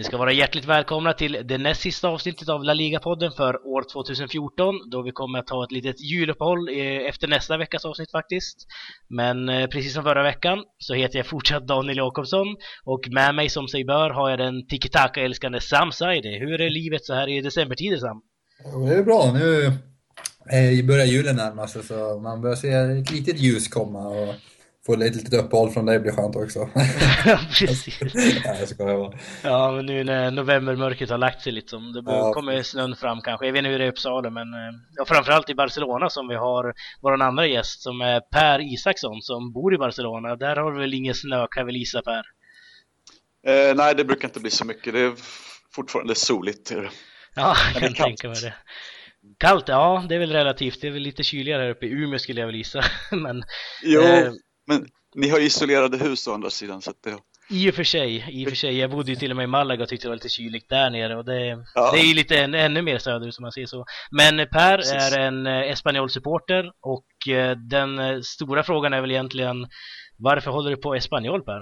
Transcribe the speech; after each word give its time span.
Ni 0.00 0.04
ska 0.04 0.16
vara 0.16 0.32
hjärtligt 0.32 0.64
välkomna 0.64 1.12
till 1.12 1.42
det 1.44 1.58
näst 1.58 1.80
sista 1.80 2.08
avsnittet 2.08 2.48
av 2.48 2.64
La 2.64 2.74
Liga-podden 2.74 3.32
för 3.32 3.66
år 3.66 3.84
2014 3.92 4.74
då 4.90 5.02
vi 5.02 5.12
kommer 5.12 5.38
att 5.38 5.50
ha 5.50 5.64
ett 5.64 5.72
litet 5.72 6.00
juluppehåll 6.00 6.68
eh, 6.68 7.08
efter 7.08 7.28
nästa 7.28 7.56
veckas 7.56 7.84
avsnitt 7.84 8.10
faktiskt. 8.10 8.56
Men 9.08 9.48
eh, 9.48 9.66
precis 9.66 9.94
som 9.94 10.04
förra 10.04 10.22
veckan 10.22 10.58
så 10.78 10.94
heter 10.94 11.18
jag 11.18 11.26
fortsatt 11.26 11.66
Daniel 11.66 11.96
Jakobsson 11.96 12.46
och 12.84 13.00
med 13.10 13.34
mig 13.34 13.48
som 13.48 13.68
sig 13.68 13.84
bör 13.84 14.10
har 14.10 14.30
jag 14.30 14.38
den 14.38 14.66
tiki-taka-älskande 14.66 15.60
Sam 15.60 15.92
Saidi. 15.92 16.38
Hur 16.38 16.60
är 16.60 16.70
livet 16.70 17.04
så 17.04 17.14
här 17.14 17.28
i 17.28 17.40
decembertider 17.40 17.96
Sam? 17.96 18.22
Det 18.88 18.94
är 18.94 19.02
bra. 19.02 19.32
Nu 19.32 19.64
eh, 19.66 20.86
börjar 20.86 21.06
julen 21.06 21.36
närma 21.36 21.68
sig 21.68 21.82
så 21.82 22.18
man 22.18 22.40
börjar 22.40 22.56
se 22.56 22.70
ett 22.70 23.10
litet 23.10 23.38
ljus 23.38 23.68
komma. 23.68 24.08
Och 24.08 24.34
få 24.96 25.02
ett 25.02 25.16
litet 25.16 25.34
uppehåll 25.34 25.70
från 25.70 25.86
dig 25.86 25.98
blir 26.00 26.12
skönt 26.12 26.36
också. 26.36 26.58
ja, 27.26 27.38
precis. 27.58 28.00
ja, 28.44 28.54
jag 28.58 28.68
skojar 28.68 28.96
bara. 28.98 29.18
Ja, 29.42 29.72
men 29.72 29.86
nu 29.86 30.04
när 30.04 30.30
novembermörkret 30.30 31.10
har 31.10 31.18
lagt 31.18 31.42
sig 31.42 31.52
lite, 31.52 31.76
det 31.76 32.02
Ja, 32.06 32.32
kommer 32.32 32.62
snön 32.62 32.96
fram 32.96 33.20
kanske. 33.20 33.46
Jag 33.46 33.52
vet 33.52 33.58
inte 33.58 33.70
hur 33.70 33.78
det 33.78 33.84
är 33.84 33.86
i 33.86 33.90
Uppsala, 33.90 34.30
men 34.30 34.54
eh, 34.54 34.70
ja, 34.96 35.04
framförallt 35.04 35.50
i 35.50 35.54
Barcelona 35.54 36.10
som 36.10 36.28
vi 36.28 36.34
har 36.34 36.74
vår 37.02 37.22
andra 37.22 37.46
gäst 37.46 37.82
som 37.82 38.00
är 38.00 38.20
Per 38.20 38.74
Isaksson 38.74 39.22
som 39.22 39.52
bor 39.52 39.74
i 39.74 39.78
Barcelona. 39.78 40.36
Där 40.36 40.56
har 40.56 40.72
du 40.72 40.80
väl 40.80 40.94
ingen 40.94 41.14
snö 41.14 41.46
kan 41.50 41.66
väl 41.66 41.76
gissa 41.76 42.02
Per? 42.02 42.22
Eh, 43.46 43.76
nej, 43.76 43.94
det 43.94 44.04
brukar 44.04 44.28
inte 44.28 44.40
bli 44.40 44.50
så 44.50 44.64
mycket. 44.64 44.92
Det 44.92 45.00
är 45.00 45.12
fortfarande 45.74 46.14
soligt. 46.14 46.72
Ja, 47.34 47.56
jag 47.74 47.82
kan 47.82 47.94
tänka 47.94 48.28
mig 48.28 48.40
det. 48.42 48.54
Kallt, 49.38 49.68
ja 49.68 50.04
det 50.08 50.14
är 50.14 50.18
väl 50.18 50.32
relativt. 50.32 50.80
Det 50.80 50.86
är 50.86 50.90
väl 50.90 51.02
lite 51.02 51.22
kyligare 51.22 51.62
här 51.62 51.70
uppe 51.70 51.86
i 51.86 51.90
Umeå 51.90 52.18
skulle 52.18 52.40
jag 52.40 52.46
väl 52.46 52.56
gissa. 52.56 52.84
Men 53.10 53.42
Jo, 53.82 54.00
Eh. 54.02 54.32
Men 54.70 54.86
ni 55.14 55.28
har 55.28 55.40
isolerade 55.40 55.98
hus 55.98 56.26
å 56.28 56.32
andra 56.34 56.50
sidan. 56.50 56.82
Så 56.82 56.90
att 56.90 57.02
det, 57.02 57.16
i 57.50 57.70
och 57.70 57.74
för 57.74 57.84
sig, 57.84 58.24
i 58.28 58.44
och 58.44 58.48
för 58.48 58.56
sig. 58.56 58.78
Jag 58.78 58.90
bodde 58.90 59.10
ju 59.10 59.16
till 59.16 59.30
och 59.30 59.36
med 59.36 59.44
i 59.44 59.46
Malaga 59.46 59.82
och 59.82 59.88
tyckte 59.88 60.06
det 60.06 60.08
var 60.10 60.16
lite 60.16 60.28
kyligt 60.28 60.68
där 60.68 60.90
nere 60.90 61.16
och 61.16 61.24
det, 61.24 61.64
Ja. 61.74 61.90
det 61.92 61.98
är 62.00 62.04
ju 62.04 62.14
lite 62.14 62.38
än, 62.38 62.54
ännu 62.54 62.82
mer 62.82 62.98
söderut 62.98 63.34
som 63.34 63.42
man 63.42 63.52
ser 63.52 63.66
så. 63.66 63.84
Men 64.10 64.36
Per 64.36 64.76
Precis. 64.76 64.92
är 64.92 65.18
en 65.18 65.46
eh, 65.46 65.70
Espanyol-supporter 65.70 66.72
och 66.80 67.32
eh, 67.34 67.56
den 67.56 67.98
eh, 67.98 68.20
stora 68.20 68.62
frågan 68.62 68.92
är 68.92 69.00
väl 69.00 69.10
egentligen 69.10 69.66
varför 70.18 70.50
håller 70.50 70.70
du 70.70 70.76
på 70.76 70.94
Espanyol 70.94 71.42
Per? 71.42 71.60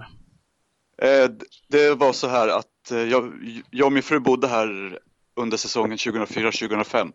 eh, 1.02 1.30
det 1.68 1.94
var 1.94 2.12
så 2.12 2.28
här 2.28 2.48
att 2.48 2.90
eh, 2.90 2.98
jag, 2.98 3.32
jag 3.70 3.86
och 3.86 3.92
min 3.92 4.02
fru 4.02 4.20
bodde 4.20 4.48
här 4.48 4.98
under 5.36 5.56
säsongen 5.56 5.96
2004-2005. 5.98 7.12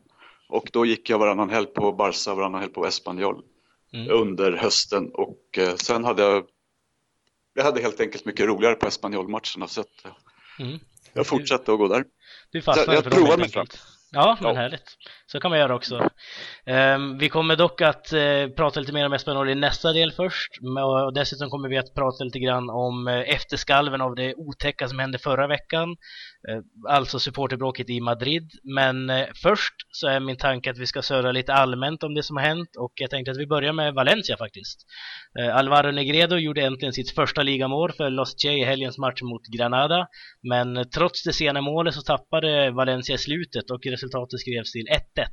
Och 0.50 0.70
då 0.74 0.86
gick 0.86 1.10
jag 1.10 1.20
varannan 1.20 1.50
helg 1.50 1.68
på 1.68 1.92
Barca 1.92 2.32
och 2.32 2.38
varannan 2.38 2.62
helg 2.62 2.74
på 2.74 2.86
Espanyol 2.88 3.42
Mm. 3.94 4.10
under 4.12 4.52
hösten. 4.52 5.10
Och 5.14 5.58
eh, 5.58 5.76
sen 5.76 6.04
hade 6.04 6.22
jag, 6.24 6.46
jag 7.54 7.64
hade 7.64 7.82
helt 7.82 8.00
enkelt 8.00 8.26
mycket 8.26 8.46
roligare 8.46 8.76
på 8.76 8.88
Espanyol-matcherna 8.88 9.68
så 9.68 9.82
att 9.82 10.06
eh, 10.06 10.12
Mm. 10.60 10.80
jag 11.14 11.28
fortsatte 11.28 11.72
att 11.74 11.78
gå 11.78 11.88
där. 11.88 12.04
Du 12.52 12.62
fastnade 12.62 12.88
Jag- 12.94 12.96
jag 13.06 13.14
för 13.14 13.20
dem 13.22 13.30
helt 13.40 13.58
enkelt. 13.58 13.80
Ja, 14.16 14.38
men 14.42 14.56
härligt. 14.56 14.98
Så 15.26 15.40
kan 15.40 15.52
man 15.52 15.60
göra 15.60 15.76
också. 15.76 16.10
Ehm, 16.66 17.18
vi 17.18 17.30
kommer 17.30 17.56
dock 17.56 17.82
att 17.82 18.14
eh, 18.14 18.48
prata 18.58 18.80
lite 18.80 18.94
mer 18.94 19.06
om 19.06 19.14
Espanyol 19.14 19.50
i 19.50 19.56
nästa 19.56 19.94
del 19.94 20.12
först. 20.12 20.52
Och 21.06 21.14
dessutom 21.14 21.50
kommer 21.50 21.70
vi 21.70 21.78
att 21.78 21.94
prata 21.96 22.24
lite 22.24 22.40
grann 22.40 22.70
om 22.70 23.08
eh, 23.08 23.20
efterskalven 23.20 24.02
av 24.02 24.16
det 24.16 24.36
otäcka 24.36 24.88
som 24.88 25.00
hände 25.00 25.18
förra 25.18 25.48
veckan. 25.48 25.90
Eh, 26.50 26.60
alltså 26.90 27.20
supporterbråket 27.20 27.90
i 27.90 28.00
Madrid. 28.02 28.52
Men 28.64 29.12
först 29.44 29.74
så 29.90 30.08
är 30.08 30.20
min 30.20 30.38
tanke 30.38 30.72
att 30.72 30.78
vi 30.78 30.88
ska 30.88 31.02
surra 31.02 31.32
lite 31.32 31.54
allmänt 31.54 32.04
om 32.04 32.14
det 32.14 32.24
som 32.24 32.38
har 32.38 32.44
hänt. 32.44 32.70
Och 32.80 32.92
jag 32.96 33.10
tänkte 33.10 33.32
att 33.32 33.38
vi 33.38 33.48
börjar 33.48 33.74
med 33.74 33.94
Valencia 33.94 34.38
faktiskt. 34.38 34.86
Alvaro 35.54 35.92
Negredo 35.92 36.36
gjorde 36.36 36.62
äntligen 36.62 36.94
sitt 36.94 37.16
första 37.16 37.44
ligamål 37.44 37.92
för 37.92 38.10
Los 38.10 38.42
Che 38.42 38.52
i 38.52 38.64
helgens 38.64 38.98
match 38.98 39.22
mot 39.22 39.42
Granada. 39.58 40.08
Men 40.50 40.90
trots 40.90 41.24
det 41.24 41.34
sena 41.34 41.62
målet 41.62 41.94
så 41.94 42.02
tappade 42.02 42.72
Valencia 42.72 43.18
slutet 43.18 43.72
och 43.72 43.82
resultatet 44.04 44.40
skrevs 44.40 44.72
till 44.72 44.88
1-1. 44.88 45.26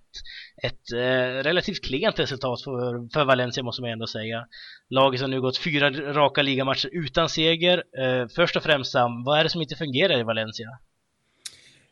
Ett 0.63 0.93
eh, 0.93 1.43
relativt 1.43 1.85
klent 1.85 2.19
resultat 2.19 2.63
för, 2.63 3.13
för 3.13 3.25
Valencia 3.25 3.63
måste 3.63 3.83
man 3.83 3.91
ändå 3.91 4.07
säga. 4.07 4.47
Laget 4.91 5.21
har 5.21 5.29
nu 5.29 5.41
gått 5.41 5.59
fyra 5.59 5.91
raka 5.91 6.43
ligamatcher 6.43 6.89
utan 6.93 7.29
seger. 7.29 7.83
Eh, 7.99 8.29
först 8.37 8.57
och 8.57 8.63
främst 8.63 8.93
Sam, 8.93 9.25
vad 9.25 9.39
är 9.39 9.45
det 9.45 9.51
som 9.51 9.63
inte 9.63 9.77
fungerar 9.77 10.21
i 10.21 10.23
Valencia? 10.23 10.69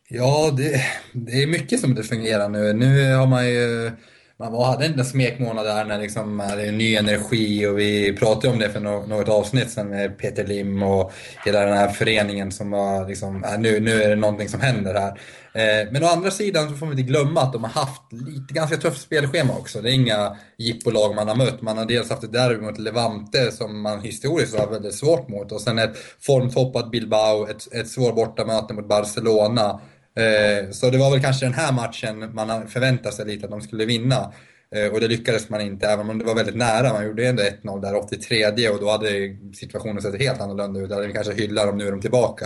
Ja, 0.09 0.51
det, 0.57 0.81
det 1.13 1.43
är 1.43 1.47
mycket 1.47 1.79
som 1.79 1.89
inte 1.89 2.03
fungerar 2.03 2.49
nu. 2.49 2.73
Nu 2.73 3.13
har 3.13 3.27
man 3.27 3.49
ju, 3.49 3.91
man 4.39 4.51
var- 4.51 4.65
hade 4.65 4.85
en 4.85 5.05
smekmånad 5.05 5.65
där 5.65 5.85
när 5.85 5.99
liksom 5.99 6.39
är 6.39 6.71
ny 6.71 6.95
energi 6.95 7.67
och 7.67 7.79
vi 7.79 8.13
pratade 8.17 8.53
om 8.53 8.59
det 8.59 8.69
för 8.69 8.79
något 8.79 9.29
avsnitt 9.29 9.71
sen 9.71 9.89
med 9.89 10.17
Peter 10.17 10.47
Lim 10.47 10.83
och 10.83 11.11
hela 11.45 11.59
den 11.65 11.77
här 11.77 11.89
föreningen 11.89 12.51
som 12.51 12.71
var 12.71 13.07
liksom, 13.07 13.43
äh, 13.43 13.59
nu, 13.59 13.79
nu 13.79 14.03
är 14.03 14.09
det 14.09 14.15
någonting 14.15 14.49
som 14.49 14.61
händer 14.61 14.93
här. 14.93 15.09
Eh, 15.53 15.91
men 15.91 16.03
å 16.03 16.07
andra 16.07 16.31
sidan 16.31 16.69
så 16.69 16.75
får 16.75 16.85
man 16.85 16.99
inte 16.99 17.11
glömma 17.11 17.41
att 17.41 17.53
de 17.53 17.63
har 17.63 17.71
haft 17.71 18.01
lite 18.11 18.53
ganska 18.53 18.77
tufft 18.77 19.01
spelschema 19.01 19.53
också. 19.53 19.81
Det 19.81 19.89
är 19.91 19.93
inga 19.93 20.35
jippolag 20.57 21.15
man 21.15 21.27
har 21.27 21.35
mött. 21.35 21.61
Man 21.61 21.77
har 21.77 21.85
dels 21.85 22.09
haft 22.09 22.23
ett 22.23 22.33
derby 22.33 22.61
mot 22.65 22.79
Levante 22.79 23.51
som 23.51 23.81
man 23.81 24.01
historiskt 24.01 24.59
har 24.59 24.67
väldigt 24.67 24.95
svårt 24.95 25.27
mot 25.27 25.51
och 25.51 25.61
sen 25.61 25.79
ett 25.79 25.97
formtoppat 26.19 26.91
Bilbao, 26.91 27.47
ett, 27.47 27.73
ett 27.73 27.87
svårt 27.87 28.15
bortamöte 28.15 28.73
mot 28.73 28.87
Barcelona. 28.87 29.79
Eh, 30.19 30.71
så 30.71 30.89
det 30.89 30.97
var 30.97 31.11
väl 31.11 31.21
kanske 31.21 31.45
den 31.45 31.53
här 31.53 31.71
matchen 31.73 32.29
man 32.33 32.67
förväntade 32.67 33.15
sig 33.15 33.25
lite 33.25 33.45
att 33.45 33.51
de 33.51 33.61
skulle 33.61 33.85
vinna. 33.85 34.33
Eh, 34.75 34.93
och 34.93 34.99
det 34.99 35.07
lyckades 35.07 35.49
man 35.49 35.61
inte, 35.61 35.87
även 35.87 36.09
om 36.09 36.19
det 36.19 36.25
var 36.25 36.35
väldigt 36.35 36.55
nära. 36.55 36.93
Man 36.93 37.05
gjorde 37.05 37.27
ändå 37.27 37.43
1-0 37.43 37.81
där 37.81 37.95
83 37.95 38.69
och 38.69 38.79
då 38.79 38.89
hade 38.89 39.09
situationen 39.53 40.01
sett 40.01 40.19
helt 40.19 40.41
annorlunda 40.41 40.79
ut. 40.79 40.89
Där 40.89 41.07
vi 41.07 41.13
kanske 41.13 41.33
hyllar 41.33 41.65
dem, 41.65 41.77
nu 41.77 41.87
är 41.87 41.91
de 41.91 42.01
tillbaka. 42.01 42.45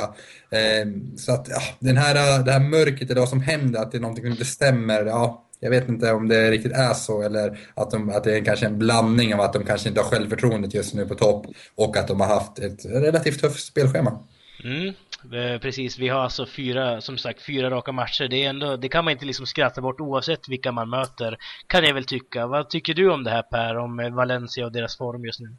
Eh, 0.49 0.87
så 1.17 1.31
att 1.33 1.47
ja, 1.49 1.61
den 1.79 1.97
här, 1.97 2.43
det 2.43 2.51
här 2.51 2.59
mörkret, 2.59 3.09
eller 3.09 3.21
vad 3.21 3.29
som 3.29 3.41
händer, 3.41 3.79
att 3.79 3.91
det 3.91 3.97
är 3.97 4.01
någonting 4.01 4.23
som 4.23 4.31
inte 4.31 4.45
stämmer. 4.45 5.05
Ja, 5.05 5.49
jag 5.59 5.69
vet 5.69 5.89
inte 5.89 6.11
om 6.11 6.27
det 6.27 6.51
riktigt 6.51 6.71
är 6.71 6.93
så 6.93 7.21
eller 7.21 7.59
att, 7.73 7.91
de, 7.91 8.09
att 8.09 8.23
det 8.23 8.37
är 8.37 8.45
kanske 8.45 8.65
en 8.65 8.79
blandning 8.79 9.33
av 9.33 9.41
att 9.41 9.53
de 9.53 9.65
kanske 9.65 9.89
inte 9.89 10.01
har 10.01 10.09
självförtroendet 10.09 10.73
just 10.73 10.93
nu 10.93 11.05
på 11.05 11.15
topp 11.15 11.45
och 11.75 11.97
att 11.97 12.07
de 12.07 12.19
har 12.21 12.27
haft 12.27 12.59
ett 12.59 12.85
relativt 12.85 13.41
tufft 13.41 13.65
spelschema. 13.65 14.19
Mm, 14.63 14.93
eh, 15.33 15.59
precis. 15.59 15.99
Vi 15.99 16.07
har 16.07 16.19
alltså 16.19 16.45
fyra, 16.45 17.01
som 17.01 17.17
sagt, 17.17 17.41
fyra 17.45 17.69
raka 17.69 17.91
matcher. 17.91 18.27
Det, 18.27 18.45
är 18.45 18.49
ändå, 18.49 18.77
det 18.77 18.89
kan 18.89 19.05
man 19.05 19.11
inte 19.11 19.25
liksom 19.25 19.45
skratta 19.45 19.81
bort 19.81 20.01
oavsett 20.01 20.49
vilka 20.49 20.71
man 20.71 20.89
möter, 20.89 21.37
kan 21.67 21.83
jag 21.83 21.93
väl 21.93 22.05
tycka. 22.05 22.47
Vad 22.47 22.69
tycker 22.69 22.93
du 22.93 23.11
om 23.11 23.23
det 23.23 23.31
här 23.31 23.41
Per, 23.41 23.77
om 23.77 23.99
eh, 23.99 24.13
Valencia 24.13 24.65
och 24.65 24.71
deras 24.71 24.97
form 24.97 25.25
just 25.25 25.39
nu? 25.39 25.55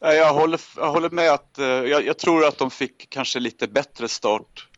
Jag 0.00 0.34
håller, 0.34 0.60
jag 0.76 0.92
håller 0.92 1.10
med 1.10 1.30
att 1.30 1.58
eh, 1.58 1.66
jag, 1.66 2.06
jag 2.06 2.18
tror 2.18 2.44
att 2.44 2.58
de 2.58 2.70
fick 2.70 3.10
kanske 3.10 3.40
lite 3.40 3.68
bättre 3.68 4.08
start 4.08 4.68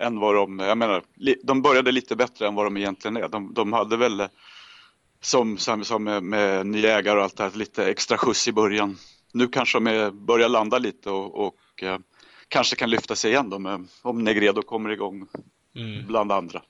än 0.00 0.20
vad 0.20 0.34
de, 0.34 0.58
jag 0.58 0.78
menar, 0.78 1.02
de 1.44 1.62
började 1.62 1.92
lite 1.92 2.16
bättre 2.16 2.48
än 2.48 2.54
vad 2.54 2.66
de 2.66 2.76
egentligen 2.76 3.16
är. 3.16 3.28
De, 3.28 3.54
de 3.54 3.72
hade 3.72 3.96
väl, 3.96 4.28
som, 5.20 5.58
som, 5.58 5.84
som 5.84 6.04
med, 6.04 6.22
med 6.22 6.66
nya 6.66 6.98
ägare 6.98 7.18
och 7.18 7.24
allt 7.24 7.36
det 7.36 7.42
här, 7.42 7.50
lite 7.50 7.86
extra 7.86 8.16
skjuts 8.16 8.48
i 8.48 8.52
början. 8.52 8.96
Nu 9.32 9.48
kanske 9.48 9.76
de 9.76 9.86
är, 9.86 10.10
börjar 10.10 10.48
landa 10.48 10.78
lite 10.78 11.10
och, 11.10 11.46
och 11.46 11.84
kanske 12.48 12.76
kan 12.76 12.90
lyfta 12.90 13.16
sig 13.16 13.30
igen 13.30 13.50
då 13.50 13.58
med, 13.58 13.86
om 14.02 14.24
Negredo 14.24 14.62
kommer 14.62 14.90
igång 14.90 15.28
Mm. 15.76 16.06
bland 16.06 16.32
andra. 16.32 16.62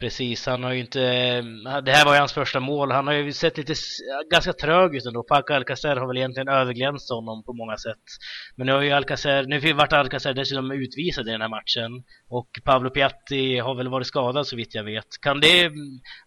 Precis, 0.00 0.46
han 0.46 0.62
har 0.62 0.72
ju 0.72 0.80
inte... 0.80 1.00
Det 1.84 1.92
här 1.92 2.04
var 2.04 2.12
ju 2.12 2.18
hans 2.18 2.32
första 2.32 2.60
mål. 2.60 2.90
Han 2.90 3.06
har 3.06 3.14
ju 3.14 3.32
sett 3.32 3.58
lite 3.58 3.74
ganska 4.30 4.52
trög 4.52 4.96
ut 4.96 5.06
ändå. 5.06 5.22
Paco 5.22 5.52
Alcacer 5.52 5.96
har 5.96 6.06
väl 6.06 6.16
egentligen 6.16 6.48
överglänst 6.48 7.10
honom 7.10 7.44
på 7.44 7.52
många 7.52 7.76
sätt. 7.76 8.02
Men 8.56 8.66
nu 8.66 8.72
har 8.72 8.82
ju 8.82 8.90
Alcacer... 8.90 9.42
Nu 9.46 9.72
vart 9.72 9.92
Alcacer 9.92 10.34
dessutom 10.34 10.70
utvisad 10.70 11.28
i 11.28 11.30
den 11.30 11.40
här 11.40 11.48
matchen. 11.48 12.04
Och 12.28 12.48
Pablo 12.64 12.90
Piatti 12.90 13.58
har 13.58 13.74
väl 13.74 13.88
varit 13.88 14.06
skadad 14.06 14.46
så 14.46 14.56
vitt 14.56 14.74
jag 14.74 14.84
vet. 14.84 15.20
Kan 15.20 15.40
det 15.40 15.70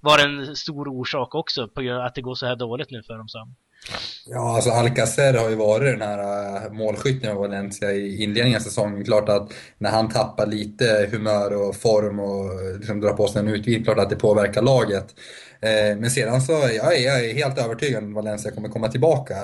vara 0.01 0.21
en 0.21 0.55
stor 0.55 0.87
orsak 0.87 1.35
också 1.35 1.67
på 1.67 2.01
att 2.05 2.15
det 2.15 2.21
går 2.21 2.35
så 2.35 2.45
här 2.45 2.55
dåligt 2.55 2.91
nu 2.91 3.03
för 3.03 3.17
dem 3.17 3.27
Sam? 3.27 3.55
Ja, 4.25 4.55
alltså 4.55 4.69
Alcacer 4.69 5.33
har 5.33 5.49
ju 5.49 5.55
varit 5.55 5.99
den 5.99 6.09
här 6.09 6.55
äh, 6.65 6.71
målskytten 6.71 7.31
av 7.31 7.37
Valencia 7.37 7.91
i 7.91 8.23
inledningen 8.23 8.57
av 8.59 8.63
säsongen. 8.63 9.05
Klart 9.05 9.29
att 9.29 9.51
när 9.77 9.91
han 9.91 10.09
tappar 10.09 10.45
lite 10.45 11.09
humör 11.11 11.53
och 11.53 11.75
form 11.75 12.19
och 12.19 12.45
äh, 12.45 12.77
liksom 12.79 13.01
drar 13.01 13.13
på 13.13 13.27
sig 13.27 13.39
en 13.39 13.47
utvid, 13.47 13.83
klart 13.83 13.99
att 13.99 14.09
det 14.09 14.15
påverkar 14.15 14.61
laget. 14.61 15.15
Äh, 15.61 15.97
men 15.97 16.11
sedan 16.11 16.41
så, 16.41 16.51
jag 16.51 16.97
är, 16.97 17.05
jag 17.05 17.25
är 17.25 17.33
helt 17.33 17.57
övertygad 17.57 18.03
om 18.03 18.09
att 18.09 18.25
Valencia 18.25 18.51
kommer 18.51 18.69
komma 18.69 18.87
tillbaka 18.87 19.35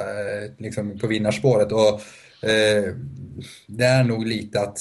liksom 0.57 0.99
på 0.99 1.07
vinnarspåret. 1.07 1.71
Och 1.71 1.89
eh, 2.49 2.93
det 3.67 3.85
är 3.85 4.03
nog 4.03 4.27
lite 4.27 4.59
att 4.59 4.79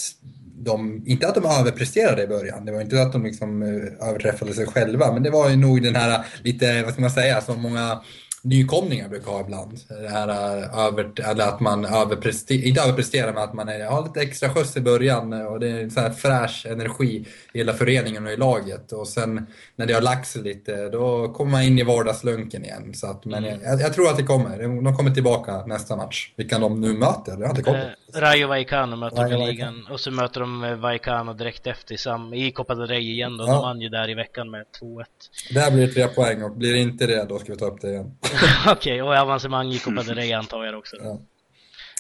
de, 0.65 1.03
inte 1.07 1.29
att 1.29 1.35
de 1.35 1.45
överpresterade 1.45 2.23
i 2.23 2.27
början, 2.27 2.65
det 2.65 2.73
var 2.73 2.81
inte 2.81 3.03
att 3.03 3.13
de 3.13 3.25
liksom 3.25 3.63
överträffade 4.01 4.55
sig 4.55 4.67
själva, 4.67 5.13
men 5.13 5.23
det 5.23 5.31
var 5.31 5.51
ju 5.51 5.57
nog 5.57 5.83
den 5.83 5.97
här 5.97 6.25
lite, 6.43 6.83
vad 6.83 6.93
ska 6.93 7.01
man 7.01 7.11
säga, 7.11 7.41
som 7.41 7.63
många 7.63 8.01
nykomlingar 8.45 9.09
brukar 9.09 9.33
ha 9.33 9.41
ibland. 9.41 9.81
Det 9.89 10.09
här 10.09 10.29
eh, 10.29 10.79
över, 10.79 11.31
eller 11.31 11.49
att 11.49 11.61
man 11.61 11.85
överpresterar, 11.85 12.65
inte 12.65 12.81
överpresterar, 12.81 13.33
men 13.33 13.43
att 13.43 13.55
man 13.55 13.69
är, 13.69 13.85
har 13.85 14.05
lite 14.05 14.21
extra 14.21 14.55
skjuts 14.55 14.77
i 14.77 14.81
början 14.81 15.33
och 15.33 15.61
det 15.61 15.69
är 15.69 15.83
en 15.83 15.91
sån 15.91 16.03
här 16.03 16.11
fräsch 16.11 16.67
energi 16.67 17.27
i 17.53 17.59
hela 17.59 17.73
föreningen 17.73 18.27
och 18.27 18.33
i 18.33 18.37
laget. 18.37 18.93
Och 18.93 19.09
sen 19.09 19.47
när 19.77 19.87
det 19.87 19.95
har 19.95 20.01
lagt 20.01 20.29
sig 20.29 20.43
lite, 20.43 20.89
då 20.89 21.33
kommer 21.33 21.51
man 21.51 21.63
in 21.63 21.79
i 21.79 21.83
vardagslunken 21.83 22.65
igen. 22.65 22.95
Så 22.95 23.07
att, 23.07 23.25
men 23.25 23.45
mm. 23.45 23.61
jag, 23.65 23.81
jag, 23.81 23.95
tror 23.95 24.09
att 24.09 24.17
det 24.17 24.23
kommer. 24.23 24.83
De 24.83 24.97
kommer 24.97 25.11
tillbaka 25.11 25.67
nästa 25.67 25.97
match. 25.97 26.33
Vilka 26.37 26.59
de 26.59 26.81
nu 26.81 26.93
möter, 26.93 27.37
det 27.37 27.45
har 27.45 27.51
inte 27.51 27.63
kommit. 27.63 27.89
Eh, 28.15 28.21
Rayo 28.21 28.49
Vallecano 28.49 28.97
möter 28.97 29.29
de 29.29 29.43
i 29.43 29.47
ligan 29.47 29.87
och 29.91 30.01
så 30.01 30.11
möter 30.11 30.41
de 30.41 30.65
eh, 30.65 30.75
Vallecano 30.75 31.33
direkt 31.33 31.67
efter 31.67 31.95
i, 31.95 31.99
sam, 31.99 32.35
i 32.35 32.53
Copa 32.53 32.75
del 32.75 32.87
Rey 32.87 33.11
igen 33.11 33.37
då. 33.37 33.45
Ja. 33.45 33.53
De 33.53 33.63
vann 33.63 33.81
ju 33.81 33.89
där 33.89 34.11
i 34.11 34.15
veckan 34.15 34.51
med 34.51 34.65
2-1. 34.81 35.05
Där 35.51 35.71
blir 35.71 35.87
det 35.87 35.93
tre 35.93 36.09
poäng 36.09 36.43
och 36.43 36.51
blir 36.57 36.73
det 36.73 36.79
inte 36.79 37.07
det, 37.07 37.25
då 37.29 37.39
ska 37.39 37.53
vi 37.53 37.59
ta 37.59 37.67
upp 37.67 37.81
det 37.81 37.89
igen. 37.89 38.17
Okej, 38.67 39.03
okay, 39.03 39.03
och 39.03 39.23
avancemang 39.23 39.73
i 39.73 39.79
Copa 39.79 40.03
del 40.03 40.15
Rey 40.15 40.33
antar 40.33 40.65
jag 40.65 40.79
också. 40.79 40.97
Ja. 40.97 41.21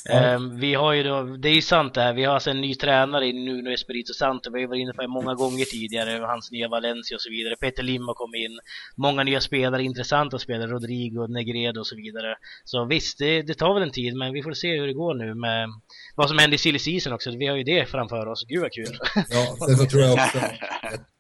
Ja. 0.08 0.34
Um, 0.34 0.60
vi 0.60 0.74
har 0.74 0.92
ju 0.92 1.02
då, 1.02 1.22
det 1.22 1.48
är 1.48 1.54
ju 1.54 1.62
sant 1.62 1.94
det 1.94 2.00
här, 2.00 2.12
vi 2.12 2.24
har 2.24 2.34
alltså 2.34 2.50
en 2.50 2.60
ny 2.60 2.74
tränare 2.74 3.26
i 3.26 3.32
Nuno 3.32 3.70
Espirito 3.70 4.12
Santo, 4.14 4.50
vi 4.52 4.60
har 4.60 4.68
varit 4.68 4.80
inne 4.80 4.92
på 4.92 5.02
det 5.02 5.08
många 5.08 5.34
gånger 5.34 5.64
tidigare, 5.64 6.24
hans 6.26 6.50
nya 6.50 6.68
Valencia 6.68 7.14
och 7.14 7.20
så 7.20 7.30
vidare. 7.30 7.56
Peter 7.56 7.82
Lim 7.82 8.08
har 8.08 8.14
kommit 8.14 8.44
in, 8.44 8.58
många 8.96 9.24
nya 9.24 9.40
spelare, 9.40 9.82
intressanta 9.82 10.38
spelare, 10.38 10.70
Rodrigo, 10.70 11.26
Negredo 11.26 11.80
och 11.80 11.86
så 11.86 11.96
vidare. 11.96 12.36
Så 12.64 12.84
visst, 12.84 13.18
det, 13.18 13.42
det, 13.42 13.54
tar 13.54 13.74
väl 13.74 13.82
en 13.82 13.90
tid, 13.90 14.16
men 14.16 14.32
vi 14.32 14.42
får 14.42 14.52
se 14.52 14.80
hur 14.80 14.86
det 14.86 14.92
går 14.92 15.14
nu 15.14 15.34
med 15.34 15.68
vad 16.14 16.28
som 16.28 16.38
händer 16.38 16.54
i 16.54 16.58
silly 16.58 16.78
season 16.78 17.12
också. 17.12 17.30
Vi 17.30 17.46
har 17.46 17.56
ju 17.56 17.64
det 17.64 17.86
framför 17.86 18.26
oss, 18.26 18.44
gud 18.48 18.62
vad 18.62 18.72
kul! 18.72 18.98
Ja, 19.14 19.56
sen 19.66 19.76
så 19.76 19.86
tror 19.86 20.02
jag 20.02 20.12
också, 20.12 20.38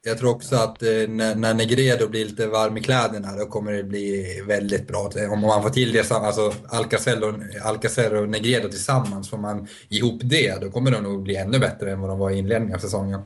jag 0.04 0.18
tror 0.18 0.30
också 0.30 0.56
att 0.56 0.82
eh, 0.82 0.88
när, 0.88 1.34
när 1.34 1.54
Negredo 1.54 2.08
blir 2.08 2.24
lite 2.24 2.46
varm 2.46 2.76
i 2.76 2.80
kläderna 2.80 3.36
då 3.36 3.46
kommer 3.46 3.72
det 3.72 3.84
bli 3.84 4.42
väldigt 4.46 4.88
bra. 4.88 5.10
Om 5.30 5.40
man 5.40 5.62
får 5.62 5.70
till 5.70 5.92
det, 5.92 6.10
alltså 6.10 6.52
Alcacer 6.68 7.28
och, 7.28 7.34
Alcacer 7.64 8.14
och 8.14 8.28
Negredo 8.28 8.68
tillsammans, 8.68 9.30
får 9.30 9.38
man 9.38 9.68
ihop 9.88 10.20
det, 10.24 10.60
då 10.60 10.70
kommer 10.70 10.90
de 10.90 11.02
nog 11.02 11.22
bli 11.22 11.36
ännu 11.36 11.58
bättre 11.58 11.92
än 11.92 12.00
vad 12.00 12.10
de 12.10 12.18
var 12.18 12.30
i 12.30 12.38
inledningen 12.38 12.74
av 12.74 12.80
säsongen. 12.80 13.20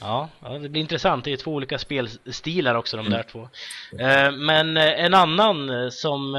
Ja, 0.00 0.28
det 0.62 0.68
blir 0.68 0.80
intressant. 0.80 1.24
Det 1.24 1.32
är 1.32 1.36
två 1.36 1.50
olika 1.50 1.78
spelstilar 1.78 2.74
också 2.74 2.96
de 2.96 3.06
mm. 3.06 3.18
där 3.18 3.26
två. 3.32 3.48
Eh, 3.98 4.32
men 4.32 4.76
eh, 4.76 5.04
en 5.04 5.14
annan 5.14 5.90
som 5.90 6.34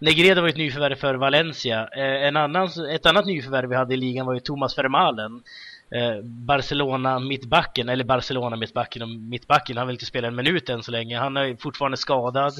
Negredo 0.00 0.40
var 0.40 0.48
ett 0.48 0.56
nyförvärv 0.56 0.94
för 0.94 1.14
Valencia. 1.14 1.88
Eh, 1.96 2.26
en 2.26 2.36
annan, 2.36 2.68
ett 2.90 3.06
annat 3.06 3.26
nyförvärv 3.26 3.68
vi 3.68 3.76
hade 3.76 3.94
i 3.94 3.96
ligan 3.96 4.26
var 4.26 4.34
ju 4.34 4.40
Thomas 4.40 4.78
Vermalen 4.78 5.42
Eh, 5.94 6.22
Barcelona 6.22 7.18
mittbacken, 7.18 7.88
eller 7.88 8.04
Barcelona 8.04 8.56
mittbacken 8.56 9.02
och 9.02 9.08
mittbacken, 9.08 9.76
han 9.76 9.86
vill 9.86 9.94
inte 9.94 10.06
spela 10.06 10.28
en 10.28 10.34
minut 10.34 10.68
än 10.68 10.82
så 10.82 10.90
länge. 10.90 11.18
Han 11.18 11.36
är 11.36 11.56
fortfarande 11.56 11.96
skadad 11.96 12.52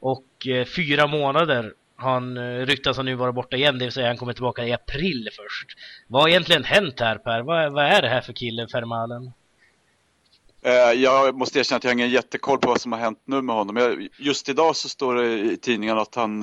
och 0.00 0.46
eh, 0.46 0.64
fyra 0.64 1.06
månader 1.06 1.74
han 1.96 2.36
eh, 2.36 2.66
ryktas 2.66 2.96
han 2.96 3.06
nu 3.06 3.14
vara 3.14 3.32
borta 3.32 3.56
igen, 3.56 3.78
det 3.78 3.84
vill 3.84 3.92
säga 3.92 4.06
han 4.06 4.16
kommer 4.16 4.32
tillbaka 4.32 4.66
i 4.66 4.72
april 4.72 5.28
först. 5.32 5.78
Vad 6.06 6.22
har 6.22 6.28
egentligen 6.28 6.64
hänt 6.64 7.00
här 7.00 7.18
Per? 7.18 7.40
Vad, 7.40 7.72
vad 7.72 7.84
är 7.84 8.02
det 8.02 8.08
här 8.08 8.20
för 8.20 8.32
kille, 8.32 8.68
Fermalen? 8.68 9.32
Eh, 10.62 10.72
jag 11.02 11.38
måste 11.38 11.58
erkänna 11.58 11.76
att 11.76 11.84
jag 11.84 11.90
har 11.90 11.94
ingen 11.94 12.10
jättekoll 12.10 12.58
på 12.58 12.68
vad 12.68 12.80
som 12.80 12.92
har 12.92 12.98
hänt 12.98 13.22
nu 13.24 13.42
med 13.42 13.56
honom. 13.56 14.08
Just 14.18 14.48
idag 14.48 14.76
så 14.76 14.88
står 14.88 15.14
det 15.14 15.38
i 15.38 15.56
tidningen 15.56 15.98
att 15.98 16.14
han 16.14 16.42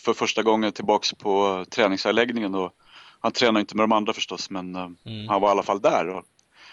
för 0.00 0.12
första 0.12 0.42
gången 0.42 0.72
tillbaks 0.72 1.12
på 1.12 1.64
träningsanläggningen 1.70 2.54
och 2.54 2.72
han 3.20 3.32
tränar 3.32 3.60
inte 3.60 3.76
med 3.76 3.82
de 3.82 3.92
andra 3.92 4.12
förstås, 4.12 4.50
men 4.50 4.76
eh, 4.76 4.88
mm. 5.06 5.28
han 5.28 5.40
var 5.40 5.48
i 5.48 5.50
alla 5.50 5.62
fall 5.62 5.80
där. 5.80 6.08
Och, 6.08 6.24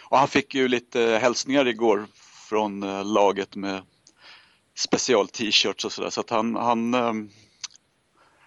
och, 0.10 0.18
han 0.18 0.28
fick 0.28 0.56
ju 0.56 0.68
lite 0.68 1.20
hälsningar 1.22 1.68
igår 1.68 2.08
från 2.50 2.84
uh, 2.84 3.06
laget 3.06 3.56
med 3.56 3.82
special 4.78 5.28
t-shirts 5.28 5.86
och 5.86 5.92
sådär. 5.92 6.10
Så 6.10 6.22
att 6.22 6.30
han, 6.30 6.56
han, 6.56 6.94
um, 6.94 7.30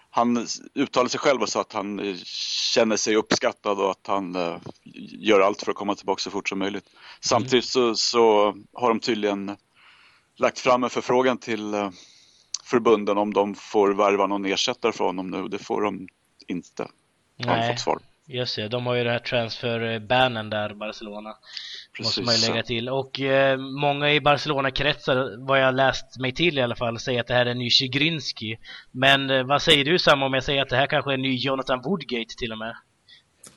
han 0.09 0.47
uttalade 0.75 1.09
sig 1.09 1.19
själv 1.19 1.41
och 1.41 1.49
sa 1.49 1.61
att 1.61 1.73
han 1.73 2.17
känner 2.73 2.97
sig 2.97 3.15
uppskattad 3.15 3.79
och 3.79 3.91
att 3.91 4.07
han 4.07 4.35
gör 5.19 5.39
allt 5.39 5.61
för 5.61 5.71
att 5.71 5.77
komma 5.77 5.95
tillbaka 5.95 6.19
så 6.19 6.31
fort 6.31 6.49
som 6.49 6.59
möjligt. 6.59 6.87
Mm. 6.87 7.01
Samtidigt 7.19 7.65
så, 7.65 7.95
så, 7.95 8.55
har 8.73 8.89
de 8.89 8.99
tydligen 8.99 9.57
lagt 10.35 10.59
fram 10.59 10.83
en 10.83 10.89
förfrågan 10.89 11.37
till 11.37 11.73
förbunden 12.71 13.17
om 13.17 13.33
de 13.33 13.55
får 13.55 13.93
värva 13.93 14.27
någon 14.27 14.45
ersättare 14.45 14.91
för 14.91 15.03
honom 15.03 15.29
nu. 15.31 15.47
Det 15.47 15.59
får 15.59 15.81
de 15.81 16.07
inte. 16.47 16.87
Nej. 17.37 17.61
Har 17.61 17.69
fått 17.69 17.79
svar. 17.79 17.99
Just 18.27 18.55
det, 18.55 18.67
de 18.67 18.85
har 18.85 18.95
ju 18.95 19.03
den 19.03 19.13
här 19.13 19.19
transfer-bannen 19.19 20.49
där, 20.49 20.73
Barcelona. 20.73 21.35
Precis, 21.97 22.05
måste 22.05 22.21
man 22.21 22.35
ju 22.35 22.47
lägga 22.47 22.63
till. 22.63 22.89
Och 22.89 23.19
eh, 23.19 23.57
många 23.57 24.13
i 24.13 24.21
Barcelona-kretsar, 24.21 25.47
vad 25.47 25.61
jag 25.61 25.75
läst 25.75 26.19
mig 26.19 26.31
till 26.31 26.57
i 26.57 26.61
alla 26.61 26.75
fall, 26.75 26.99
säger 26.99 27.21
att 27.21 27.27
det 27.27 27.33
här 27.33 27.45
är 27.45 27.51
en 27.51 27.57
ny 27.57 27.69
Zygrinski. 27.69 28.57
Men 28.91 29.29
eh, 29.29 29.43
vad 29.43 29.61
säger 29.61 29.85
du 29.85 29.99
Sam 29.99 30.23
om 30.23 30.33
jag 30.33 30.43
säger 30.43 30.61
att 30.61 30.69
det 30.69 30.75
här 30.75 30.87
kanske 30.87 31.11
är 31.11 31.13
en 31.13 31.21
ny 31.21 31.35
Jonathan 31.35 31.81
Woodgate 31.81 32.35
till 32.37 32.51
och 32.51 32.57
med? 32.57 32.75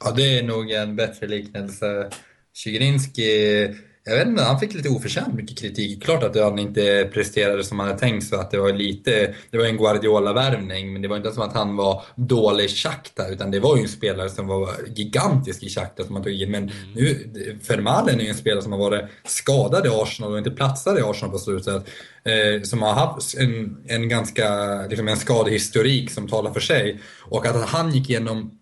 Ja, 0.05 0.11
det 0.11 0.39
är 0.39 0.43
nog 0.43 0.71
en 0.71 0.97
bättre 0.97 1.27
liknelse. 1.27 2.11
Zygrinski 2.53 3.69
jag 4.07 4.17
vet 4.17 4.27
inte, 4.27 4.43
han 4.43 4.61
fick 4.61 4.75
lite 4.75 4.89
oförtjänt 4.89 5.35
mycket 5.35 5.59
kritik. 5.59 6.05
Klart 6.05 6.23
att 6.23 6.37
han 6.37 6.59
inte 6.59 7.11
presterade 7.13 7.65
som 7.65 7.79
han 7.79 7.89
hade 7.89 8.01
tänkt 8.01 8.27
sig, 8.27 8.39
att 8.39 8.51
det 8.51 8.59
var 8.59 8.73
lite, 8.73 9.35
det 9.51 9.59
var 9.59 9.65
en 9.65 9.77
Guardiola-värvning, 9.77 10.93
men 10.93 11.03
det 11.03 11.09
var 11.09 11.17
inte 11.17 11.33
som 11.33 11.43
att 11.43 11.55
han 11.55 11.77
var 11.77 12.03
dålig 12.15 12.65
i 12.65 12.69
Shakhtar, 12.69 13.33
utan 13.33 13.51
det 13.51 13.61
var 13.61 13.77
ju 13.77 13.83
en 13.83 13.89
spelare 13.89 14.29
som 14.31 14.47
var 14.47 14.71
gigantisk 14.95 15.63
i 15.63 15.69
Shakhtar 15.69 16.05
som 16.05 16.15
man 16.15 16.23
tog 16.23 16.33
in. 16.33 16.51
Men 16.51 16.63
mm. 16.63 16.75
nu, 16.95 17.31
Vermaelen 17.69 18.21
är 18.21 18.25
ju 18.25 18.29
en 18.29 18.35
spelare 18.35 18.63
som 18.63 18.73
har 18.73 18.79
varit 18.79 19.05
skadad 19.25 19.87
i 19.87 19.89
Arsenal 19.89 20.33
och 20.33 20.39
inte 20.39 20.51
platsat 20.51 20.99
i 20.99 21.03
Arsenal 21.03 21.33
på 21.33 21.39
slutet. 21.39 21.87
Eh, 22.25 22.63
som 22.63 22.83
har 22.83 22.93
haft 22.93 23.35
en, 23.39 23.77
en 23.87 24.09
ganska, 24.09 24.47
liksom 24.87 25.09
en 25.09 25.17
skadehistorik 25.17 26.11
som 26.11 26.29
talar 26.29 26.53
för 26.53 26.61
sig. 26.61 27.01
Och 27.21 27.47
att 27.47 27.69
han 27.69 27.95
gick 27.95 28.11
igenom 28.11 28.59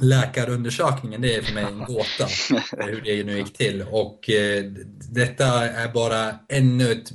läkarundersökningen, 0.00 1.20
det 1.20 1.34
är 1.34 1.42
för 1.42 1.54
mig 1.54 1.64
en 1.64 1.78
gåta 1.78 2.26
hur 2.86 3.00
det 3.04 3.24
nu 3.24 3.38
gick 3.38 3.52
till. 3.52 3.84
Och 3.90 4.30
eh, 4.30 4.64
detta 5.10 5.68
är 5.68 5.88
bara 5.88 6.34
ännu 6.48 6.92
ett 6.92 7.12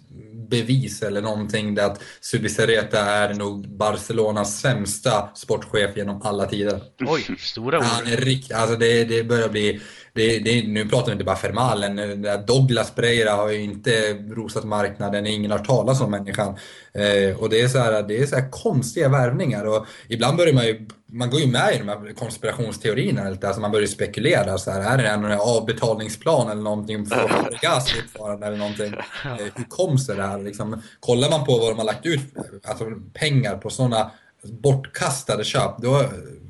bevis 0.52 1.02
eller 1.02 1.22
någonting 1.22 1.76
där 1.76 1.86
att 1.86 2.02
Subisareta 2.22 3.00
är 3.00 3.34
nog 3.34 3.70
Barcelonas 3.70 4.60
sämsta 4.60 5.30
sportchef 5.36 5.98
genom 5.98 6.22
alla 6.22 6.46
tider. 6.46 6.82
Oj, 7.00 7.36
stora 7.40 7.78
ord. 7.78 7.84
Han 7.84 8.08
är 8.08 8.18
rikt, 8.18 8.52
alltså 8.52 8.76
det, 8.76 9.04
det 9.04 9.24
börjar 9.24 9.50
bli 9.50 9.82
det, 10.14 10.40
det, 10.40 10.68
nu 10.68 10.88
pratar 10.88 11.06
vi 11.06 11.12
inte 11.12 11.24
bara 11.24 11.36
Fermalen, 11.36 12.26
Douglas 12.48 12.92
Pereira 12.92 13.32
har 13.32 13.50
ju 13.50 13.62
inte 13.62 14.14
rosat 14.14 14.64
marknaden, 14.64 15.28
ingen 15.28 15.52
har 15.52 15.60
talat 15.60 16.02
om 16.02 16.12
människan. 16.12 16.58
Eh, 16.94 17.38
och 17.38 17.50
det 17.50 17.62
är 17.62 17.68
så 17.68 17.78
här, 17.78 18.04
det 18.04 18.18
är 18.18 18.26
så 18.26 18.36
här 18.36 18.52
konstiga 18.52 19.10
värvningar 19.10 19.66
och 19.66 19.86
ibland 20.08 20.38
börjar 20.38 20.54
man 20.54 20.66
ju, 20.66 20.88
man 21.12 21.30
går 21.30 21.40
ju 21.40 21.48
med 21.48 21.76
i 21.76 21.78
de 21.78 21.88
här 21.88 22.14
konspirationsteorierna 22.14 23.30
lite, 23.30 23.48
alltså 23.48 23.62
man 23.62 23.72
börjar 23.72 23.88
ju 23.88 24.58
så 24.58 24.72
här, 24.72 25.00
är 25.00 25.04
det 25.04 25.18
någon 25.18 25.32
avbetalningsplan 25.32 26.52
eller 26.52 26.62
någonting 26.62 27.06
för 27.06 27.60
gas 27.62 27.92
fortfarande 27.92 28.48
eller 28.48 28.58
någonting? 28.58 28.94
Eh, 29.26 29.46
hur 29.56 29.70
kom 29.70 29.98
sig 29.98 30.16
det 30.16 30.24
här 30.24 30.40
liksom? 30.40 30.82
Kollar 31.00 31.30
man 31.30 31.46
på 31.46 31.58
vad 31.58 31.72
de 31.72 31.78
har 31.78 31.86
lagt 31.86 32.06
ut, 32.06 32.22
alltså 32.64 32.86
pengar 33.14 33.58
på 33.58 33.70
sådana 33.70 34.12
bortkastade 34.44 35.44
köp, 35.44 35.78
då 35.78 36.06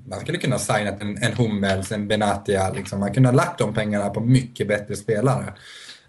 man 0.08 0.20
skulle 0.20 0.38
kunna 0.38 0.60
signa 0.60 0.92
en, 0.92 1.24
en 1.24 1.34
Hummels, 1.34 1.92
en 1.92 2.08
Benatia, 2.08 2.74
liksom. 2.74 3.00
man 3.00 3.14
kunde 3.14 3.30
ha 3.30 3.36
lagt 3.36 3.60
de 3.60 3.74
pengarna 3.74 4.10
på 4.10 4.20
mycket 4.20 4.68
bättre 4.68 4.96
spelare. 4.96 5.54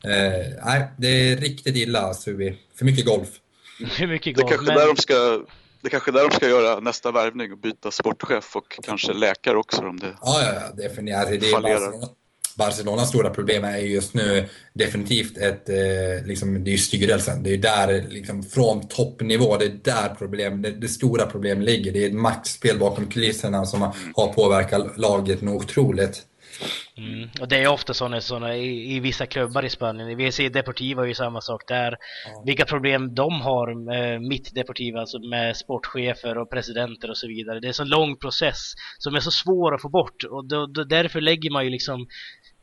Eh, 0.04 0.64
nej, 0.64 0.88
det 0.96 1.08
är 1.08 1.36
riktigt 1.36 1.76
illa 1.76 2.14
Subi. 2.14 2.58
För 2.78 2.84
mycket 2.84 3.06
golf. 3.06 3.28
För 3.90 4.06
mycket 4.06 4.36
golf. 4.36 4.50
Det 4.50 4.56
kanske, 4.56 4.72
men... 4.72 4.80
där 4.80 4.86
de 4.86 4.96
ska, 4.96 5.40
det 5.82 5.90
kanske 5.90 6.10
är 6.10 6.12
där 6.12 6.28
de 6.28 6.36
ska 6.36 6.48
göra 6.48 6.80
nästa 6.80 7.10
värvning 7.10 7.52
och 7.52 7.58
byta 7.58 7.90
sportchef 7.90 8.56
och 8.56 8.78
kanske 8.82 9.12
läkare 9.12 9.56
också 9.56 9.82
om 9.82 9.98
det 9.98 10.16
Ja, 10.20 10.42
ja, 10.42 10.82
definitivt. 10.82 11.40
Det 11.40 11.50
är 11.50 11.60
Barcelona, 11.62 12.08
Barcelonas 12.56 13.08
stora 13.08 13.30
problem 13.30 13.64
är 13.64 13.76
just 13.76 14.14
nu 14.14 14.48
definitivt 14.72 15.38
ett, 15.38 15.68
eh, 15.68 16.26
liksom, 16.26 16.64
det 16.64 16.72
är 16.72 16.76
styrelsen. 16.76 17.42
Det 17.42 17.54
är 17.54 17.58
där, 17.58 18.04
liksom, 18.08 18.42
från 18.42 18.88
toppnivå, 18.88 19.56
det 19.56 19.64
är 19.64 19.78
där 19.82 20.14
problem, 20.18 20.62
det, 20.62 20.70
det 20.70 20.88
stora 20.88 21.26
problemet 21.26 21.64
ligger. 21.64 21.92
Det 21.92 22.04
är 22.04 22.08
ett 22.08 22.14
maktspel 22.14 22.78
bakom 22.78 23.06
kulisserna 23.06 23.66
som 23.66 23.92
har 24.14 24.32
påverkat 24.32 24.98
laget 24.98 25.40
nog 25.40 25.56
otroligt. 25.56 26.26
Mm. 26.96 27.28
Och 27.40 27.48
det 27.48 27.62
är 27.62 27.68
ofta 27.68 27.94
sådana, 27.94 28.20
sådana 28.20 28.56
i, 28.56 28.96
i, 28.96 29.00
vissa 29.00 29.26
klubbar 29.26 29.64
i 29.64 29.70
Spanien. 29.70 30.16
Vi 30.16 30.32
ser 30.32 30.50
Deportiva 30.50 31.02
är 31.02 31.06
ju 31.06 31.14
samma 31.14 31.40
sak 31.40 31.62
där. 31.68 31.96
Ja. 32.26 32.42
Vilka 32.46 32.64
problem 32.64 33.14
de 33.14 33.40
har, 33.40 33.74
mitt 34.28 34.54
Deportiva, 34.54 35.00
alltså 35.00 35.18
med 35.18 35.56
sportchefer 35.56 36.38
och 36.38 36.50
presidenter 36.50 37.10
och 37.10 37.16
så 37.16 37.28
vidare. 37.28 37.60
Det 37.60 37.66
är 37.66 37.68
en 37.68 37.74
så 37.74 37.84
lång 37.84 38.16
process 38.16 38.72
som 38.98 39.14
är 39.14 39.20
så 39.20 39.30
svår 39.30 39.74
att 39.74 39.82
få 39.82 39.88
bort 39.88 40.24
och 40.24 40.48
då, 40.48 40.66
då, 40.66 40.84
därför 40.84 41.20
lägger 41.20 41.50
man 41.50 41.64
ju 41.64 41.70
liksom 41.70 42.06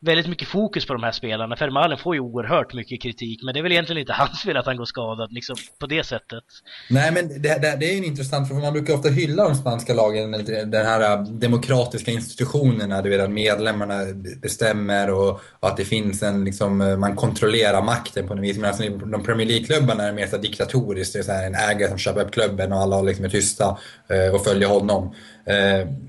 väldigt 0.00 0.26
mycket 0.26 0.48
fokus 0.48 0.86
på 0.86 0.92
de 0.92 1.02
här 1.02 1.12
spelarna. 1.12 1.56
Fermalen 1.56 1.98
får 1.98 2.14
ju 2.14 2.20
oerhört 2.20 2.74
mycket 2.74 3.02
kritik, 3.02 3.42
men 3.42 3.54
det 3.54 3.60
är 3.60 3.62
väl 3.62 3.72
egentligen 3.72 4.00
inte 4.00 4.12
hans 4.12 4.42
fel 4.42 4.56
att 4.56 4.66
han 4.66 4.76
går 4.76 4.84
skadad 4.84 5.32
liksom, 5.32 5.56
på 5.78 5.86
det 5.86 6.04
sättet. 6.06 6.44
Nej, 6.90 7.12
men 7.12 7.28
det, 7.28 7.62
det, 7.62 7.76
det 7.80 7.86
är 7.86 7.92
ju 7.92 7.98
en 7.98 8.04
intressant 8.04 8.48
fråga. 8.48 8.60
Man 8.60 8.72
brukar 8.72 8.94
ofta 8.94 9.08
hylla 9.08 9.44
de 9.44 9.54
spanska 9.54 9.94
lagen, 9.94 10.32
den 10.70 10.86
här 10.86 11.12
äh, 11.12 11.22
demokratiska 11.22 12.10
institutionerna, 12.10 13.02
du 13.02 13.10
vet 13.10 13.20
att 13.20 13.30
medlemmarna 13.30 14.04
bestämmer 14.42 15.10
och, 15.10 15.40
och 15.60 15.68
att 15.68 15.76
det 15.76 15.84
finns 15.84 16.22
en, 16.22 16.44
liksom, 16.44 16.80
äh, 16.80 16.96
man 16.96 17.16
kontrollerar 17.16 17.82
makten 17.82 18.28
på 18.28 18.34
något 18.34 18.44
vis. 18.44 18.58
Medan 18.58 19.10
de 19.10 19.22
Premier 19.22 19.46
League-klubbarna 19.46 20.02
är 20.04 20.12
mer 20.12 20.26
så 20.26 20.36
diktatoriskt. 20.36 21.12
Det 21.12 21.18
är 21.18 21.22
så 21.22 21.32
en 21.32 21.54
ägare 21.54 21.88
som 21.88 21.98
köper 21.98 22.20
upp 22.20 22.32
klubben 22.32 22.72
och 22.72 22.78
alla 22.78 23.02
liksom 23.02 23.24
är 23.24 23.28
tysta 23.28 23.78
äh, 24.08 24.34
och 24.34 24.44
följer 24.44 24.68
honom. 24.68 25.14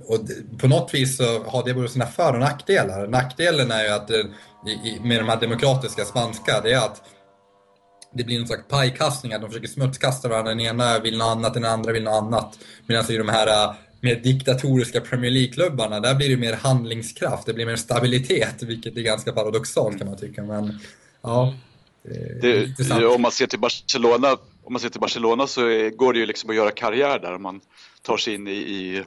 Och 0.06 0.20
på 0.60 0.68
något 0.68 0.94
vis 0.94 1.18
så 1.18 1.44
har 1.44 1.66
det 1.66 1.74
både 1.74 1.90
sina 1.90 2.06
för 2.06 2.34
och 2.34 2.40
nackdelar. 2.40 3.08
Nackdelen 3.08 3.72
är 3.72 3.81
ju 3.84 3.90
att 3.90 4.10
eh, 4.10 4.26
med 5.04 5.20
de 5.20 5.30
här 5.30 5.40
demokratiska 5.40 6.06
spanska, 6.06 6.62
det 6.62 6.74
är 6.74 6.78
att 6.78 7.02
det 8.14 8.24
blir 8.24 8.38
någon 8.38 8.48
slags 8.48 8.68
pajkastning, 8.68 9.34
att 9.34 9.42
de 9.42 9.50
försöker 9.50 9.68
smutskasta 9.68 10.28
varandra. 10.28 10.52
Den 10.52 10.60
ena 10.60 11.00
vill 11.00 11.18
något 11.18 11.28
annat, 11.28 11.54
den 11.54 11.66
andra 11.66 11.92
vill 11.92 12.04
något 12.04 12.24
annat. 12.24 12.60
Medan 12.88 13.12
i 13.12 13.18
de 13.18 13.30
här 13.30 13.48
eh, 13.48 13.76
mer 14.02 14.16
diktatoriska 14.16 15.02
Premier 15.02 15.32
League-klubbarna, 15.32 16.00
där 16.00 16.16
blir 16.16 16.30
det 16.30 16.38
mer 16.38 16.54
handlingskraft, 16.54 17.46
det 17.46 17.54
blir 17.54 17.66
mer 17.66 17.76
stabilitet, 17.76 18.64
vilket 18.64 18.98
är 18.98 19.02
ganska 19.02 19.32
paradoxalt 19.32 19.98
kan 19.98 20.08
man 20.08 20.18
tycka. 20.18 20.44
Men 20.44 20.80
ja, 21.22 21.54
det, 22.42 22.78
det, 22.78 23.06
om 23.06 23.22
man 23.22 23.32
ser 23.32 23.48
till 23.48 23.60
Barcelona, 23.60 24.38
om 24.64 24.74
man 24.74 24.80
ser 24.80 24.90
till 24.90 25.02
Barcelona 25.02 25.48
så 25.48 25.62
går 25.96 26.14
det 26.14 26.20
ju 26.20 26.26
liksom 26.26 26.50
att 26.50 26.56
göra 26.56 26.72
karriär 26.72 27.20
där. 27.20 27.38
Man 27.38 27.62
tar 28.02 28.18
sig 28.18 28.34
in 28.34 28.48
i, 28.48 28.52
i 28.52 29.04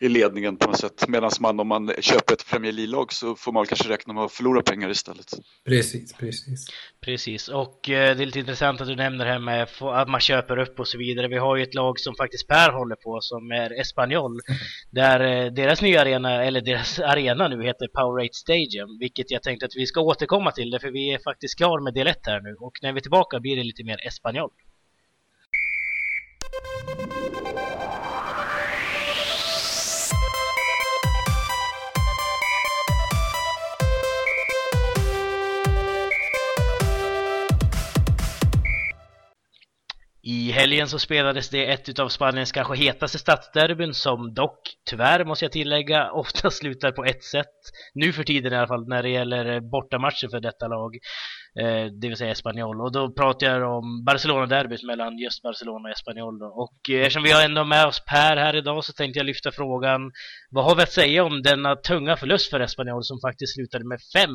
i 0.00 0.08
ledningen 0.08 0.56
på 0.56 0.66
något 0.66 0.80
sätt. 0.80 1.08
Medan 1.08 1.30
man 1.40 1.60
om 1.60 1.68
man 1.68 1.92
köper 2.00 2.34
ett 2.34 2.50
Premier 2.50 2.72
League-lag 2.72 3.12
så 3.12 3.34
får 3.34 3.52
man 3.52 3.66
kanske 3.66 3.88
räkna 3.88 4.14
med 4.14 4.24
att 4.24 4.32
förlora 4.32 4.62
pengar 4.62 4.90
istället. 4.90 5.26
Precis, 5.64 6.12
precis. 6.12 6.66
Precis, 7.00 7.48
och 7.48 7.90
eh, 7.90 8.16
det 8.16 8.22
är 8.22 8.26
lite 8.26 8.38
intressant 8.38 8.80
att 8.80 8.88
du 8.88 8.96
nämner 8.96 9.24
det 9.24 9.30
här 9.30 9.38
med 9.38 9.68
att 9.80 10.08
man 10.08 10.20
köper 10.20 10.58
upp 10.58 10.80
och 10.80 10.88
så 10.88 10.98
vidare. 10.98 11.28
Vi 11.28 11.38
har 11.38 11.56
ju 11.56 11.62
ett 11.62 11.74
lag 11.74 12.00
som 12.00 12.14
faktiskt 12.14 12.48
Per 12.48 12.72
håller 12.72 12.96
på 12.96 13.18
som 13.20 13.50
är 13.50 13.80
Espanyol. 13.80 14.32
Mm. 14.32 14.58
Där 14.90 15.20
eh, 15.20 15.52
deras 15.52 15.82
nya 15.82 16.00
arena, 16.00 16.44
eller 16.44 16.60
deras 16.60 16.98
arena 16.98 17.48
nu 17.48 17.64
heter 17.64 17.88
Powerade 17.88 18.28
Stadium. 18.32 18.98
Vilket 19.00 19.30
jag 19.30 19.42
tänkte 19.42 19.66
att 19.66 19.76
vi 19.76 19.86
ska 19.86 20.00
återkomma 20.00 20.50
till 20.50 20.70
det 20.70 20.80
för 20.80 20.90
vi 20.90 21.12
är 21.14 21.18
faktiskt 21.18 21.56
klar 21.56 21.80
med 21.80 21.94
del 21.94 22.06
1 22.06 22.18
här 22.22 22.40
nu. 22.40 22.56
Och 22.60 22.72
när 22.82 22.92
vi 22.92 22.98
är 22.98 23.02
tillbaka 23.02 23.40
blir 23.40 23.56
det 23.56 23.62
lite 23.62 23.84
mer 23.84 24.06
Espanyol. 24.06 24.50
I 40.30 40.52
helgen 40.52 40.88
så 40.88 40.98
spelades 40.98 41.48
det 41.48 41.66
ett 41.66 41.98
av 41.98 42.08
Spaniens 42.08 42.52
kanske 42.52 42.76
hetaste 42.76 43.18
stadsderbyn 43.18 43.94
som 43.94 44.34
dock, 44.34 44.60
tyvärr 44.90 45.24
måste 45.24 45.44
jag 45.44 45.52
tillägga, 45.52 46.10
ofta 46.12 46.50
slutar 46.50 46.92
på 46.92 47.04
ett 47.04 47.24
sätt. 47.24 47.56
Nu 47.94 48.12
för 48.12 48.24
tiden 48.24 48.52
i 48.52 48.56
alla 48.56 48.66
fall 48.66 48.88
när 48.88 49.02
det 49.02 49.08
gäller 49.08 49.54
eh, 49.54 49.60
bortamatcher 49.60 50.28
för 50.28 50.40
detta 50.40 50.68
lag, 50.68 50.96
eh, 51.60 51.84
det 52.00 52.08
vill 52.08 52.16
säga 52.16 52.32
Espanyol. 52.32 52.80
Och 52.80 52.92
då 52.92 53.12
pratar 53.12 53.46
jag 53.46 53.78
om 53.78 54.04
Barcelona-derbyt 54.04 54.82
mellan 54.82 55.18
just 55.18 55.42
Barcelona 55.42 55.88
och 55.88 55.94
Espanyol. 55.94 56.42
Och 56.42 56.78
eh, 56.90 57.00
eftersom 57.00 57.22
vi 57.22 57.32
har 57.32 57.44
ändå 57.44 57.64
med 57.64 57.86
oss 57.86 58.02
Per 58.04 58.36
här 58.36 58.56
idag 58.56 58.84
så 58.84 58.92
tänkte 58.92 59.18
jag 59.18 59.26
lyfta 59.26 59.52
frågan, 59.52 60.00
vad 60.50 60.64
har 60.64 60.74
vi 60.74 60.82
att 60.82 60.92
säga 60.92 61.24
om 61.24 61.42
denna 61.42 61.76
tunga 61.76 62.16
förlust 62.16 62.50
för 62.50 62.60
Espanyol 62.60 63.04
som 63.04 63.20
faktiskt 63.20 63.54
slutade 63.54 63.84
med 63.84 63.98
5-1? 64.16 64.28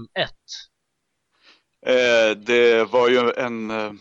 Eh, 1.86 2.38
det 2.38 2.84
var 2.84 3.10
ju 3.10 3.32
en 3.38 3.72
eh, 3.72 3.92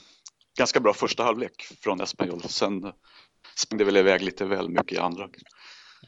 ganska 0.58 0.80
bra 0.80 0.94
första 0.94 1.24
halvlek 1.24 1.62
från 1.80 2.00
Espanyol. 2.00 2.42
Sen 2.42 2.92
sprang 3.56 3.78
det 3.78 3.84
väl 3.84 3.96
iväg 3.96 4.22
lite 4.22 4.44
väl 4.44 4.68
mycket 4.68 4.92
i 4.92 4.98
andra. 4.98 5.28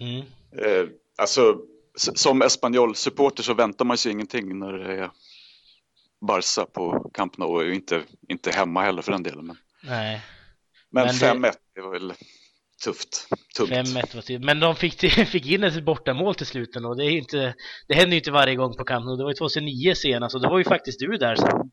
Mm. 0.01 0.23
Eh, 0.63 0.89
alltså, 1.19 1.59
som 1.97 2.43
Espanyol-supporter 2.43 3.43
så 3.43 3.55
väntar 3.55 3.85
man 3.85 3.99
sig 3.99 4.13
ingenting 4.13 4.59
när 4.59 4.73
det 4.73 4.95
är 4.95 5.11
Barca 6.21 6.67
på 6.67 7.11
Camp 7.15 7.39
Nou 7.39 7.49
och 7.49 7.75
inte, 7.75 8.03
inte 8.29 8.51
hemma 8.51 8.83
heller 8.83 9.03
för 9.03 9.13
den 9.13 9.23
delen. 9.23 9.47
Men, 9.47 9.57
Nej. 9.83 10.23
men, 10.91 11.07
men 11.07 11.45
5-1 11.45 11.55
det... 11.75 11.81
var 11.81 11.91
väl 11.91 12.13
tufft. 12.85 13.29
Tungt. 13.57 13.71
5-1 13.71 13.95
var 13.95 14.23
tufft. 14.23 14.45
Men 14.45 14.61
de 14.61 14.77
fick, 14.77 15.01
fick 15.29 15.47
in 15.47 15.65
ett 15.65 15.85
bortamål 15.85 16.35
till 16.35 16.47
slut 16.47 16.77
och 16.77 16.97
det, 16.97 17.05
är 17.05 17.11
inte, 17.11 17.55
det 17.89 17.95
händer 17.95 18.11
ju 18.11 18.17
inte 18.17 18.31
varje 18.31 18.55
gång 18.55 18.77
på 18.77 18.85
Camp 18.85 19.05
Nou. 19.07 19.17
Det 19.17 19.23
var 19.23 19.31
ju 19.31 19.35
2009 19.35 19.95
senast 19.95 20.35
och 20.35 20.43
då 20.43 20.49
var 20.49 20.59
ju 20.59 20.65
faktiskt 20.65 21.01
du 21.01 21.17
där 21.17 21.37
sen. 21.37 21.71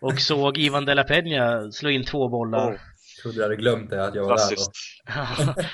Och 0.00 0.20
såg 0.20 0.58
Ivan 0.58 0.84
de 0.84 0.94
la 0.94 1.02
Peña 1.02 1.70
slå 1.70 1.90
in 1.90 2.04
två 2.04 2.28
bollar. 2.28 2.72
Oh, 2.72 2.78
trodde 3.22 3.36
jag 3.36 3.44
hade 3.44 3.56
glömt 3.56 3.90
det, 3.90 4.04
att 4.04 4.14
jag 4.14 4.24
var 4.24 4.36
där. 4.36 4.56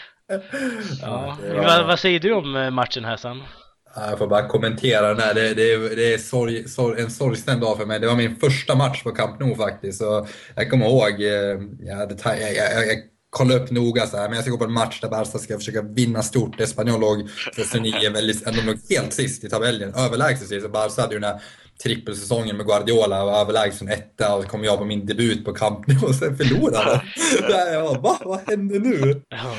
ja. 1.02 1.38
ja. 1.49 1.62
Vad, 1.62 1.87
vad 1.87 1.99
säger 1.99 2.20
du 2.20 2.32
om 2.32 2.56
eh, 2.56 2.70
matchen 2.70 3.04
här 3.04 3.16
sen? 3.16 3.42
Jag 3.94 4.18
får 4.18 4.26
bara 4.26 4.49
kommentera 4.49 5.09
den 5.09 5.20
här. 5.20 5.35
Det, 5.35 5.54
det, 5.54 5.97
det 5.97 6.14
är 6.14 6.18
sorg, 6.18 6.68
sorg, 6.68 7.02
en 7.02 7.11
sorgsen 7.11 7.61
dag 7.61 7.78
för 7.78 7.87
mig. 7.87 8.00
Det 8.00 8.06
var 8.06 8.16
min 8.16 8.37
första 8.37 8.75
match 8.75 9.02
på 9.02 9.11
Camp 9.11 9.40
Nou 9.40 9.54
faktiskt. 9.54 9.99
Så 9.99 10.26
jag 10.54 10.70
kommer 10.70 10.87
ihåg, 10.87 11.23
eh, 11.23 11.61
jag, 11.80 11.97
hade, 11.97 12.16
jag, 12.25 12.54
jag, 12.54 12.87
jag 12.87 12.99
kolla 13.30 13.54
upp 13.54 13.70
noga 13.70 14.06
så 14.06 14.16
här, 14.16 14.28
men 14.28 14.34
jag 14.34 14.44
ska 14.44 14.50
gå 14.50 14.58
på 14.58 14.64
en 14.64 14.72
match 14.72 15.00
där 15.00 15.08
Barca 15.08 15.38
ska 15.38 15.58
försöka 15.58 15.82
vinna 15.82 16.22
stort. 16.22 16.60
Espanyol 16.60 17.00
låg 17.00 17.28
2009 17.54 18.10
väldigt, 18.12 18.44
de 18.44 18.60
låg 18.60 18.78
helt 18.90 19.12
sist 19.12 19.44
i 19.44 19.49
tabellen, 19.49 19.94
överlägset 19.94 20.49
sist. 20.49 20.70
Barca 20.70 21.02
hade 21.02 21.14
ju 21.14 21.20
den 21.20 21.30
här 21.30 21.42
trippelsäsongen 21.82 22.56
med 22.56 22.66
Guardiola 22.66 23.25
och 23.25 23.32
överlägsen 23.32 23.88
etta 23.88 24.34
och 24.34 24.42
så 24.42 24.49
kom 24.49 24.64
jag 24.64 24.78
på 24.78 24.84
min 24.84 25.06
debut 25.06 25.44
på 25.44 25.52
Camp 25.52 25.87
Nou 25.87 26.06
och 26.06 26.14
sen 26.14 26.37
förlorade. 26.37 27.02
jag 27.72 27.84
bara, 27.84 28.00
va? 28.00 28.18
Vad 28.25 28.40
händer 28.46 28.80
nu? 28.80 29.22
Ja. 29.28 29.54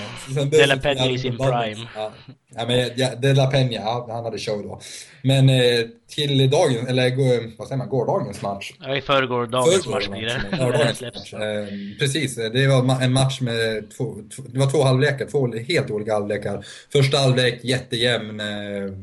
De 0.45 0.65
La 0.65 0.75
Peña 0.75 1.09
i 1.09 1.17
sin 1.17 1.37
prime. 1.37 1.87
Ja. 1.95 2.11
ja, 2.55 2.65
men 2.67 2.89
ja, 2.95 3.09
De 3.21 3.33
La 3.33 3.51
Peña, 3.51 3.73
ja, 3.73 4.07
han 4.09 4.23
hade 4.23 4.37
show 4.37 4.63
då. 4.63 4.81
Men 5.23 5.49
eh, 5.49 5.85
till 6.15 6.49
dagen, 6.49 6.87
eller 6.87 7.57
vad 7.57 7.67
säger 7.67 7.77
man, 7.77 7.89
gårdagens 7.89 8.41
match? 8.41 8.73
Ja, 8.79 8.95
i 8.95 9.01
förrgår, 9.01 9.47
dagens 9.47 9.87
match 9.87 10.07
blir 10.07 10.21
det. 10.21 10.57
Dagens. 10.57 11.33
Eh, 11.33 11.67
precis, 11.99 12.35
det 12.35 12.67
var 12.67 13.01
en 13.03 13.13
match 13.13 13.41
med 13.41 13.91
två, 13.97 14.15
det 14.47 14.59
var 14.59 14.71
två 14.71 14.83
halvlekar, 14.83 15.25
två 15.25 15.53
helt 15.67 15.91
olika 15.91 16.13
halvlekar. 16.13 16.65
Första 16.91 17.17
halvlek 17.17 17.63
jättejämn. 17.63 18.39
Eh, 18.39 18.93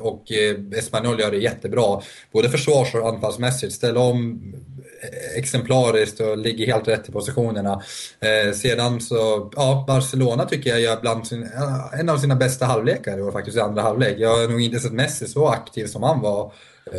och 0.00 0.32
eh, 0.32 0.78
Espanyol 0.78 1.20
gör 1.20 1.30
det 1.30 1.36
jättebra. 1.36 2.00
Både 2.32 2.48
försvars 2.48 2.94
och 2.94 3.08
anfallsmässigt. 3.08 3.72
Ställer 3.72 4.00
om 4.00 4.42
eh, 5.02 5.38
exemplariskt 5.38 6.20
och 6.20 6.38
ligger 6.38 6.66
helt 6.66 6.88
rätt 6.88 7.08
i 7.08 7.12
positionerna. 7.12 7.82
Eh, 8.20 8.52
sedan 8.54 9.00
så, 9.00 9.50
ja, 9.56 9.84
Barcelona 9.86 10.44
tycker 10.44 10.70
jag 10.70 10.80
gör 10.80 11.00
bland 11.00 11.26
sin, 11.26 11.42
eh, 11.42 12.00
en 12.00 12.08
av 12.08 12.18
sina 12.18 12.36
bästa 12.36 12.66
halvlekar 12.66 13.18
i 13.18 13.22
år 13.22 13.32
faktiskt 13.32 13.56
i 13.56 13.60
andra 13.60 13.82
halvlek. 13.82 14.16
Jag 14.18 14.36
har 14.36 14.48
nog 14.48 14.60
inte 14.60 14.80
sett 14.80 14.92
Messi 14.92 15.26
så 15.26 15.48
aktiv 15.48 15.86
som 15.86 16.02
han 16.02 16.20
var, 16.20 16.52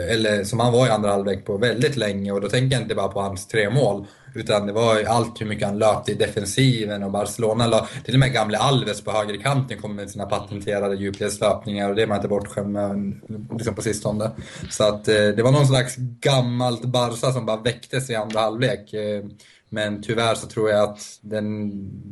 eller 0.10 0.44
som 0.44 0.60
han 0.60 0.74
var 0.74 0.88
i 0.88 0.90
andra 0.90 1.10
halvlek 1.10 1.46
på 1.46 1.58
väldigt 1.58 1.96
länge 1.96 2.32
och 2.32 2.42
då 2.42 2.50
tänker 2.50 2.76
jag 2.76 2.84
inte 2.84 2.96
bara 2.96 3.08
på 3.08 3.22
hans 3.22 3.48
tre 3.48 3.70
mål. 3.70 4.06
Utan 4.34 4.68
det 4.68 4.74
var 4.74 5.04
allt 5.04 5.42
hur 5.42 5.46
mycket 5.46 5.68
han 5.68 5.80
löpte 5.80 6.12
i 6.12 6.16
defensiven 6.16 7.04
och 7.04 7.12
Barcelona 7.12 7.68
la, 7.68 7.88
till 8.06 8.14
och 8.14 8.20
med 8.20 8.34
gamle 8.34 8.58
Alves 8.58 9.02
på 9.02 9.12
högerkanten 9.12 9.82
kom 9.82 9.96
med 9.96 10.10
sina 10.10 10.26
patenterade 10.26 10.96
djupledslöpningar 10.96 11.90
och 11.90 11.96
det 11.96 12.02
är 12.02 12.08
man 12.08 12.18
inte 12.18 12.28
bortskämd 12.28 12.72
med 12.72 13.22
liksom 13.52 13.76
på 13.76 13.82
sistone. 13.82 14.32
Så 14.70 14.84
att 14.84 15.08
eh, 15.08 15.16
det 15.16 15.44
var 15.44 15.52
någon 15.52 15.68
slags 15.68 15.96
gammalt 15.98 16.86
Barca 16.86 17.32
som 17.32 17.46
bara 17.46 17.62
väcktes 17.62 18.10
i 18.10 18.16
andra 18.16 18.40
halvlek. 18.40 18.94
Eh, 18.94 19.24
men 19.70 20.04
tyvärr 20.04 20.36
så 20.36 20.48
tror 20.48 20.70
jag 20.70 20.90
att 20.90 21.00
den, 21.22 21.72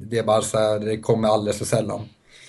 det 0.10 0.26
Barca, 0.26 0.80
det 0.80 0.98
kommer 0.98 1.28
alldeles 1.28 1.58
för 1.58 1.66
sällan. 1.66 2.02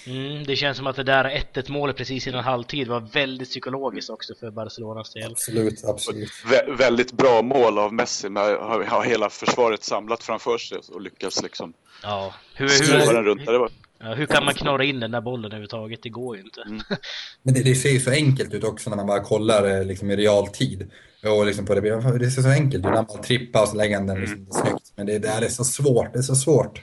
Mm, 0.06 0.44
det 0.44 0.56
känns 0.56 0.76
som 0.76 0.86
att 0.86 0.96
det 0.96 1.02
där 1.02 1.44
1-1 1.54 1.70
målet 1.72 1.96
precis 1.96 2.26
innan 2.26 2.44
halvtid 2.44 2.88
var 2.88 3.00
väldigt 3.00 3.48
psykologiskt 3.48 4.10
också 4.10 4.34
för 4.40 4.50
Barcelonas 4.50 5.12
del. 5.12 5.30
Absolut, 5.30 5.84
absolut. 5.84 6.30
Vä 6.50 6.74
väldigt 6.78 7.12
bra 7.12 7.42
mål 7.42 7.78
av 7.78 7.94
Messi 7.94 8.28
med 8.28 8.42
att 8.42 8.88
ha 8.88 9.02
hela 9.02 9.30
försvaret 9.30 9.84
samlat 9.84 10.22
framför 10.22 10.58
sig 10.58 10.78
och 10.92 11.00
lyckas 11.00 11.42
liksom 11.42 11.72
ja. 12.02 12.34
hur, 12.54 12.68
hur, 12.68 13.12
den 13.14 13.24
runt. 13.24 13.46
Det 13.46 13.58
var... 13.58 13.70
ja, 13.98 14.14
hur 14.14 14.26
kan 14.26 14.44
man 14.44 14.54
knorra 14.54 14.84
in 14.84 15.00
den 15.00 15.10
där 15.10 15.20
bollen 15.20 15.44
överhuvudtaget? 15.44 16.02
Det 16.02 16.08
går 16.08 16.36
ju 16.36 16.42
inte. 16.42 16.62
Mm. 16.66 16.80
Men 17.42 17.54
det, 17.54 17.62
det, 17.62 17.74
ser 17.74 17.90
ju 17.90 18.00
så 18.00 18.10
enkelt 18.10 18.54
ut 18.54 18.64
också 18.64 18.90
när 18.90 18.96
man 18.96 19.06
bara 19.06 19.20
kollar 19.20 19.84
liksom, 19.84 20.10
i 20.10 20.16
realtid. 20.16 20.90
Och 21.38 21.46
liksom 21.46 21.66
på 21.66 21.74
det, 21.74 22.18
det 22.18 22.30
ser 22.30 22.42
så 22.42 22.48
enkelt 22.48 22.86
ut 22.86 22.90
när 22.90 22.92
man 22.92 23.22
trippar 23.22 23.62
och 23.62 23.68
så 23.68 23.76
lägger 23.76 24.00
den 24.00 24.20
liksom, 24.20 24.38
mm. 24.38 24.52
snyggt. 24.52 24.92
Men 24.96 25.06
det, 25.06 25.18
det 25.18 25.28
är 25.28 25.48
så 25.48 25.64
svårt, 25.64 26.12
det 26.12 26.18
är 26.18 26.22
så 26.22 26.34
svårt. 26.34 26.80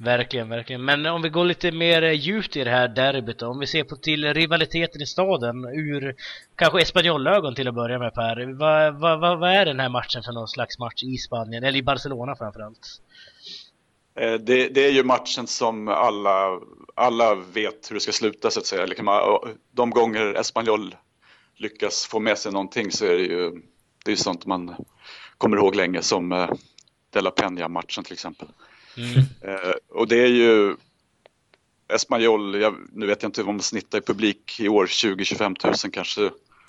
Verkligen, 0.00 0.48
verkligen. 0.48 0.84
Men 0.84 1.06
om 1.06 1.22
vi 1.22 1.28
går 1.28 1.44
lite 1.44 1.72
mer 1.72 2.02
eh, 2.02 2.12
djupt 2.12 2.56
i 2.56 2.64
det 2.64 2.70
här 2.70 2.88
derbyt 2.88 3.38
då, 3.38 3.46
om 3.46 3.58
vi 3.58 3.66
ser 3.66 3.84
på 3.84 3.96
till 3.96 4.34
rivaliteten 4.34 5.02
i 5.02 5.06
staden 5.06 5.64
ur 5.64 6.14
kanske 6.56 6.80
Espanyol-ögon 6.80 7.54
till 7.54 7.68
att 7.68 7.74
börja 7.74 7.98
med 7.98 8.14
Per. 8.14 8.58
Vad, 8.58 9.00
vad, 9.00 9.20
vad, 9.20 9.38
vad 9.38 9.50
är 9.50 9.64
den 9.64 9.80
här 9.80 9.88
matchen 9.88 10.22
för 10.22 10.32
någon 10.32 10.48
slags 10.48 10.78
match 10.78 11.02
i 11.02 11.16
Spanien, 11.16 11.64
eller 11.64 11.78
i 11.78 11.82
Barcelona 11.82 12.36
framförallt? 12.36 13.00
Eh, 14.14 14.34
det, 14.34 14.68
det, 14.68 14.86
är 14.86 14.90
ju 14.90 15.02
matchen 15.02 15.46
som 15.46 15.88
alla, 15.88 16.60
alla 16.94 17.34
vet 17.34 17.90
hur 17.90 17.94
det 17.94 18.00
ska 18.00 18.12
sluta 18.12 18.50
så 18.50 18.60
att 18.60 18.66
säga. 18.66 18.86
Liksom, 18.86 19.08
eh, 19.08 19.14
de 19.72 19.90
gånger 19.90 20.34
Espanyol 20.34 20.94
lyckas 21.56 22.06
få 22.06 22.20
med 22.20 22.38
sig 22.38 22.52
någonting 22.52 22.90
så 22.90 23.04
är 23.04 23.14
det 23.14 23.24
ju 23.24 23.62
det 24.04 24.12
är 24.12 24.16
sånt 24.16 24.46
man 24.46 24.74
kommer 25.38 25.56
ihåg 25.56 25.74
länge 25.74 26.02
som 26.02 26.28
De 27.10 27.20
La 27.20 27.30
Peña-matchen 27.30 28.04
till 28.04 28.12
exempel. 28.12 28.48
Mm. 28.98 29.18
Eh, 29.40 29.74
och 29.88 30.08
det 30.08 30.22
är 30.22 30.26
ju 30.26 30.76
Espanyol, 31.88 32.60
jag, 32.60 32.76
nu 32.92 33.06
vet 33.06 33.22
jag 33.22 33.28
inte 33.28 33.42
vad 33.42 33.54
man 33.54 33.62
snittar 33.62 33.98
i 33.98 34.00
publik 34.00 34.60
i 34.60 34.68
år, 34.68 34.86
20-25 34.86 35.84
000 35.84 35.92
kanske. 35.92 36.20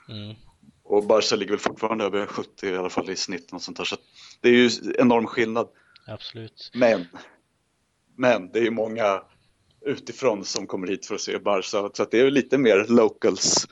Mm. 0.10 0.36
Och 0.84 1.04
Barca 1.04 1.36
ligger 1.36 1.52
väl 1.52 1.60
fortfarande 1.60 2.04
över 2.04 2.26
70 2.26 2.68
i 2.68 2.78
alla 2.78 2.90
fall 2.90 3.10
i 3.10 3.16
snitt. 3.16 3.54
Och 3.54 3.62
sånt 3.62 3.78
där. 3.78 3.84
Så 3.84 3.96
det 4.42 4.50
är 4.50 4.54
ju 4.54 4.70
enorm 4.98 5.28
skillnad. 5.28 5.68
Absolut. 6.08 6.72
Men, 6.74 7.08
men 8.16 8.52
det 8.52 8.60
är 8.60 8.64
ju 8.64 8.72
många 8.72 9.22
utifrån 9.86 10.46
som 10.46 10.68
kommer 10.68 10.88
hit 10.88 11.06
för 11.06 11.16
att 11.16 11.22
se 11.22 11.40
Barca. 11.40 11.90
Så 11.94 12.06
det 12.12 12.20
är 12.20 12.24
ju 12.24 12.32
lite 12.32 12.58
mer 12.58 12.86
locals 12.90 13.68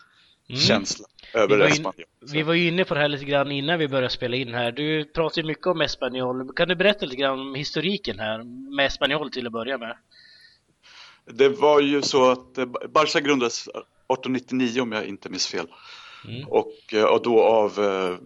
mm. 0.49 0.61
känsla 0.61 1.05
över 1.33 1.59
Espanyol. 1.59 2.05
Vi 2.33 2.43
var 2.43 2.53
ju 2.53 2.67
inne 2.67 2.85
på 2.85 2.93
det 2.93 2.99
här 2.99 3.07
lite 3.07 3.25
grann 3.25 3.51
innan 3.51 3.79
vi 3.79 3.87
började 3.87 4.09
spela 4.09 4.35
in 4.35 4.53
här. 4.53 4.71
Du 4.71 5.05
pratar 5.05 5.41
ju 5.41 5.47
mycket 5.47 5.67
om 5.67 5.81
Espanyol. 5.81 6.53
Kan 6.55 6.67
du 6.67 6.75
berätta 6.75 7.05
lite 7.05 7.17
grann 7.17 7.39
om 7.39 7.55
historiken 7.55 8.19
här 8.19 8.43
med 8.75 8.85
Espanyol 8.85 9.31
till 9.31 9.47
att 9.47 9.53
börja 9.53 9.77
med? 9.77 9.97
Det 11.25 11.49
var 11.49 11.81
ju 11.81 12.01
så 12.01 12.31
att 12.31 12.57
eh, 12.57 12.65
Barca 12.65 13.19
grundades 13.19 13.67
1899 13.67 14.81
om 14.81 14.91
jag 14.91 15.05
inte 15.05 15.29
minns 15.29 15.47
fel. 15.47 15.67
Mm. 16.27 16.47
Och, 16.47 16.93
eh, 16.93 17.03
och 17.03 17.23
då 17.23 17.43
av 17.43 17.79
eh, 17.79 18.17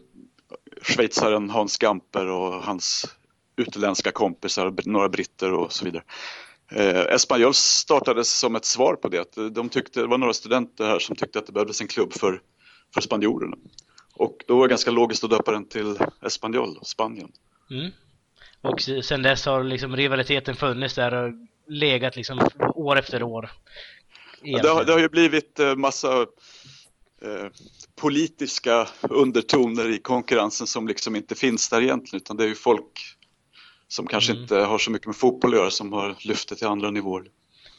schweizaren 0.82 1.50
Hans 1.50 1.78
Gamper 1.78 2.28
och 2.28 2.64
hans 2.64 3.16
utländska 3.56 4.12
kompisar, 4.12 4.74
några 4.86 5.10
britter 5.10 5.54
och 5.54 5.74
så 5.74 5.86
vidare. 5.86 6.04
Eh, 6.72 7.14
Espanyol 7.16 7.54
startades 7.54 8.40
som 8.40 8.56
ett 8.56 8.66
svar 8.66 8.96
på 8.96 9.08
det. 9.08 9.36
De 9.52 9.70
tyckte, 9.70 10.02
det 10.02 10.08
var 10.08 10.18
några 10.18 10.34
studenter 10.34 10.86
här 10.86 11.00
som 11.00 11.16
tyckte 11.16 11.40
att 11.40 11.46
det 11.46 11.54
behövdes 11.54 11.82
en 11.82 11.88
klubb 11.88 12.14
för, 12.14 12.42
för 12.94 13.02
spanjorerna. 13.02 13.58
Och 14.14 14.38
då 14.48 14.58
var 14.58 14.68
det 14.68 14.70
ganska 14.70 14.92
logiskt 14.92 15.24
att 15.24 15.30
döpa 15.30 15.52
den 15.52 15.68
till 15.68 15.98
Espanyol, 16.26 16.80
Spanien. 16.84 17.32
Mm. 17.72 17.92
Och 18.62 18.82
sen 18.82 19.22
dess 19.22 19.46
har 19.46 19.64
liksom 19.64 19.96
rivaliteten 19.96 20.56
funnits 20.56 20.96
där 20.96 21.14
och 21.14 21.34
legat 21.68 22.16
liksom 22.16 22.50
år 22.76 23.00
efter 23.00 23.24
år. 23.24 23.52
Ja, 24.42 24.62
det, 24.62 24.70
har, 24.70 24.84
det, 24.84 24.92
har, 24.92 25.00
ju 25.00 25.10
blivit 25.10 25.60
eh, 25.60 25.76
massa 25.76 26.22
eh, 27.22 27.48
politiska 27.96 28.88
undertoner 29.02 29.90
i 29.90 30.00
konkurrensen 30.00 30.68
som 30.68 30.88
liksom 30.88 31.16
inte 31.16 31.36
finns 31.36 31.70
där 31.70 31.82
egentligen 31.82 32.22
utan 32.22 32.38
det 32.38 32.44
är 32.44 32.48
ju 32.48 32.56
folk 32.56 33.18
som 33.92 34.08
kanske 34.08 34.32
mm. 34.32 34.42
inte 34.42 34.56
har 34.56 34.78
så 34.78 34.92
mycket 34.92 35.08
med 35.08 35.16
fotboll 35.16 35.54
att 35.54 35.60
göra 35.60 35.72
som 35.72 35.94
har 35.94 36.16
lyft 36.20 36.50
det 36.50 36.56
till 36.56 36.68
andra 36.68 36.92
nivåer. 36.92 37.24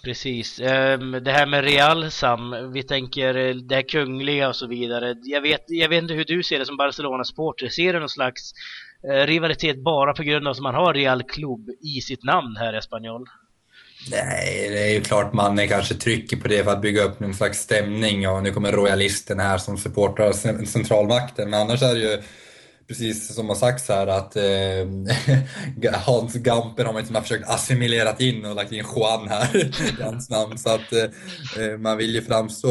Precis. 0.04 0.60
Ehm, 0.60 1.12
det 1.12 1.32
här 1.32 1.46
med 1.46 1.64
Real 1.64 2.10
Sam, 2.10 2.72
vi 2.72 2.82
tänker 2.82 3.34
eh, 3.34 3.54
det 3.54 3.74
här 3.74 3.82
kungliga 3.82 4.48
och 4.48 4.56
så 4.56 4.66
vidare. 4.66 5.16
Jag 5.22 5.40
vet, 5.40 5.64
jag 5.66 5.88
vet 5.88 6.02
inte 6.02 6.14
hur 6.14 6.24
du 6.24 6.42
ser 6.42 6.58
det 6.58 6.66
som 6.66 6.76
Barcelona-supporter. 6.76 7.68
Ser 7.68 7.92
du 7.92 8.00
någon 8.00 8.08
slags 8.08 8.52
eh, 9.08 9.26
rivalitet 9.26 9.84
bara 9.84 10.12
på 10.12 10.22
grund 10.22 10.48
av 10.48 10.50
att 10.50 10.60
man 10.60 10.74
har 10.74 10.94
Real 10.94 11.22
Club 11.22 11.70
i 11.80 12.00
sitt 12.00 12.24
namn 12.24 12.56
här 12.56 12.74
i 12.74 12.78
Espanyol? 12.78 13.26
Nej, 14.10 14.68
det 14.70 14.90
är 14.90 14.92
ju 14.94 15.00
klart 15.00 15.32
man 15.32 15.68
kanske 15.68 15.94
trycker 15.94 16.36
på 16.36 16.48
det 16.48 16.64
för 16.64 16.70
att 16.70 16.82
bygga 16.82 17.02
upp 17.02 17.20
någon 17.20 17.34
slags 17.34 17.58
stämning 17.58 18.28
och 18.28 18.42
nu 18.42 18.50
kommer 18.52 18.72
royalisten 18.72 19.40
här 19.40 19.58
som 19.58 19.78
supportrar 19.78 20.32
centralmakten. 20.66 21.50
Men 21.50 21.60
annars 21.60 21.82
är 21.82 21.94
det 21.94 22.00
ju 22.00 22.22
precis 22.88 23.34
som 23.34 23.48
har 23.48 23.56
sagts 23.56 23.88
här 23.88 24.06
att 24.06 24.36
eh, 24.36 25.92
Hans 26.06 26.34
Gamper 26.34 26.84
har 26.84 26.92
man 26.92 27.02
liksom 27.02 27.22
försökt 27.22 27.48
assimilerat 27.48 28.20
in 28.20 28.44
och 28.44 28.54
lagt 28.54 28.72
in 28.72 28.84
Juan 28.96 29.28
här 29.28 29.56
i 29.98 30.02
hans 30.02 30.30
namn. 30.30 30.58
Så 30.58 30.70
att 30.70 30.92
eh, 30.92 31.02
eh 31.64 31.78
man 31.78 31.96
vill 31.96 32.14
ju 32.14 32.22
framstå 32.22 32.70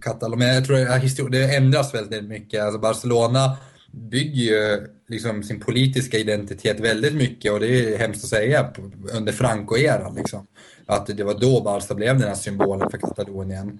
katalon. 0.00 0.38
Men 0.38 0.54
jag 0.54 0.64
tror 0.64 0.90
att 0.90 1.32
det 1.32 1.56
ändras 1.56 1.94
väldigt 1.94 2.24
mycket. 2.24 2.62
Alltså 2.62 2.78
Barcelona 2.78 3.56
bygger 3.92 4.42
ju 4.42 4.86
liksom 5.08 5.42
sin 5.42 5.60
politiska 5.60 6.18
identitet 6.18 6.80
väldigt 6.80 7.14
mycket 7.14 7.52
och 7.52 7.60
det 7.60 7.66
är 7.66 7.98
hemskt 7.98 8.24
att 8.24 8.30
säga 8.30 8.72
under 9.12 9.32
Franco-eran. 9.32 10.14
Liksom. 10.14 10.46
Att 10.86 11.06
det 11.06 11.24
var 11.24 11.34
då 11.34 11.60
Barca 11.60 11.94
blev 11.94 12.18
den 12.18 12.28
här 12.28 12.34
symbolen 12.34 12.90
för 12.90 12.98
Katalonien. 12.98 13.78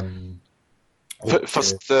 Um, 0.00 0.40
Fast 1.46 1.90
eh, 1.90 1.96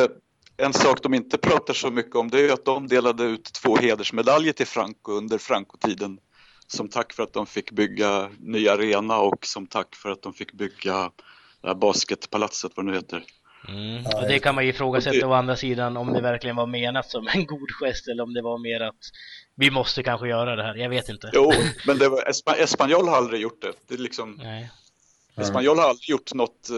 en 0.56 0.72
sak 0.72 1.02
de 1.02 1.14
inte 1.14 1.38
pratar 1.38 1.74
så 1.74 1.90
mycket 1.90 2.16
om 2.16 2.30
det 2.30 2.40
är 2.40 2.52
att 2.52 2.64
de 2.64 2.88
delade 2.88 3.24
ut 3.24 3.44
två 3.44 3.76
hedersmedaljer 3.76 4.52
till 4.52 4.66
Franco 4.66 5.12
under 5.12 5.38
Franco-tiden 5.38 6.18
som 6.66 6.88
tack 6.88 7.12
för 7.12 7.22
att 7.22 7.32
de 7.32 7.46
fick 7.46 7.70
bygga 7.70 8.30
ny 8.38 8.68
arena 8.68 9.18
och 9.18 9.46
som 9.46 9.66
tack 9.66 9.94
för 9.94 10.10
att 10.10 10.22
de 10.22 10.34
fick 10.34 10.52
bygga 10.52 11.10
det 11.60 11.68
här 11.68 11.74
basketpalatset, 11.74 12.72
vad 12.74 12.86
det 12.86 12.90
nu 12.90 12.96
heter. 12.96 13.24
Mm. 13.68 14.06
Och 14.06 14.28
det 14.28 14.38
kan 14.38 14.54
man 14.54 14.64
ju 14.64 14.70
ifrågasätta 14.70 15.26
å 15.26 15.32
andra 15.32 15.56
sidan 15.56 15.96
om 15.96 16.12
det 16.12 16.20
verkligen 16.20 16.56
var 16.56 16.66
menat 16.66 17.10
som 17.10 17.28
en 17.28 17.46
god 17.46 17.70
gest 17.70 18.08
eller 18.08 18.22
om 18.22 18.34
det 18.34 18.42
var 18.42 18.58
mer 18.58 18.80
att 18.80 19.00
vi 19.54 19.70
måste 19.70 20.02
kanske 20.02 20.28
göra 20.28 20.56
det 20.56 20.62
här, 20.62 20.74
jag 20.74 20.90
vet 20.90 21.08
inte. 21.08 21.30
Jo, 21.32 21.52
men 21.86 21.98
det 21.98 22.08
var, 22.08 22.24
Espanyol 22.58 23.08
har 23.08 23.16
aldrig 23.16 23.40
gjort 23.40 23.62
det. 23.62 23.72
det 23.88 23.94
är 23.94 23.98
liksom, 23.98 24.40
Nej. 24.42 24.70
Espanyol 25.36 25.78
har 25.78 25.88
aldrig 25.88 26.08
gjort 26.08 26.34
något 26.34 26.70
eh, 26.70 26.76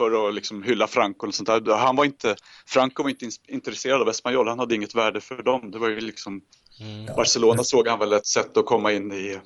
för 0.00 0.28
att 0.28 0.34
liksom 0.34 0.62
hylla 0.62 0.86
Franco 0.86 1.26
och 1.26 1.34
sånt 1.34 1.46
där. 1.46 1.76
Han 1.76 1.96
var 1.96 2.04
inte, 2.04 2.36
Franco 2.66 3.02
var 3.02 3.10
inte 3.10 3.28
intresserad 3.48 4.02
av 4.02 4.08
Espanyol, 4.08 4.48
han 4.48 4.58
hade 4.58 4.74
inget 4.74 4.94
värde 4.94 5.20
för 5.20 5.42
dem. 5.42 5.70
Det 5.70 5.78
var 5.78 5.88
ju 5.88 6.00
liksom, 6.00 6.40
mm. 6.80 7.16
Barcelona 7.16 7.64
såg 7.64 7.88
han 7.88 7.98
väl 7.98 8.12
ett 8.12 8.26
sätt 8.26 8.56
att 8.56 8.66
komma 8.66 8.92
in 8.92 9.12
i 9.12 9.38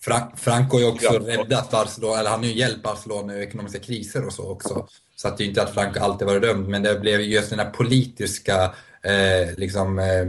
Frank, 0.00 0.38
Franco 0.38 0.76
har 0.76 0.80
ju 0.80 0.86
också 0.86 1.18
räddat 1.18 1.70
Barcelona, 1.70 2.20
eller 2.20 2.30
han 2.30 2.38
har 2.38 2.46
ju 2.46 2.54
hjälpt 2.54 2.82
Barcelona 2.82 3.36
i 3.36 3.42
ekonomiska 3.42 3.78
kriser 3.78 4.26
och 4.26 4.32
så 4.32 4.50
också. 4.50 4.88
Så 5.16 5.28
att 5.28 5.38
det 5.38 5.44
är 5.44 5.48
inte 5.48 5.62
att 5.62 5.74
Franco 5.74 6.00
alltid 6.00 6.26
varit 6.26 6.42
dömd, 6.42 6.68
men 6.68 6.82
det 6.82 7.00
blev 7.00 7.20
just 7.20 7.50
den 7.50 7.58
här 7.58 7.70
politiska 7.70 8.62
eh, 9.02 9.56
liksom, 9.56 9.98
eh, 9.98 10.26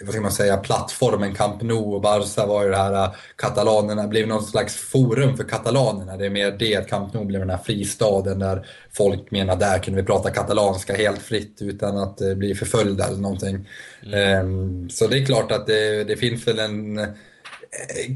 vad 0.00 0.12
ska 0.12 0.20
man 0.20 0.32
säga, 0.32 0.56
plattformen 0.56 1.34
Camp 1.34 1.62
Nou 1.62 1.94
och 1.94 2.00
Barca 2.00 2.46
var 2.46 2.64
ju 2.64 2.70
det 2.70 2.76
här, 2.76 3.04
eh, 3.04 3.12
katalanerna 3.36 4.06
blev 4.08 4.28
någon 4.28 4.44
slags 4.44 4.74
forum 4.74 5.36
för 5.36 5.44
katalanerna. 5.44 6.16
Det 6.16 6.26
är 6.26 6.30
mer 6.30 6.56
det 6.58 6.76
att 6.76 6.88
Camp 6.88 7.14
Nou 7.14 7.24
blev 7.24 7.40
den 7.40 7.50
här 7.50 7.60
fristaden 7.64 8.38
där 8.38 8.66
folk 8.92 9.30
menar 9.30 9.56
där 9.56 9.78
kunde 9.78 10.00
vi 10.00 10.06
prata 10.06 10.30
katalanska 10.30 10.96
helt 10.96 11.22
fritt 11.22 11.58
utan 11.60 11.98
att 11.98 12.20
eh, 12.20 12.34
bli 12.34 12.54
förföljda 12.54 13.06
eller 13.06 13.18
någonting. 13.18 13.68
Mm. 14.06 14.84
Eh, 14.84 14.88
så 14.88 15.06
det 15.06 15.18
är 15.18 15.26
klart 15.26 15.52
att 15.52 15.66
det, 15.66 16.04
det 16.04 16.16
finns 16.16 16.48
väl 16.48 16.58
en 16.58 16.98
eh, 16.98 17.08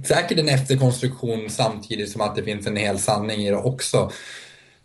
säkert 0.04 0.38
en 0.38 0.48
efterkonstruktion 0.48 1.50
samtidigt 1.50 2.10
som 2.10 2.20
att 2.20 2.36
det 2.36 2.42
finns 2.42 2.66
en 2.66 2.76
hel 2.76 2.98
sanning 2.98 3.40
i 3.40 3.50
det 3.50 3.56
också. 3.56 4.10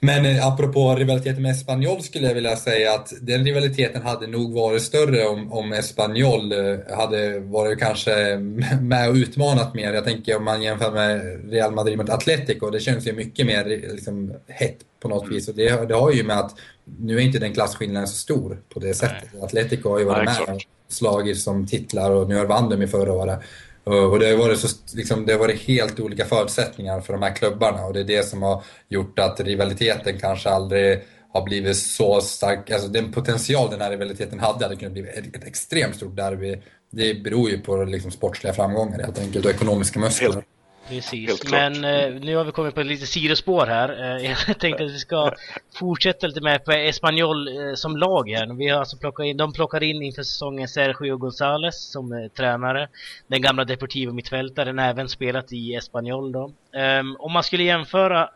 Men 0.03 0.25
eh, 0.25 0.47
apropå 0.47 0.95
rivaliteten 0.95 1.41
med 1.41 1.51
Espanyol 1.51 2.01
skulle 2.01 2.27
jag 2.27 2.33
vilja 2.33 2.55
säga 2.55 2.93
att 2.93 3.13
den 3.21 3.45
rivaliteten 3.45 4.01
hade 4.01 4.27
nog 4.27 4.53
varit 4.53 4.81
större 4.81 5.27
om, 5.27 5.53
om 5.53 5.73
Espanyol 5.73 6.51
eh, 6.51 6.97
hade 6.97 7.39
varit 7.39 7.79
kanske 7.79 8.37
med 8.81 9.09
och 9.09 9.15
utmanat 9.15 9.73
mer. 9.73 9.93
Jag 9.93 10.03
tänker 10.03 10.37
om 10.37 10.43
man 10.43 10.61
jämför 10.61 10.91
med 10.91 11.41
Real 11.51 11.71
Madrid 11.71 11.97
mot 11.97 12.09
Atletico, 12.09 12.69
det 12.69 12.79
känns 12.79 13.07
ju 13.07 13.13
mycket 13.13 13.45
mer 13.45 13.65
liksom, 13.65 14.33
hett 14.47 14.77
på 15.01 15.07
något 15.07 15.23
mm. 15.23 15.35
vis. 15.35 15.47
Och 15.47 15.55
det, 15.55 15.87
det 15.87 15.95
har 15.95 16.11
ju 16.11 16.23
med 16.23 16.39
att 16.39 16.55
nu 16.99 17.17
är 17.17 17.21
inte 17.21 17.39
den 17.39 17.53
klasskillnaden 17.53 18.07
så 18.07 18.15
stor 18.15 18.61
på 18.73 18.79
det 18.79 18.93
sättet. 18.93 19.29
Nej. 19.33 19.43
Atletico 19.43 19.89
har 19.89 19.99
ju 19.99 20.05
varit 20.05 20.25
Nej, 20.25 20.45
med 20.47 20.55
och 20.55 20.61
slagit 20.87 21.37
som 21.37 21.67
titlar 21.67 22.11
och 22.11 22.29
nu 22.29 22.45
vann 22.45 22.69
de 22.69 22.81
i 22.81 22.87
förra 22.87 23.13
året. 23.13 23.39
Eh, 23.85 23.93
och 23.93 24.19
det 24.19 24.29
har, 24.29 24.37
varit 24.37 24.59
så, 24.59 24.67
liksom, 24.95 25.25
det 25.25 25.33
har 25.33 25.39
varit 25.39 25.61
helt 25.61 25.99
olika 25.99 26.25
förutsättningar 26.25 27.01
för 27.01 27.13
de 27.13 27.21
här 27.23 27.35
klubbarna 27.35 27.85
och 27.85 27.93
det 27.93 27.99
är 27.99 28.03
det 28.03 28.25
som 28.25 28.41
har 28.41 28.63
gjort 28.89 29.19
att 29.19 29.39
rivaliteten 29.39 30.19
kanske 30.19 30.49
aldrig 30.49 31.03
har 31.33 31.43
blivit 31.43 31.77
så 31.77 32.21
stark. 32.21 32.71
Alltså 32.71 32.87
den 32.87 33.11
potential 33.11 33.69
den 33.69 33.81
här 33.81 33.91
rivaliteten 33.91 34.39
hade 34.39 34.65
hade 34.65 34.75
kunnat 34.75 34.93
bli 34.93 35.01
ett, 35.01 35.35
ett 35.35 35.47
extremt 35.47 35.95
stort 35.95 36.15
derby. 36.15 36.61
Det 36.91 37.23
beror 37.23 37.49
ju 37.49 37.61
på 37.61 37.83
liksom, 37.83 38.11
sportsliga 38.11 38.53
framgångar 38.53 38.99
helt 38.99 39.19
enkelt 39.19 39.45
och 39.45 39.51
ekonomiska 39.51 39.99
muskler. 39.99 40.43
Precis, 40.91 41.51
men 41.51 41.83
eh, 41.83 42.13
nu 42.21 42.35
har 42.35 42.43
vi 42.43 42.51
kommit 42.51 42.75
på 42.75 42.81
ett 42.81 42.87
litet 42.87 43.09
sidospår 43.09 43.65
här. 43.65 43.89
Eh, 43.89 44.31
jag 44.47 44.59
tänkte 44.59 44.83
att 44.83 44.91
vi 44.91 44.99
ska 44.99 45.31
fortsätta 45.79 46.27
lite 46.27 46.41
med 46.41 46.65
på 46.65 46.71
Espanyol 46.71 47.47
eh, 47.47 47.73
som 47.75 47.97
lag 47.97 48.29
här. 48.29 48.57
Vi 48.57 48.69
har 48.69 48.79
alltså 48.79 48.97
plockat 48.97 49.25
in, 49.25 49.37
de 49.37 49.53
plockar 49.53 49.83
in 49.83 50.01
inför 50.01 50.23
säsongen 50.23 50.67
Sergio 50.67 51.17
González 51.17 51.71
som 51.71 52.13
eh, 52.13 52.27
tränare. 52.27 52.89
Den 53.27 53.41
gamla 53.41 53.65
Deportivo 53.65 54.13
mittfältaren, 54.13 54.79
även 54.79 55.09
spelat 55.09 55.53
i 55.53 55.75
Espanyol 55.75 56.31
då. 56.31 56.51
Ehm, 56.73 57.15
om 57.19 57.31
man 57.31 57.43
skulle 57.43 57.63
jämföra 57.63 58.29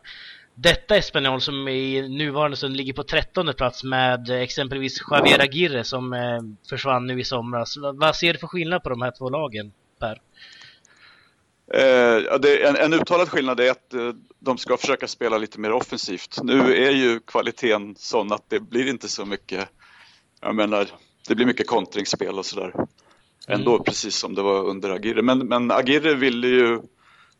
detta 0.54 0.96
Espanyol 0.96 1.40
som 1.40 1.68
i 1.68 2.08
nuvarande 2.08 2.56
stund 2.56 2.76
ligger 2.76 2.92
på 2.92 3.02
trettonde 3.02 3.52
plats 3.52 3.84
med 3.84 4.30
exempelvis 4.30 5.02
Javier 5.10 5.42
Aguirre 5.42 5.84
som 5.84 6.12
eh, 6.12 6.40
försvann 6.68 7.06
nu 7.06 7.20
i 7.20 7.24
somras. 7.24 7.76
Vad 7.94 8.16
ser 8.16 8.32
du 8.32 8.38
för 8.38 8.46
skillnad 8.46 8.82
på 8.82 8.88
de 8.88 9.02
här 9.02 9.12
två 9.18 9.30
lagen, 9.30 9.72
Per? 9.98 10.20
Eh, 11.74 12.38
det, 12.40 12.66
en, 12.66 12.76
en 12.76 12.92
uttalad 12.92 13.28
skillnad 13.28 13.60
är 13.60 13.70
att 13.70 13.94
eh, 13.94 14.12
de 14.38 14.58
ska 14.58 14.76
försöka 14.76 15.08
spela 15.08 15.38
lite 15.38 15.60
mer 15.60 15.72
offensivt. 15.72 16.38
Nu 16.42 16.76
är 16.86 16.90
ju 16.90 17.20
kvaliteten 17.20 17.94
sån 17.98 18.32
att 18.32 18.50
det 18.50 18.60
blir 18.60 18.88
inte 18.88 19.08
så 19.08 19.24
mycket, 19.24 19.68
jag 20.40 20.54
menar, 20.54 20.88
det 21.28 21.34
blir 21.34 21.46
mycket 21.46 21.66
kontringsspel 21.66 22.38
och 22.38 22.46
sådär. 22.46 22.72
Ändå 23.48 23.74
mm. 23.74 23.84
precis 23.84 24.16
som 24.16 24.34
det 24.34 24.42
var 24.42 24.64
under 24.64 24.90
Agirre. 24.90 25.22
Men, 25.22 25.38
men 25.38 25.70
Agirre 25.70 26.14
ville 26.14 26.48
ju 26.48 26.80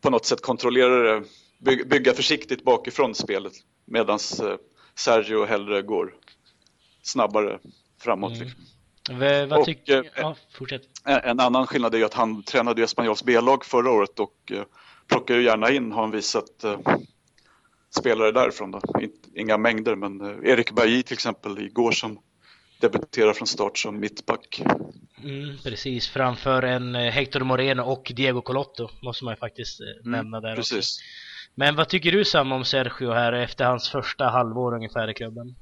på 0.01 0.09
något 0.09 0.25
sätt 0.25 0.41
kontrollera 0.41 1.13
det, 1.13 1.23
by, 1.59 1.83
bygga 1.83 2.13
försiktigt 2.13 2.63
bakifrån 2.63 3.15
spelet 3.15 3.53
medan 3.85 4.19
eh, 4.41 4.55
Sergio 4.95 5.45
hellre 5.45 5.81
går 5.81 6.13
snabbare 7.01 7.59
framåt. 8.01 8.31
Mm. 8.31 8.43
Liksom. 8.43 8.63
V 9.09 9.45
vad 9.45 9.65
tycker... 9.65 9.97
Eh, 9.97 10.03
ja, 10.15 10.35
fortsätt. 10.53 10.81
En, 11.05 11.39
annan 11.39 11.67
skillnad 11.67 11.93
är 11.93 11.97
ju 11.97 12.05
att 12.05 12.13
han 12.13 12.43
tränade 12.43 12.83
Espanyols 12.83 13.23
B-lag 13.23 13.65
förra 13.65 13.91
året 13.91 14.19
och 14.19 14.51
eh, 14.51 14.63
plockar 15.07 15.35
ju 15.35 15.43
gärna 15.43 15.71
in, 15.71 15.91
har 15.91 16.01
han 16.01 16.11
visat, 16.11 16.63
eh, 16.63 16.79
spelare 17.99 18.31
därifrån. 18.31 18.71
Då. 18.71 18.81
Inga 19.35 19.57
mängder, 19.57 19.95
men 19.95 20.21
Erik 20.45 20.71
Bailly 20.71 21.03
till 21.03 21.13
exempel 21.13 21.59
igår 21.59 21.91
som 21.91 22.19
debuterar 22.79 23.33
från 23.33 23.47
start 23.47 23.77
som 23.77 23.99
mittback. 23.99 24.61
Mm, 25.23 25.57
precis, 25.63 26.07
framför 26.07 26.63
en 26.63 26.95
Hector 26.95 27.39
Moreno 27.39 27.81
och 27.81 28.11
Diego 28.15 28.41
Colotto 28.41 28.89
måste 29.01 29.25
man 29.25 29.33
ju 29.33 29.37
faktiskt 29.37 29.79
mm, 29.79 30.11
nämna 30.11 30.39
där 30.39 30.55
precis. 30.55 30.77
också. 30.77 30.99
Men 31.55 31.75
vad 31.75 31.89
tycker 31.89 32.11
du 32.11 32.25
Sam 32.25 32.51
om 32.51 32.65
Sergio 32.65 33.11
här 33.11 33.33
efter 33.33 33.65
hans 33.65 33.89
första 33.89 34.29
halvår 34.29 34.75
ungefär 34.75 35.09
i 35.09 35.13
klubben? 35.13 35.55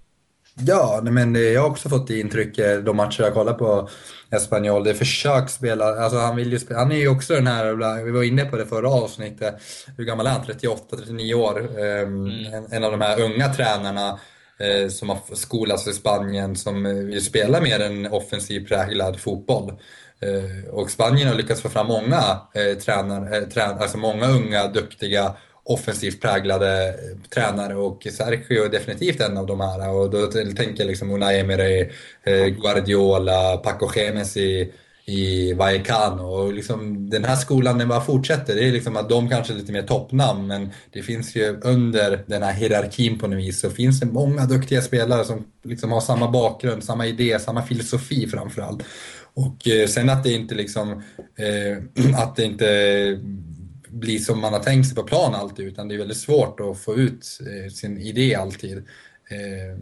Ja, 0.60 1.02
men 1.04 1.36
jag 1.36 1.62
har 1.62 1.70
också 1.70 1.90
fått 1.90 2.08
det 2.08 2.20
intrycket 2.20 2.86
de 2.86 2.98
matcher 2.98 3.24
jag 3.24 3.34
kollar 3.34 3.54
på 3.54 3.90
Espanyol. 4.32 4.84
Det 4.84 4.90
är 4.90 4.94
försöksspelare, 4.94 6.04
alltså 6.04 6.20
han 6.20 6.36
vill 6.36 6.52
ju 6.52 6.60
spela, 6.60 6.80
han 6.80 6.92
är 6.92 6.96
ju 6.96 7.08
också 7.08 7.34
den 7.34 7.48
här, 7.48 8.04
vi 8.04 8.12
var 8.12 8.24
inne 8.24 8.46
på 8.46 8.58
det 8.58 8.66
förra 8.66 8.90
avsnittet, 8.90 9.56
hur 9.98 10.06
gammal 10.06 10.28
är 10.28 10.32
han? 10.32 10.42
38-39 10.42 11.34
år. 11.34 11.80
Ehm, 11.80 12.26
mm. 12.26 12.54
En, 12.54 12.72
en, 12.72 12.84
av 12.84 12.92
de 12.92 13.02
här 13.02 13.22
unga 13.22 13.54
tränarna 13.54 14.20
eh, 14.60 14.90
som 14.90 15.10
har 15.10 15.36
skolats 15.36 15.88
i 15.88 15.94
Spanien 15.94 16.56
som 16.56 16.84
vill 16.84 17.26
spela 17.26 17.62
mer 17.62 17.80
en 17.80 18.08
offensiv 18.08 18.68
präglad 18.68 19.20
fotboll. 19.20 19.74
Eh, 20.20 20.74
och 20.74 20.90
Spanien 20.90 21.28
har 21.28 21.36
lyckats 21.36 21.62
få 21.62 21.70
fram 21.70 21.88
många 21.88 22.42
eh, 22.54 22.78
tränare, 22.78 23.38
eh, 23.38 23.44
trän, 23.44 23.78
alltså 23.78 23.98
många 23.98 24.28
unga 24.28 24.68
duktiga 24.68 25.36
offensivt 25.66 26.22
präglade 26.22 26.88
eh, 26.88 27.30
tränare 27.30 27.76
och 27.76 28.08
Sergio 28.12 28.66
är 28.66 28.70
definitivt 28.70 29.22
en 29.22 29.38
av 29.38 29.46
de 29.46 29.62
här. 29.62 29.90
Och 29.90 30.10
då 30.10 30.28
tänker 30.28 30.76
jag 30.78 30.88
liksom 30.88 31.12
Unai 31.12 31.40
Emery, 31.40 31.90
eh, 32.24 32.46
Guardiola, 32.46 33.58
Paco 33.58 33.90
Gemes 33.96 34.38
i, 34.38 34.72
i 35.06 35.54
Vallecano. 35.54 36.24
Och 36.24 36.54
liksom, 36.54 37.10
den 37.10 37.26
här 37.26 37.36
skolan 37.36 37.78
den 37.78 37.88
bara 37.88 38.02
fortsätter. 38.02 38.56
Det 38.56 38.68
är 38.68 38.72
liksom 38.72 38.98
att 38.98 39.10
de 39.10 39.30
kanske 39.30 39.54
är 39.54 39.58
lite 39.58 39.72
mer 39.72 39.84
toppnamn 39.84 40.48
men 40.48 40.70
det 40.92 41.02
finns 41.02 41.36
ju 41.36 41.60
under 41.62 42.24
den 42.28 42.44
här 42.44 42.54
hierarkin 42.54 43.20
på 43.20 43.28
något 43.28 43.40
vis 43.40 43.60
så 43.60 43.70
finns 43.70 44.00
det 44.00 44.06
många 44.06 44.46
duktiga 44.46 44.82
spelare 44.82 45.26
som 45.26 45.46
liksom 45.64 45.92
har 45.92 46.02
samma 46.02 46.32
bakgrund, 46.32 46.84
samma 46.84 47.06
idé, 47.06 47.40
samma 47.40 47.64
filosofi 47.64 48.28
framförallt. 48.28 48.84
Och 49.34 49.68
eh, 49.68 49.88
sen 49.88 50.10
att 50.10 50.24
det 50.24 50.32
inte 50.32 50.56
liksom, 50.56 50.92
eh, 51.38 52.18
att 52.24 52.36
det 52.36 52.44
inte 52.44 52.66
bli 53.96 54.20
som 54.20 54.42
man 54.42 54.54
har 54.54 54.60
tänkt 54.60 54.86
sig 54.88 54.96
på 54.96 55.04
plan 55.04 55.36
alltid 55.36 55.68
utan 55.68 55.88
det 55.88 55.96
är 55.96 55.98
väldigt 55.98 56.18
svårt 56.18 56.60
att 56.60 56.80
få 56.80 56.96
ut 56.96 57.40
eh, 57.42 57.72
sin 57.72 57.98
idé 57.98 58.36
alltid. 58.36 58.78
Eh, 58.78 59.78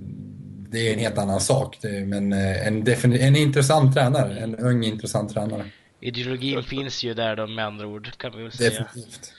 det 0.69 0.89
är 0.89 0.93
en 0.93 0.99
helt 0.99 1.17
annan 1.17 1.39
sak. 1.39 1.77
Men 1.83 2.33
eh, 2.33 2.67
en, 2.67 2.87
en 3.13 3.35
intressant 3.35 3.93
tränare, 3.93 4.39
en 4.39 4.55
ung 4.55 4.83
intressant 4.83 5.33
tränare. 5.33 5.65
Ideologin 5.99 6.63
finns 6.63 7.03
ju 7.03 7.13
där 7.13 7.35
då 7.35 7.47
med 7.47 7.65
andra 7.65 7.87
ord 7.87 8.17
kan 8.17 8.37
vi 8.37 8.43
väl 8.43 8.51
säga. 8.51 8.69
Definitivt. 8.69 9.33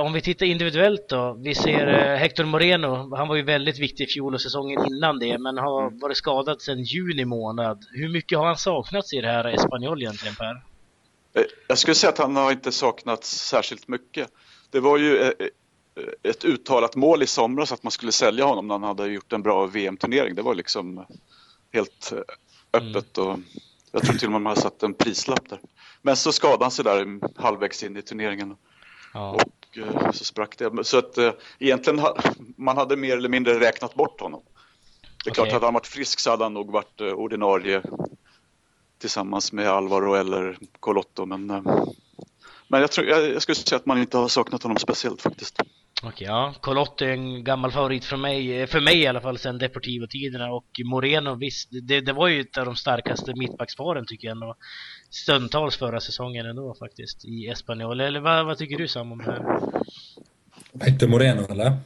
Om 0.00 0.12
vi 0.12 0.20
tittar 0.20 0.46
individuellt 0.46 1.08
då, 1.08 1.36
vi 1.38 1.54
ser 1.54 2.16
Hector 2.16 2.44
Moreno, 2.44 3.16
han 3.16 3.28
var 3.28 3.36
ju 3.36 3.42
väldigt 3.42 3.78
viktig 3.78 4.04
i 4.04 4.06
fjol 4.06 4.34
och 4.34 4.40
säsongen 4.40 4.86
innan 4.86 5.18
det, 5.18 5.38
men 5.38 5.58
har 5.58 6.00
varit 6.00 6.16
skadad 6.16 6.62
sedan 6.62 6.82
juni 6.82 7.24
månad. 7.24 7.84
Hur 7.92 8.08
mycket 8.08 8.38
har 8.38 8.46
han 8.46 8.56
saknats 8.56 9.12
i 9.12 9.20
det 9.20 9.28
här 9.28 9.44
Espanyol 9.44 10.02
egentligen 10.02 10.34
Per? 10.34 10.73
Eh, 11.34 11.44
jag 11.68 11.78
skulle 11.78 11.94
säga 11.94 12.10
att 12.10 12.18
han 12.18 12.36
har 12.36 12.52
inte 12.52 12.72
saknats 12.72 13.48
särskilt 13.48 13.88
mycket. 13.88 14.32
Det 14.70 14.80
var 14.80 14.98
ju 14.98 15.18
eh, 15.18 15.32
eh, 15.38 16.30
ett 16.30 16.44
uttalat 16.44 16.96
mål 16.96 17.22
i 17.22 17.26
somras 17.26 17.72
att 17.72 17.82
man 17.82 17.90
skulle 17.90 18.12
sälja 18.12 18.44
honom 18.44 18.68
när 18.68 18.74
han 18.74 18.82
hade 18.82 19.06
gjort 19.06 19.32
en 19.32 19.42
bra 19.42 19.66
VM-turnering. 19.66 20.34
Det 20.34 20.42
var 20.42 20.54
liksom 20.54 21.06
helt 21.72 22.12
öppet 22.72 23.18
och 23.18 23.38
jag 23.92 24.02
tror 24.02 24.16
till 24.16 24.28
och 24.28 24.32
med 24.32 24.40
man 24.40 24.50
hade 24.50 24.60
satt 24.60 24.82
en 24.82 24.94
prislapp 24.94 25.48
där. 25.48 25.60
Men 26.02 26.16
så 26.16 26.32
skadade 26.32 26.64
han 26.64 26.70
sig 26.70 26.84
där 26.84 27.20
halvvägs 27.42 27.82
in 27.82 27.96
i 27.96 28.02
turneringen. 28.02 28.56
Ja. 29.14 29.30
Och 29.30 30.14
så 30.14 30.24
sprack 30.24 30.58
det. 30.58 30.84
Så 30.84 30.98
att 30.98 31.18
egentligen 31.58 32.00
man 32.56 32.76
hade 32.76 32.96
mer 32.96 33.16
eller 33.16 33.28
mindre 33.28 33.60
räknat 33.60 33.94
bort 33.94 34.20
honom. 34.20 34.42
Det 35.24 35.28
är 35.28 35.30
okay. 35.30 35.34
klart, 35.34 35.52
hade 35.52 35.66
han 35.66 35.74
varit 35.74 35.86
frisk 35.86 36.20
så 36.20 36.30
hade 36.30 36.44
han 36.44 36.54
nog 36.54 36.72
varit 36.72 37.00
ordinarie 37.00 37.82
tillsammans 38.98 39.52
med 39.52 39.68
Alvaro 39.68 40.14
eller 40.14 40.58
Colotto. 40.80 41.26
Men, 41.26 41.50
eh, 41.50 41.62
men 42.68 42.80
jag, 42.80 42.92
tror, 42.92 43.06
jag, 43.06 43.30
jag 43.30 43.42
skulle 43.42 43.56
säga 43.56 43.76
att 43.76 43.86
man 43.86 43.98
inte 43.98 44.16
har 44.16 44.28
saknat 44.28 44.62
honom 44.62 44.78
speciellt 44.78 45.22
faktiskt. 45.22 45.62
Okej, 46.02 46.26
ja. 46.26 46.54
Colotto 46.60 47.04
är 47.04 47.08
en 47.08 47.44
gammal 47.44 47.72
favorit 47.72 48.04
för 48.04 48.16
mig, 48.16 48.60
eh, 48.60 48.66
för 48.66 48.80
mig 48.80 48.98
i 48.98 49.06
alla 49.06 49.20
fall 49.20 49.38
sen 49.38 49.58
Deportivo-tiderna 49.58 50.50
och 50.50 50.66
Moreno, 50.84 51.34
visst, 51.34 51.68
det, 51.82 52.00
det 52.00 52.12
var 52.12 52.28
ju 52.28 52.40
ett 52.40 52.58
av 52.58 52.64
de 52.64 52.76
starkaste 52.76 53.32
mittbacksparen 53.36 54.06
tycker 54.06 54.28
jag 54.28 54.32
ändå. 54.32 54.56
Stundtals 55.10 55.76
förra 55.76 56.00
säsongen 56.00 56.46
ändå 56.46 56.74
faktiskt 56.74 57.24
i 57.24 57.46
Espanyol. 57.46 58.00
Eller 58.00 58.20
vad, 58.20 58.46
vad 58.46 58.58
tycker 58.58 58.78
du 58.78 58.88
Sam 58.88 59.12
om 59.12 59.18
det 59.18 59.24
här? 59.24 59.60
Hector 60.80 61.08
Moreno 61.08 61.46
eller? 61.50 61.76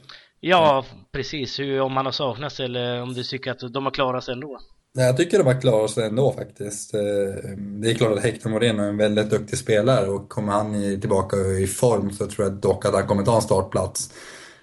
Ja, 0.41 0.85
precis. 1.13 1.59
Hur, 1.59 1.81
om 1.81 1.97
han 1.97 2.05
har 2.05 2.13
saknats 2.13 2.61
eller 2.61 3.03
om 3.03 3.15
du 3.15 3.23
tycker 3.23 3.51
att 3.51 3.73
de 3.73 3.85
har 3.85 3.91
klarat 3.91 4.25
sig 4.25 4.33
ändå? 4.33 4.61
Nej, 4.99 5.07
jag 5.07 5.17
tycker 5.17 5.39
de 5.39 5.47
har 5.47 5.61
klarat 5.61 5.91
sig 5.91 6.07
ändå 6.07 6.33
faktiskt. 6.33 6.95
Eh, 6.95 7.01
det 7.57 7.91
är 7.91 7.95
klart 7.95 8.13
att 8.13 8.23
Hector 8.23 8.51
Moreno 8.51 8.83
är 8.83 8.89
en 8.89 8.97
väldigt 8.97 9.31
duktig 9.31 9.59
spelare 9.59 10.07
och 10.07 10.29
kommer 10.29 10.53
han 10.53 11.01
tillbaka 11.01 11.37
i 11.37 11.67
form 11.67 12.11
så 12.11 12.27
tror 12.27 12.47
jag 12.47 12.57
dock 12.57 12.85
att 12.85 12.95
han 12.95 13.07
kommer 13.07 13.25
ta 13.25 13.37
en 13.37 13.43
startplats. 13.43 14.11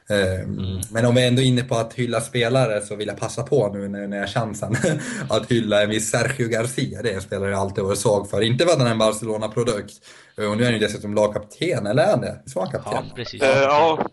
Eh, 0.10 0.39
mm. 0.39 0.82
Men 0.89 1.06
om 1.06 1.15
vi 1.15 1.28
ändå 1.28 1.41
är 1.41 1.45
inne 1.45 1.63
på 1.63 1.76
att 1.76 1.93
hylla 1.93 2.21
spelare 2.21 2.82
så 2.82 2.95
vill 2.95 3.08
jag 3.08 3.17
passa 3.17 3.43
på 3.43 3.74
nu 3.74 3.88
när 3.88 4.17
jag 4.17 4.24
har 4.24 4.28
chansen 4.28 4.76
att 5.30 5.52
hylla 5.52 5.84
en 5.84 5.89
viss 5.89 6.10
Sergio 6.10 6.48
Garcia. 6.48 7.02
Det 7.02 7.12
är 7.12 7.15
en 7.15 7.21
spelare 7.21 7.52
jag 7.52 7.60
alltid 7.60 7.84
varit 7.84 8.00
svag 8.00 8.30
för. 8.30 8.41
Inte 8.41 8.65
för 8.65 8.71
att 8.71 8.78
han 8.78 8.88
är 8.88 8.91
en 8.91 8.98
Barcelona-produkt. 8.98 9.93
Och 10.38 10.58
nu 10.58 10.63
är 10.63 10.65
han 10.65 10.74
ju 10.74 10.80
dessutom 10.80 11.15
lagkapten, 11.15 11.88
eller 11.88 12.04
är 12.04 12.12
han 12.12 12.21
det? 12.21 12.41
Han 12.56 12.71
kapten? 12.71 12.93
Ja, 12.93 13.15
precis. 13.15 13.41
Ja, 13.41 14.00
Eh, 14.00 14.06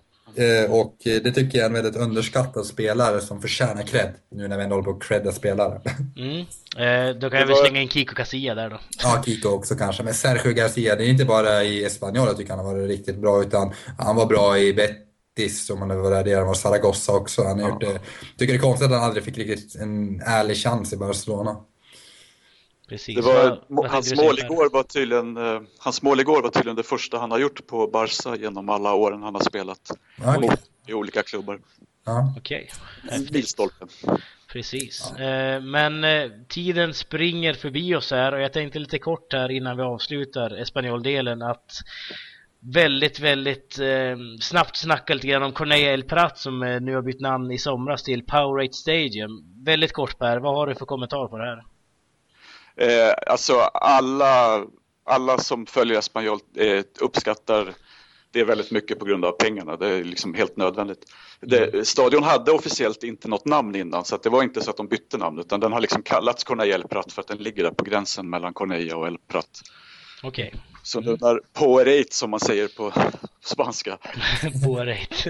och 0.68 0.96
det 1.04 1.32
tycker 1.32 1.58
jag 1.58 1.64
är 1.64 1.68
en 1.68 1.72
väldigt 1.72 1.96
underskattad 1.96 2.66
spelare 2.66 3.20
som 3.20 3.40
förtjänar 3.40 3.82
cred 3.82 4.12
nu 4.30 4.48
när 4.48 4.56
vi 4.56 4.64
ändå 4.64 4.76
håller 4.76 4.84
på 4.84 4.96
att 4.96 5.02
credda 5.02 5.32
spelare. 5.32 5.80
Mm. 6.16 6.46
Eh, 6.76 7.16
då 7.16 7.30
kan 7.30 7.40
jag 7.40 7.46
väl 7.46 7.56
slänga 7.56 7.82
in 7.82 7.88
Kiko 7.88 8.14
Casilla 8.14 8.54
där 8.54 8.70
då. 8.70 8.80
Ja, 9.02 9.22
Kiko 9.26 9.48
också 9.48 9.74
kanske. 9.74 10.02
Men 10.02 10.14
Sergio 10.14 10.52
Garcia, 10.52 10.96
det 10.96 11.04
är 11.04 11.08
inte 11.08 11.24
bara 11.24 11.64
i 11.64 11.84
Espanyol 11.84 12.26
jag 12.26 12.36
tycker 12.36 12.50
han 12.50 12.66
har 12.66 12.74
varit 12.74 12.88
riktigt 12.88 13.16
bra 13.16 13.42
utan 13.42 13.72
han 13.98 14.16
var 14.16 14.26
bra 14.26 14.58
i 14.58 14.74
Betis 14.74 15.66
som 15.66 15.80
han 15.80 15.90
har 15.90 15.96
varit 15.96 16.24
där, 16.24 16.36
han 16.36 16.46
var 16.46 16.54
Zaragoza 16.54 17.12
också. 17.12 17.44
Han 17.44 17.60
har 17.60 17.68
ja. 17.68 17.72
gjort 17.72 17.80
det. 17.80 18.00
Tycker 18.38 18.52
det 18.52 18.58
är 18.58 18.62
konstigt 18.62 18.86
att 18.86 18.92
han 18.92 19.02
aldrig 19.02 19.24
fick 19.24 19.38
riktigt 19.38 19.74
en 19.74 20.20
ärlig 20.20 20.56
chans 20.56 20.92
i 20.92 20.96
Barcelona. 20.96 21.56
Precis. 22.92 23.16
Det 23.16 23.22
var, 23.22 23.64
vad, 23.68 23.90
hans, 23.90 24.14
mål 24.16 24.38
igår 24.38 24.70
var 24.70 24.82
tydligen, 24.82 25.36
uh, 25.36 25.62
hans 25.78 26.02
mål 26.02 26.20
igår 26.20 26.42
var 26.42 26.50
tydligen 26.50 26.76
det 26.76 26.82
första 26.82 27.18
han 27.18 27.30
har 27.30 27.38
gjort 27.38 27.66
på 27.66 27.86
Barca 27.86 28.36
genom 28.36 28.68
alla 28.68 28.94
åren 28.94 29.22
han 29.22 29.34
har 29.34 29.42
spelat 29.42 29.90
okay. 30.18 30.56
i 30.86 30.92
olika 30.94 31.22
klubbar. 31.22 31.60
Ja. 32.04 32.34
Okej. 32.38 32.70
Milstolpen. 33.32 33.88
Precis. 34.48 35.12
Ja. 35.18 35.24
Eh, 35.24 35.60
men 35.60 36.04
eh, 36.04 36.30
tiden 36.48 36.94
springer 36.94 37.54
förbi 37.54 37.94
oss 37.94 38.10
här 38.10 38.32
och 38.32 38.40
jag 38.40 38.52
tänkte 38.52 38.78
lite 38.78 38.98
kort 38.98 39.32
här 39.32 39.50
innan 39.50 39.76
vi 39.76 39.82
avslutar 39.82 40.50
Espanyol-delen 40.50 41.42
att 41.42 41.72
väldigt, 42.60 43.20
väldigt 43.20 43.78
eh, 43.78 44.16
snabbt 44.40 44.76
snacka 44.76 45.14
lite 45.14 45.26
grann 45.26 45.42
om 45.42 45.52
Cornelia 45.52 45.92
El 45.92 46.04
Prat 46.04 46.38
som 46.38 46.62
eh, 46.62 46.80
nu 46.80 46.94
har 46.94 47.02
bytt 47.02 47.20
namn 47.20 47.50
i 47.50 47.58
somras 47.58 48.02
till 48.02 48.26
Powerade 48.26 48.72
Stadium. 48.72 49.62
Väldigt 49.64 49.92
kort 49.92 50.18
Per, 50.18 50.38
vad 50.38 50.54
har 50.54 50.66
du 50.66 50.74
för 50.74 50.86
kommentar 50.86 51.28
på 51.28 51.38
det 51.38 51.44
här? 51.44 51.71
Eh, 52.76 53.12
alltså 53.26 53.54
alla, 53.60 54.64
alla 55.04 55.38
som 55.38 55.66
följer 55.66 55.98
Espanyol 55.98 56.38
eh, 56.56 56.84
uppskattar 57.00 57.74
det 58.32 58.44
väldigt 58.44 58.70
mycket 58.70 58.98
på 58.98 59.04
grund 59.04 59.24
av 59.24 59.32
pengarna. 59.32 59.76
Det 59.76 59.88
är 59.88 60.04
liksom 60.04 60.34
helt 60.34 60.56
nödvändigt. 60.56 61.04
Det, 61.40 61.68
mm. 61.68 61.84
stadion 61.84 62.22
hade 62.22 62.52
officiellt 62.52 63.02
inte 63.02 63.28
något 63.28 63.44
namn 63.44 63.74
innan 63.74 64.04
så 64.04 64.16
det 64.16 64.28
var 64.28 64.42
inte 64.42 64.60
så 64.60 64.70
att 64.70 64.76
de 64.76 64.88
bytte 64.88 65.18
namn 65.18 65.38
utan 65.38 65.60
den 65.60 65.72
har 65.72 65.80
liksom 65.80 66.02
kallats 66.02 66.44
Corneilla 66.44 66.74
El 66.74 66.88
Prat 66.88 67.12
för 67.12 67.20
att 67.22 67.28
den 67.28 67.38
ligger 67.38 67.62
där 67.62 67.70
på 67.70 67.84
gränsen 67.84 68.30
mellan 68.30 68.54
Corneilla 68.54 68.96
och 68.96 69.06
El 69.06 69.18
Prat. 69.18 69.62
Okej. 70.22 70.48
Okay. 70.48 70.60
Så 70.82 70.98
mm. 70.98 71.10
den 71.10 71.18
där 71.18 71.40
Poerate 71.52 72.14
som 72.14 72.30
man 72.30 72.40
säger 72.40 72.68
på 72.68 72.92
spanska. 73.44 73.98
Poerate. 74.64 75.28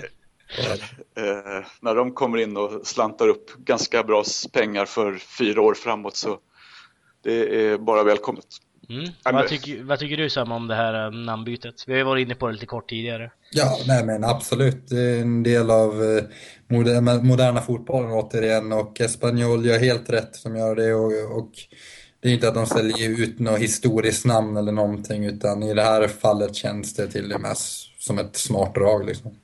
eh, 1.16 1.66
när 1.80 1.94
de 1.94 2.12
kommer 2.12 2.38
in 2.38 2.56
och 2.56 2.86
slantar 2.86 3.28
upp 3.28 3.56
ganska 3.56 4.02
bra 4.02 4.24
pengar 4.52 4.84
för 4.84 5.18
fyra 5.18 5.62
år 5.62 5.74
framåt 5.74 6.16
så 6.16 6.38
det 7.22 7.66
är 7.66 7.78
bara 7.78 8.04
välkommet. 8.04 8.46
Mm. 8.88 9.10
Vad, 9.24 9.48
tycker, 9.48 9.82
vad, 9.82 9.98
tycker, 9.98 10.16
du 10.16 10.30
Sam 10.30 10.52
om 10.52 10.68
det 10.68 10.74
här 10.74 11.06
eh, 11.06 11.10
namnbytet? 11.10 11.84
Vi 11.86 11.92
har 11.92 11.98
ju 11.98 12.04
varit 12.04 12.26
inne 12.26 12.34
på 12.34 12.46
det 12.46 12.52
lite 12.52 12.66
kort 12.66 12.88
tidigare. 12.88 13.30
Ja, 13.50 13.78
nej 13.86 14.04
men 14.04 14.24
absolut. 14.24 14.88
Det 14.88 15.00
är 15.00 15.20
en 15.20 15.42
del 15.42 15.70
av 15.70 16.02
eh, 16.02 16.24
moderna, 16.68 17.14
moderna 17.14 17.60
fotbollen 17.60 18.10
återigen 18.12 18.72
och 18.72 19.00
Espanyol 19.00 19.66
gör 19.66 19.78
helt 19.78 20.10
rätt 20.10 20.36
som 20.36 20.56
gör 20.56 20.76
det 20.76 20.94
och, 20.94 21.38
och 21.38 21.50
det 22.20 22.28
är 22.28 22.32
inte 22.32 22.48
att 22.48 22.54
de 22.54 22.66
säljer 22.66 23.10
ut 23.10 23.38
något 23.38 23.58
historiskt 23.58 24.24
namn 24.24 24.56
eller 24.56 24.72
någonting 24.72 25.24
utan 25.24 25.62
i 25.62 25.74
det 25.74 25.82
här 25.82 26.08
fallet 26.08 26.54
känns 26.54 26.94
det 26.94 27.06
till 27.06 27.32
och 27.32 27.40
med 27.40 27.56
som 27.98 28.18
ett 28.18 28.36
smart 28.36 28.74
drag 28.74 29.06
liksom. 29.06 29.38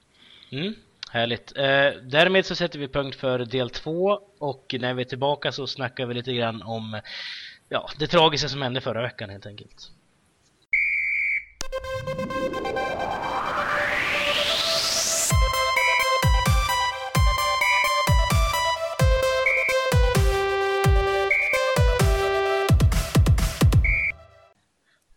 Mm. 0.53 0.75
Härligt. 1.11 1.57
Eh, 1.57 2.03
därmed 2.03 2.47
så 2.47 2.55
sätter 2.55 2.79
vi 2.79 2.89
punkt 2.89 3.17
för 3.17 3.39
del 3.39 3.71
två 3.71 4.19
och 4.39 4.75
när 4.81 4.95
vi 4.95 5.03
är 5.03 5.07
tillbaka 5.07 5.53
så 5.53 5.67
snackar 5.67 6.07
vi 6.07 6.15
lite 6.15 6.33
grann 6.33 6.63
om 6.63 7.01
ja, 7.69 7.89
det 7.99 8.07
tragiska 8.07 8.49
som 8.49 8.63
hände 8.63 8.81
förra 8.81 9.03
veckan 9.03 9.31
helt 9.31 9.47
enkelt. 9.47 9.91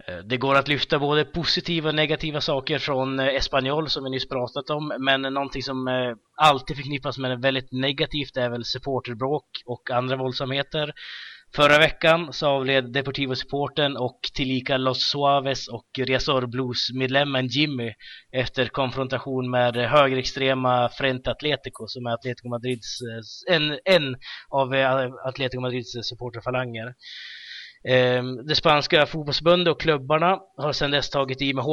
Eh, 0.08 0.18
det 0.26 0.38
går 0.38 0.56
att 0.56 0.68
lyfta 0.68 1.00
både 1.00 1.26
positiva 1.26 1.90
och 1.90 1.96
negativa 1.96 2.42
saker 2.42 2.80
från 2.80 3.20
eh, 3.20 3.28
Espanyol 3.28 3.90
som 3.90 4.04
vi 4.04 4.10
nyss 4.10 4.30
pratat 4.30 4.70
om, 4.70 4.94
men 5.00 5.22
någonting 5.22 5.64
som 5.64 5.88
eh, 5.88 6.16
alltid 6.36 6.76
förknippas 6.76 7.18
med 7.18 7.42
väldigt 7.42 7.72
negativt 7.72 8.38
är 8.38 8.50
väl 8.50 8.66
supporterbråk 8.66 9.46
och 9.66 9.92
andra 9.92 10.16
våldsamheter. 10.16 10.94
Förra 11.56 11.78
veckan 11.78 12.34
så 12.34 12.48
avled 12.48 12.94
Deportivo-supporten 12.94 13.98
och 13.98 14.20
tillika 14.34 14.78
Los 14.78 15.10
Suaves 15.12 15.68
och 15.68 15.88
Resor 15.98 16.48
Blues-medlemmen 16.48 17.48
Jimmy 17.48 17.94
efter 18.32 18.66
konfrontation 18.66 19.52
med 19.52 19.76
högerextrema 19.76 20.90
Frente 20.90 21.32
Atletico 21.32 21.88
som 21.88 22.06
är 22.06 22.14
Atletico 22.14 22.50
Madrids, 22.50 23.02
eh, 23.02 23.56
en, 23.56 23.80
en 23.86 24.16
av 24.50 24.74
eh, 24.76 25.12
Atletico 25.26 25.62
Madrids 25.62 25.92
supporterfalanger. 26.10 26.94
Ehm, 27.84 28.48
det 28.48 28.56
spanska 28.56 29.06
fotbollsförbundet 29.06 29.72
och 29.72 29.82
klubbarna 29.82 30.40
har 30.58 30.74
sedan 30.74 30.92
dess 30.92 31.10
tagit 31.10 31.42
i 31.42 31.54
med 31.54 31.64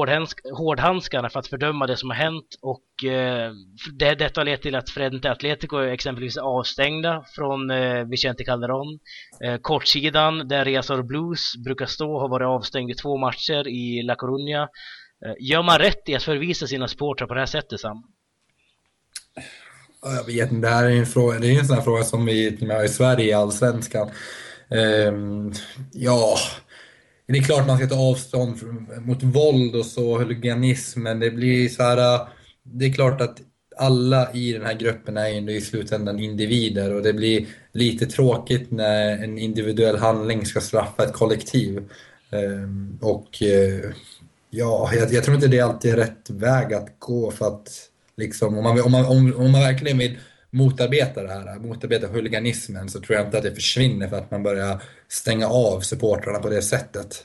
hårdhandskarna 0.53 1.29
för 1.29 1.41
att 1.41 1.47
fördöma 1.47 1.87
det 1.87 1.97
som 1.97 2.11
har 2.11 2.17
hänt 2.17 2.59
och 2.63 3.05
ehm, 3.05 3.55
det, 3.99 4.15
detta 4.15 4.41
har 4.41 4.45
lett 4.45 4.63
till 4.63 4.75
att 4.75 4.91
Frente 4.91 5.31
Atletico 5.31 5.81
exempelvis 5.81 6.37
är 6.37 6.41
avstängda 6.41 7.25
från 7.37 7.71
eh, 7.71 8.05
Vicente 8.05 8.45
Calderón. 8.45 8.99
Ehm, 9.45 9.59
kortsidan 9.59 10.49
där 10.49 10.65
Riazor 10.65 11.03
Blues 11.03 11.57
brukar 11.65 11.87
stå 11.87 12.21
har 12.21 12.29
varit 12.29 12.47
avstängd 12.47 12.91
i 12.91 12.95
två 12.95 13.17
matcher 13.17 13.69
i 13.69 14.03
La 14.03 14.15
Coruña. 14.15 14.69
Gör 15.41 15.63
man 15.63 15.79
rätt 15.79 16.09
i 16.09 16.15
att 16.15 16.23
förvisa 16.23 16.67
sina 16.67 16.89
supportrar 16.89 17.27
på 17.27 17.35
det 17.35 17.41
här 17.41 17.47
sättet 17.47 17.81
Sam? 17.81 18.03
Jag 20.03 20.27
vet 20.27 20.53
inte, 20.53 20.69
det 20.69 20.75
här 20.75 20.85
är 20.85 20.91
en, 20.91 21.07
fråga, 21.07 21.39
det 21.39 21.47
är 21.47 21.59
en 21.59 21.67
sån 21.67 21.77
här 21.77 21.83
fråga 21.83 22.05
som 22.05 22.27
vi 22.27 22.59
har 22.71 22.85
i 22.85 22.89
Sverige 22.89 23.27
i 23.27 23.33
Allsvenskan. 23.33 24.11
Um, 24.71 25.53
ja, 25.93 26.37
det 27.27 27.39
är 27.39 27.43
klart 27.43 27.67
man 27.67 27.77
ska 27.77 27.87
ta 27.87 28.11
avstånd 28.11 28.57
mot 29.01 29.23
våld 29.23 29.77
och 29.77 29.87
så, 29.87 30.19
huliganism, 30.19 31.03
men 31.03 31.21
det 31.21 31.31
blir 31.31 31.69
så 31.69 31.83
här, 31.83 32.29
det 32.63 32.87
är 32.87 32.93
klart 32.93 33.21
att 33.21 33.41
alla 33.77 34.33
i 34.33 34.53
den 34.53 34.63
här 34.63 34.75
gruppen 34.75 35.17
är 35.17 35.29
ju 35.29 35.57
i 35.57 35.61
slutändan 35.61 36.19
individer 36.19 36.95
och 36.95 37.03
det 37.03 37.13
blir 37.13 37.47
lite 37.73 38.07
tråkigt 38.07 38.71
när 38.71 39.25
en 39.25 39.39
individuell 39.39 39.99
handling 39.99 40.47
ska 40.47 40.61
straffa 40.61 41.05
ett 41.05 41.13
kollektiv. 41.13 41.91
Ehm, 42.31 42.99
och 43.01 43.43
eh, 43.43 43.91
ja, 44.51 44.91
jag, 44.95 45.13
jag, 45.13 45.25
tror 45.25 45.35
inte 45.35 45.49
det 45.49 45.61
alltid 45.61 45.93
är 45.93 45.97
rätt 45.97 46.31
väg 46.31 46.75
att 46.75 46.89
gå 46.99 47.31
för 47.31 47.47
att 47.47 47.69
liksom, 48.17 48.59
om 48.59 48.65
man, 48.65 48.81
om 48.81 48.93
man, 48.93 49.05
om, 49.05 49.35
om 49.37 49.53
man 49.53 49.61
verkligen 49.61 49.99
vill 49.99 50.19
motarbeta 50.51 51.23
det 51.23 51.33
här, 51.33 51.59
motarbeta 51.59 52.07
huliganismen 52.07 52.89
så 52.89 53.01
tror 53.01 53.19
jag 53.19 53.27
inte 53.27 53.39
att 53.39 53.45
det 53.45 53.55
försvinner 53.55 54.09
för 54.09 54.17
att 54.17 54.31
man 54.31 54.43
börjar 54.43 54.83
stänga 55.09 55.49
av 55.49 55.81
supportrarna 55.81 56.39
på 56.39 56.49
det 56.49 56.63
sättet. 56.63 57.25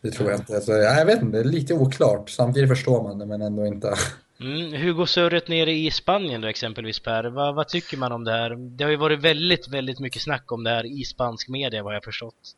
Det 0.00 0.10
tror 0.10 0.30
jag 0.30 0.40
inte. 0.40 0.60
Så, 0.60 0.72
jag 0.72 1.06
vet 1.06 1.22
inte, 1.22 1.36
det 1.36 1.48
är 1.48 1.52
lite 1.52 1.74
oklart. 1.74 2.30
Samtidigt 2.30 2.68
förstår 2.68 3.02
man 3.02 3.18
det 3.18 3.26
men 3.26 3.42
ändå 3.42 3.66
inte. 3.66 3.94
Mm, 4.40 4.72
hur 4.72 4.92
går 4.92 5.06
surret 5.06 5.48
nere 5.48 5.72
i 5.72 5.90
Spanien 5.90 6.40
då 6.40 6.48
exempelvis 6.48 7.00
Per? 7.00 7.24
Vad, 7.24 7.54
vad, 7.54 7.68
tycker 7.68 7.96
man 7.96 8.12
om 8.12 8.24
det 8.24 8.32
här? 8.32 8.56
Det 8.76 8.84
har 8.84 8.90
ju 8.90 8.96
varit 8.96 9.20
väldigt, 9.20 9.68
väldigt 9.68 10.00
mycket 10.00 10.22
snack 10.22 10.52
om 10.52 10.64
det 10.64 10.70
här 10.70 11.00
i 11.00 11.04
spansk 11.04 11.48
media 11.48 11.82
vad 11.82 11.94
jag 11.94 12.04
förstått. 12.04 12.56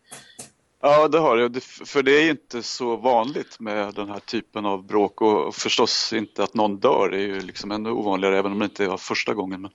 Ja, 0.86 1.08
det 1.08 1.18
har 1.18 1.36
det. 1.36 1.60
För 1.60 2.02
det 2.02 2.18
är 2.18 2.22
ju 2.22 2.30
inte 2.30 2.62
så 2.62 2.96
vanligt 2.96 3.60
med 3.60 3.94
den 3.94 4.08
här 4.08 4.18
typen 4.18 4.66
av 4.66 4.86
bråk 4.86 5.20
och 5.20 5.54
förstås 5.54 6.12
inte 6.12 6.42
att 6.42 6.54
någon 6.54 6.76
dör. 6.76 7.08
Det 7.10 7.16
är 7.16 7.26
ju 7.26 7.40
liksom 7.40 7.70
ännu 7.70 7.90
ovanligare 7.90 8.38
även 8.38 8.52
om 8.52 8.58
det 8.58 8.64
inte 8.64 8.88
var 8.88 8.96
första 8.96 9.34
gången. 9.34 9.60
Men, 9.60 9.72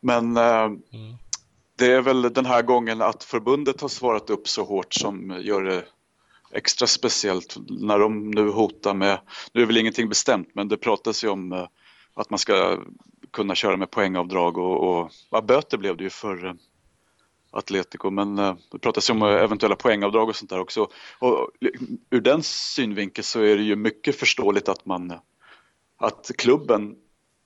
men 0.00 0.36
eh, 0.36 0.64
mm. 0.64 1.16
det 1.78 1.92
är 1.92 2.00
väl 2.00 2.22
den 2.22 2.46
här 2.46 2.62
gången 2.62 3.02
att 3.02 3.24
förbundet 3.24 3.80
har 3.80 3.88
svarat 3.88 4.30
upp 4.30 4.48
så 4.48 4.64
hårt 4.64 4.94
som 4.94 5.40
gör 5.40 5.62
det 5.62 5.84
extra 6.52 6.86
speciellt 6.86 7.56
när 7.68 7.98
de 7.98 8.30
nu 8.30 8.50
hotar 8.50 8.94
med, 8.94 9.20
nu 9.52 9.62
är 9.62 9.66
väl 9.66 9.76
ingenting 9.76 10.08
bestämt 10.08 10.48
men 10.54 10.68
det 10.68 10.76
pratas 10.76 11.24
ju 11.24 11.28
om 11.28 11.52
eh, 11.52 11.66
att 12.14 12.30
man 12.30 12.38
ska 12.38 12.78
kunna 13.30 13.54
köra 13.54 13.76
med 13.76 13.90
poängavdrag 13.90 14.58
och, 14.58 15.00
och 15.00 15.10
ja, 15.30 15.40
böter 15.40 15.78
blev 15.78 15.96
det 15.96 16.04
ju 16.04 16.10
för 16.10 16.46
eh, 16.46 16.54
Atletico 17.50 18.10
men 18.10 18.38
uh, 18.38 18.54
det 18.72 18.78
pratas 18.78 19.10
ju 19.10 19.14
om 19.14 19.22
eventuella 19.22 19.76
poängavdrag 19.76 20.28
och 20.28 20.36
sånt 20.36 20.50
där 20.50 20.60
också. 20.60 20.88
Och 21.18 21.50
ur 22.10 22.20
den 22.20 22.42
synvinkeln 22.42 23.24
så 23.24 23.40
är 23.40 23.56
det 23.56 23.62
ju 23.62 23.76
mycket 23.76 24.16
förståeligt 24.16 24.68
att 24.68 24.86
man 24.86 25.18
att 25.98 26.30
klubben 26.38 26.96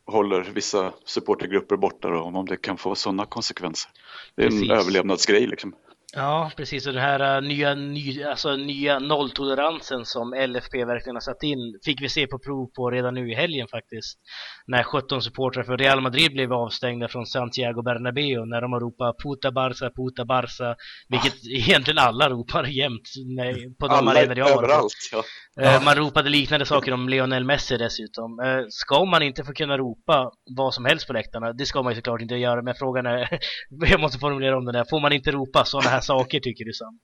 håller 0.07 0.41
vissa 0.41 0.93
supportergrupper 1.05 1.77
borta 1.77 2.09
då, 2.09 2.21
om 2.21 2.47
det 2.47 2.57
kan 2.57 2.79
få 2.79 2.95
sådana 2.95 3.27
konsekvenser. 3.27 3.91
Det 4.35 4.43
är 4.43 4.47
Precis. 4.47 4.71
en 4.71 4.77
överlevnadsgrej 4.77 5.47
liksom. 5.47 5.75
Ja, 6.15 6.51
precis. 6.57 6.87
Och 6.87 6.93
den 6.93 7.03
här 7.03 7.37
uh, 7.37 7.49
nya, 7.49 7.75
ny, 7.75 8.25
alltså, 8.25 8.57
nya 8.57 8.99
nolltoleransen 8.99 10.05
som 10.05 10.35
LFP 10.35 10.85
verkligen 10.85 11.17
har 11.17 11.21
satt 11.21 11.43
in 11.43 11.79
fick 11.85 12.03
vi 12.03 12.09
se 12.09 12.27
på 12.27 12.39
prov 12.39 12.67
på 12.77 12.91
redan 12.91 13.15
nu 13.15 13.33
i 13.33 13.35
helgen 13.35 13.69
faktiskt. 13.69 14.19
När 14.67 14.83
17 14.83 15.23
supportrar 15.23 15.63
för 15.63 15.77
Real 15.77 16.01
Madrid 16.01 16.33
blev 16.33 16.53
avstängda 16.53 17.09
från 17.09 17.27
Santiago 17.27 17.83
Bernabéu 17.83 18.45
när 18.45 18.61
de 18.61 18.73
har 18.73 18.81
ropat 18.81 19.17
Puta 19.25 19.51
Barça, 19.51 19.91
Puta 19.97 20.25
Barça, 20.25 20.75
vilket 21.09 21.33
ah. 21.33 21.49
egentligen 21.51 21.99
alla 21.99 22.29
ropar 22.29 22.65
jämt 22.65 23.09
på 23.81 23.89
de 23.89 24.09
arenor 24.09 24.39
jag 24.39 24.45
har. 24.45 24.63
Överallt, 24.65 24.93
ja. 25.13 25.23
Uh, 25.61 25.85
man 25.85 25.95
ropade 25.95 26.31
liknande 26.31 26.67
saker 26.67 26.93
om 26.93 27.09
Lionel 27.09 27.45
Messi 27.45 27.77
dessutom. 27.77 28.39
Uh, 28.41 28.65
ska 28.69 29.05
man 29.05 29.23
inte 29.23 29.45
få 29.45 29.53
kunna 29.53 29.79
ropa 29.79 30.31
vad 30.57 30.75
som 30.75 30.85
helst 30.85 31.07
på 31.07 31.13
läktarna? 31.13 31.53
Det 31.53 31.67
ska 31.67 31.83
man 31.83 31.93
ju 31.93 31.97
såklart 31.97 32.21
inte 32.21 32.35
göra, 32.35 32.63
men 32.63 32.75
frågan 32.75 33.07
är, 33.07 33.39
jag 33.91 34.01
måste 34.01 34.19
formulera 34.19 34.57
om 34.57 34.65
den 34.65 34.75
där, 34.75 34.85
får 34.91 35.01
man 35.01 35.13
inte 35.13 35.31
ropa 35.31 35.65
sådana 35.65 35.91
här 35.91 36.02
saker 36.03 36.41
tycker 36.41 36.65
du 36.65 36.73
Sam? 36.73 36.99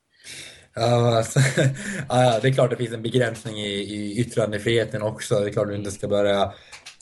Ja, 0.74 1.16
alltså, 1.16 1.40
ja, 2.08 2.38
det 2.42 2.48
är 2.48 2.52
klart 2.52 2.70
det 2.70 2.76
finns 2.76 2.92
en 2.92 3.02
begränsning 3.02 3.60
i, 3.60 3.70
i 3.70 4.20
yttrandefriheten 4.20 5.02
också. 5.02 5.40
Det 5.40 5.48
är 5.48 5.52
klart 5.52 5.64
att 5.64 5.72
du 5.72 5.78
inte 5.78 5.90
ska 5.90 6.08
börja 6.08 6.52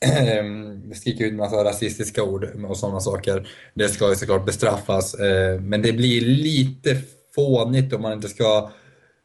skrika 0.94 1.24
ut 1.24 1.30
en 1.30 1.37
massa 1.37 1.64
rasistiska 1.64 2.22
ord 2.22 2.44
och 2.68 2.76
sådana 2.76 3.00
saker. 3.00 3.48
Det 3.74 3.88
ska 3.88 4.09
ju 4.09 4.16
såklart 4.16 4.46
bestraffas. 4.46 5.14
Eh, 5.14 5.61
men 5.61 5.82
det 5.82 5.92
blir 5.92 6.20
lite 6.20 6.96
fånigt 7.35 7.92
om 7.92 8.02
man 8.02 8.12
inte 8.12 8.28
ska 8.28 8.70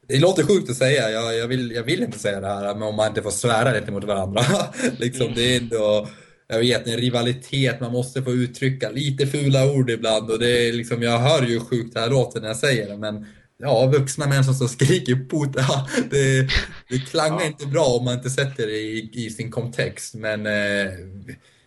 det 0.08 0.20
låter 0.20 0.44
sjukt 0.44 0.70
att 0.70 0.76
säga, 0.76 1.10
jag, 1.10 1.38
jag, 1.38 1.48
vill, 1.48 1.72
jag 1.72 1.84
vill 1.84 2.04
inte 2.04 2.20
säga 2.20 2.40
det 2.40 2.48
här, 2.48 2.74
men 2.74 2.84
om 2.88 2.96
man 2.96 3.08
inte 3.08 3.22
får 3.22 3.32
svära 3.32 3.74
lite 3.74 3.92
mot 3.92 4.04
varandra. 4.04 4.42
liksom, 4.98 5.34
det 5.36 5.56
är 5.56 5.62
ändå, 5.62 6.08
jag 6.52 6.60
vet, 6.60 6.88
en 6.88 6.98
rivalitet, 6.98 7.80
man 7.80 7.92
måste 7.92 8.24
få 8.24 8.32
uttrycka 8.32 8.90
lite 8.90 9.28
fula 9.28 9.72
ord 9.72 9.90
ibland. 9.90 10.32
Och 10.32 10.40
det 10.40 10.68
är 10.68 10.74
liksom, 10.74 11.02
jag 11.02 11.20
hör 11.20 11.42
ju 11.42 11.60
sjukt 11.60 11.94
det 11.94 12.00
här 12.00 12.10
låter 12.10 12.42
när 12.42 12.48
jag 12.48 12.58
säger 12.58 12.90
det. 12.90 12.98
Men 12.98 13.26
ja, 13.58 13.86
vuxna 13.88 14.28
människor 14.28 14.54
som 14.54 14.68
skriker 14.68 15.16
puta, 15.30 15.88
det, 16.10 16.50
det 16.90 17.00
klangar 17.10 17.40
ja. 17.40 17.46
inte 17.46 17.68
bra 17.68 17.86
om 17.86 18.06
man 18.06 18.14
inte 18.14 18.30
sätter 18.30 18.68
det 18.68 18.80
i, 18.80 19.10
i 19.14 19.30
sin 19.30 19.52
kontext. 19.52 20.16
Men 20.16 20.46
eh, 20.46 20.92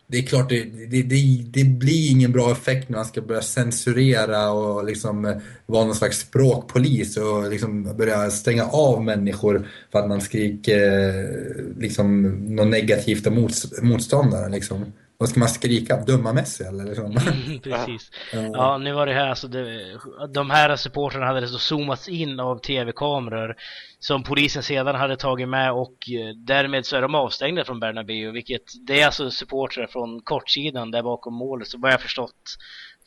det 0.07 0.19
är 0.19 0.23
klart, 0.23 0.49
det, 0.49 0.65
det, 0.65 1.03
det, 1.03 1.45
det, 1.51 1.65
blir 1.65 2.11
ingen 2.11 2.33
bra 2.33 2.53
effekt 2.53 2.89
när 2.89 2.97
man 2.97 3.05
ska 3.05 3.21
börja 3.21 3.43
censurera 3.43 4.51
och 4.51 4.85
liksom 4.85 5.25
eh, 5.25 5.37
vara 5.67 5.85
någon 5.85 5.95
slags 5.95 6.19
språkpolis 6.19 7.17
och 7.17 7.51
liksom 7.51 7.97
börja 7.97 8.31
stänga 8.31 8.65
av 8.65 9.05
människor 9.05 9.69
för 9.93 9.99
att 9.99 10.09
man 10.09 10.21
skriker 10.21 11.09
eh, 11.09 11.81
liksom 11.81 12.23
något 12.55 12.69
negativt 12.69 13.27
om 13.27 13.49
motståndaren. 13.83 14.53
Liksom. 14.53 14.93
Vad 15.19 15.29
ska 15.29 15.41
man 15.41 15.49
skrika? 15.49 15.97
Dumma 15.97 16.33
Messi 16.33 16.65
eller? 16.65 16.85
Liksom? 16.85 17.15
Precis. 17.63 18.11
Ja, 18.33 18.79
nu 18.79 18.93
var 18.93 19.07
det 19.07 19.15
här 19.15 19.29
alltså, 19.29 19.49
det, 19.49 19.99
de 20.35 20.51
här 20.51 20.77
supportrarna 20.77 21.27
hade 21.27 21.49
så 21.49 21.59
zoomats 21.59 22.09
in 22.09 22.41
av 22.41 22.59
tv-kameror 22.59 23.57
som 23.99 24.23
polisen 24.23 24.63
sedan 24.63 24.95
hade 24.95 25.17
tagit 25.17 25.49
med 25.49 25.73
och 25.73 26.11
eh, 26.11 26.35
därmed 26.37 26.87
så 26.87 26.97
är 26.97 27.03
de 27.03 27.15
avstängda 27.15 27.65
från 27.65 27.81
Bernabéu 27.81 28.31
vilket 28.31 28.63
det 28.87 29.01
är 29.01 29.07
alltså 29.07 29.31
supportrar 29.31 29.87
från 29.87 30.21
kortsidan 30.21 30.91
där 30.91 31.03
bakom 31.03 31.35
målet 31.35 31.69
så 31.69 31.79
vad 31.79 31.93
jag 31.93 32.01
förstått 32.01 32.57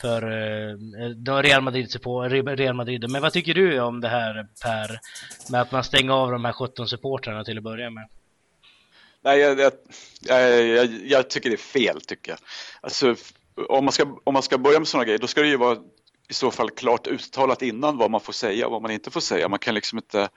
för 0.02 0.24
eh, 0.24 1.41
Real 1.41 1.62
Madrid 1.62 1.89
Real 2.58 2.76
Madrid. 2.76 3.12
Men 3.12 3.22
vad 3.22 3.34
tycker 3.34 3.54
du 3.54 3.80
om 3.80 4.02
det 4.02 4.08
här 4.08 4.48
Per 4.63 5.00
med 5.52 5.62
att 5.62 5.72
man 5.72 5.84
stänger 5.84 6.13
av 6.13 6.32
de 6.32 6.46
här 6.46 6.54
17 6.54 6.88
supportrarna 6.88 7.43
till 7.43 7.58
att 7.58 7.63
börja 7.63 7.89
med? 7.89 8.08
Nej, 9.28 9.40
jag, 9.40 9.60
jag, 9.60 9.72
jag, 10.68 10.90
jag, 11.06 11.30
tycker 11.30 11.50
det 11.50 11.56
är 11.56 11.58
fel 11.58 12.02
tycker 12.02 12.32
jag. 12.32 12.40
Alltså, 12.82 13.16
om, 13.70 13.86
man 13.86 13.92
ska, 13.92 14.18
om 14.24 14.34
man 14.34 14.44
ska 14.44 14.58
börja 14.58 14.80
med 14.80 14.88
sådana 14.88 15.06
grejer 15.06 15.20
då 15.20 15.28
ska 15.28 15.42
det 15.42 15.48
ju 15.48 15.58
vara 15.58 15.78
i 16.30 16.34
så 16.34 16.52
fall 16.52 16.70
klart 16.70 17.08
uttalat 17.08 17.62
innan 17.62 17.98
vad 17.98 18.12
man 18.12 18.22
får 18.22 18.34
säga 18.34 18.66
och 18.66 18.72
vad 18.72 18.82
man 18.82 18.92
inte 18.92 19.12
får 19.12 19.22
säga. 19.22 19.50
Man 19.50 19.60
kan 19.60 19.76
liksom 19.76 19.98
inte 19.98 20.30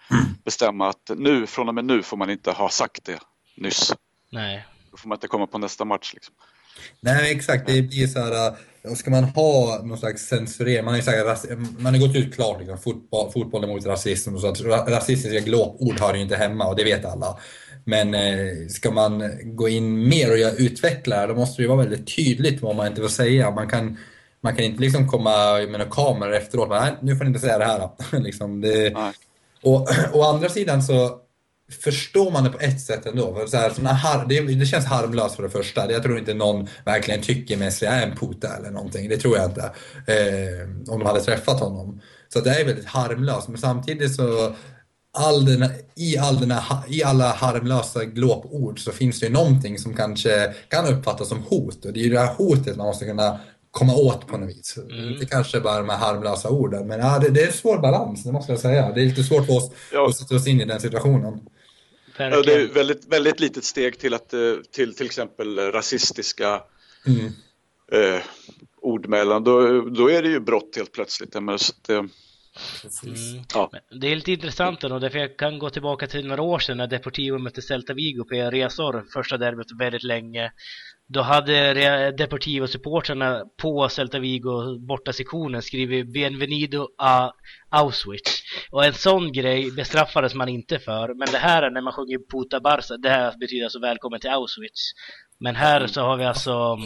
bestämma 0.45 0.89
att 0.89 1.11
nu, 1.17 1.47
från 1.47 1.69
och 1.69 1.75
med 1.75 1.85
nu 1.85 2.03
får 2.03 2.17
man 2.17 2.31
inte 2.31 2.51
ha 2.51 2.69
sagt 2.69 3.05
det 3.05 3.21
nyss. 3.57 3.95
Nej. 4.31 4.67
Då 4.91 4.97
får 4.97 5.09
man 5.09 5.17
inte 5.17 5.29
komma 5.29 5.47
på 5.47 5.59
nästa 5.59 5.85
match. 5.85 6.15
Liksom. 6.15 6.35
Nej, 7.01 7.33
exakt. 7.33 7.67
Det 7.67 7.83
blir 7.83 8.07
så 8.07 8.19
här, 8.19 8.53
och 8.91 8.97
ska 8.97 9.11
man 9.11 9.25
ha 9.25 9.81
någon 9.85 9.99
slags 9.99 10.27
censurering, 10.27 10.85
man 10.85 10.95
har 10.95 10.99
ju 10.99 11.03
sagt, 11.03 11.45
man 11.79 11.95
har 11.95 12.01
gått 12.01 12.17
ut 12.17 12.35
klart 12.35 12.59
liksom, 12.59 12.79
fotboll, 12.79 13.33
fotboll 13.33 13.67
mot 13.67 13.87
rasism 13.87 14.35
och 14.35 14.41
så 14.41 14.49
att 14.49 14.61
rasistiska 14.89 15.41
glåpord 15.41 16.01
hör 16.01 16.15
ju 16.15 16.21
inte 16.21 16.37
hemma 16.37 16.67
och 16.67 16.77
det 16.77 16.85
vet 16.85 17.05
alla. 17.05 17.39
Men 17.85 18.15
eh, 18.15 18.69
ska 18.69 18.91
man 18.91 19.31
gå 19.45 19.69
in 19.69 20.09
mer 20.09 20.31
och 20.31 20.55
utveckla 20.59 21.27
då 21.27 21.35
måste 21.35 21.57
det 21.57 21.63
ju 21.63 21.69
vara 21.69 21.79
väldigt 21.79 22.17
tydligt 22.17 22.63
vad 22.63 22.77
man 22.77 22.87
inte 22.87 23.01
får 23.01 23.09
säga. 23.09 23.51
Man 23.51 23.69
kan, 23.69 23.99
man 24.41 24.57
kan 24.57 24.65
inte 24.65 24.81
liksom 24.81 25.09
komma 25.09 25.57
med 25.59 25.73
några 25.73 25.91
kameror 25.91 26.35
efteråt, 26.35 26.69
nej 26.71 26.93
nu 27.01 27.17
får 27.17 27.25
ni 27.25 27.29
inte 27.29 27.41
säga 27.41 27.59
det 27.59 27.65
här. 27.65 27.89
liksom 28.21 28.61
det, 28.61 28.95
och 29.63 29.89
å 30.13 30.23
andra 30.23 30.49
sidan 30.49 30.83
så 30.83 31.21
förstår 31.71 32.31
man 32.31 32.45
det 32.45 32.51
på 32.51 32.59
ett 32.61 32.81
sätt 32.81 33.07
ändå. 33.07 33.35
För 33.35 33.47
så 33.47 33.57
här, 33.57 33.71
såna 33.71 33.93
har, 33.93 34.27
det, 34.29 34.41
det, 34.41 34.67
känns 34.67 34.87
harmlöst 34.87 35.37
för 35.37 35.43
det 35.43 35.51
första. 35.51 35.93
Jag 35.93 36.03
tror 36.03 36.19
inte 36.19 36.35
någon 36.35 36.69
verkligen 36.85 37.23
tycker 37.23 37.57
Messi 37.57 37.87
är 37.87 38.07
en 38.07 38.17
puta 38.17 38.57
eller 38.57 38.71
någonting. 38.71 39.09
Det 39.09 39.17
tror 39.17 39.37
jag 39.37 39.47
inte. 39.51 39.71
Eh, 40.07 40.93
om 40.93 40.99
de 40.99 41.07
hade 41.07 41.21
träffat 41.21 41.61
honom. 41.61 42.01
Så 42.33 42.41
det 42.41 42.51
är 42.51 42.65
väldigt 42.65 42.87
harmlöst. 42.87 43.49
Men 43.49 43.59
samtidigt 43.59 44.15
så 44.15 44.55
all 45.13 45.45
den, 45.45 45.71
i, 45.97 46.19
all 46.19 46.41
den 46.41 46.55
i 46.89 47.03
alla 47.03 47.33
harmlösa 47.33 48.05
glåpord 48.05 48.85
så 48.85 48.93
finns 48.93 49.21
det 49.21 49.27
ju 49.27 49.33
någonting 49.33 49.79
som 49.79 49.95
kanske 49.95 50.55
kan 50.69 50.87
uppfattas 50.87 51.29
som 51.29 51.43
hot. 51.43 51.85
Och 51.85 51.93
det 51.93 52.01
är 52.01 52.05
ju 52.05 52.11
det 52.11 52.21
här 52.21 52.35
hotet 52.35 52.77
man 52.77 52.87
måste 52.87 53.05
kunna 53.05 53.41
komma 53.71 53.95
åt 53.95 54.27
på 54.27 54.37
något 54.37 54.49
vis. 54.49 54.79
Mm. 54.91 55.13
Inte 55.13 55.27
kanske 55.27 55.61
bara 55.61 55.79
de 55.79 55.89
här 55.89 55.99
harmlösa 55.99 56.49
orden, 56.49 56.87
men 56.87 57.01
ja, 57.01 57.19
det, 57.19 57.29
det 57.29 57.43
är 57.43 57.47
en 57.47 57.53
svår 57.53 57.79
balans, 57.79 58.25
det 58.25 58.33
måste 58.33 58.53
jag 58.53 58.61
säga. 58.61 58.93
Det 58.93 59.01
är 59.01 59.07
lite 59.07 59.23
svårt 59.23 59.47
för 59.47 59.57
oss 59.57 59.71
ja. 59.93 60.09
att 60.09 60.17
sätta 60.17 60.35
oss 60.35 60.47
in 60.47 60.61
i 60.61 60.65
den 60.65 60.81
situationen. 60.81 61.41
Ja, 62.21 62.43
det 62.43 62.53
är 62.53 62.67
väldigt, 62.67 63.13
väldigt 63.13 63.41
litet 63.41 63.65
steg 63.65 63.99
till 63.99 64.15
att 64.15 64.35
eh, 64.35 64.55
till 64.73 64.95
till 64.95 65.07
exempel 65.07 65.59
rasistiska 65.59 66.63
mm. 67.07 67.27
eh, 67.93 68.23
ord 68.83 69.09
mellan. 69.09 69.45
Då, 69.45 69.81
då 69.81 70.11
är 70.11 70.23
det 70.23 70.29
ju 70.29 70.41
brott 70.41 70.77
helt 70.77 70.93
plötsligt. 70.93 71.35
Men 71.35 71.59
det, 71.87 71.95
mm. 71.95 72.11
ja. 73.55 73.71
det 74.01 74.07
är 74.07 74.17
lite 74.17 74.33
intressant 74.33 74.85
ändå, 74.85 74.99
därför 74.99 75.19
jag 75.19 75.37
kan 75.37 75.59
gå 75.59 75.71
tillbaka 75.71 76.07
till 76.07 76.27
några 76.27 76.43
år 76.43 76.59
sedan 76.59 76.77
när 76.77 76.87
Deportivo 76.87 77.39
mötte 77.39 77.63
Celta 77.63 77.95
Vigo 77.95 78.25
på 78.25 78.35
resor, 78.35 79.05
första 79.13 79.37
derbyt 79.37 79.73
väldigt 79.79 80.03
länge. 80.03 80.53
Då 81.13 81.21
hade 81.21 82.13
Deportivo-supportrarna 82.13 83.45
på 83.63 83.89
Celta 83.89 84.19
Vigo 84.19 84.79
borta 84.79 85.13
sektionen 85.13 85.63
skrivit 85.63 86.13
Bienvenido 86.13 86.89
a 86.99 87.33
Auschwitz. 87.69 88.43
Och 88.71 88.85
en 88.85 88.95
sån 88.95 89.33
grej 89.33 89.73
bestraffades 89.73 90.35
man 90.35 90.49
inte 90.49 90.79
för. 90.79 91.15
Men 91.15 91.29
det 91.33 91.39
här 91.39 91.71
när 91.71 91.81
man 91.81 91.93
sjunger 91.93 92.19
Puta 92.33 92.61
Barca, 92.61 92.97
det 92.97 93.09
här 93.09 93.35
betyder 93.41 93.65
alltså 93.65 93.81
välkommen 93.81 94.21
till 94.21 94.31
Auschwitz. 94.31 94.93
Men 95.39 95.57
här 95.57 95.87
så 95.87 96.01
har 96.01 96.17
vi 96.17 96.25
alltså 96.25 96.79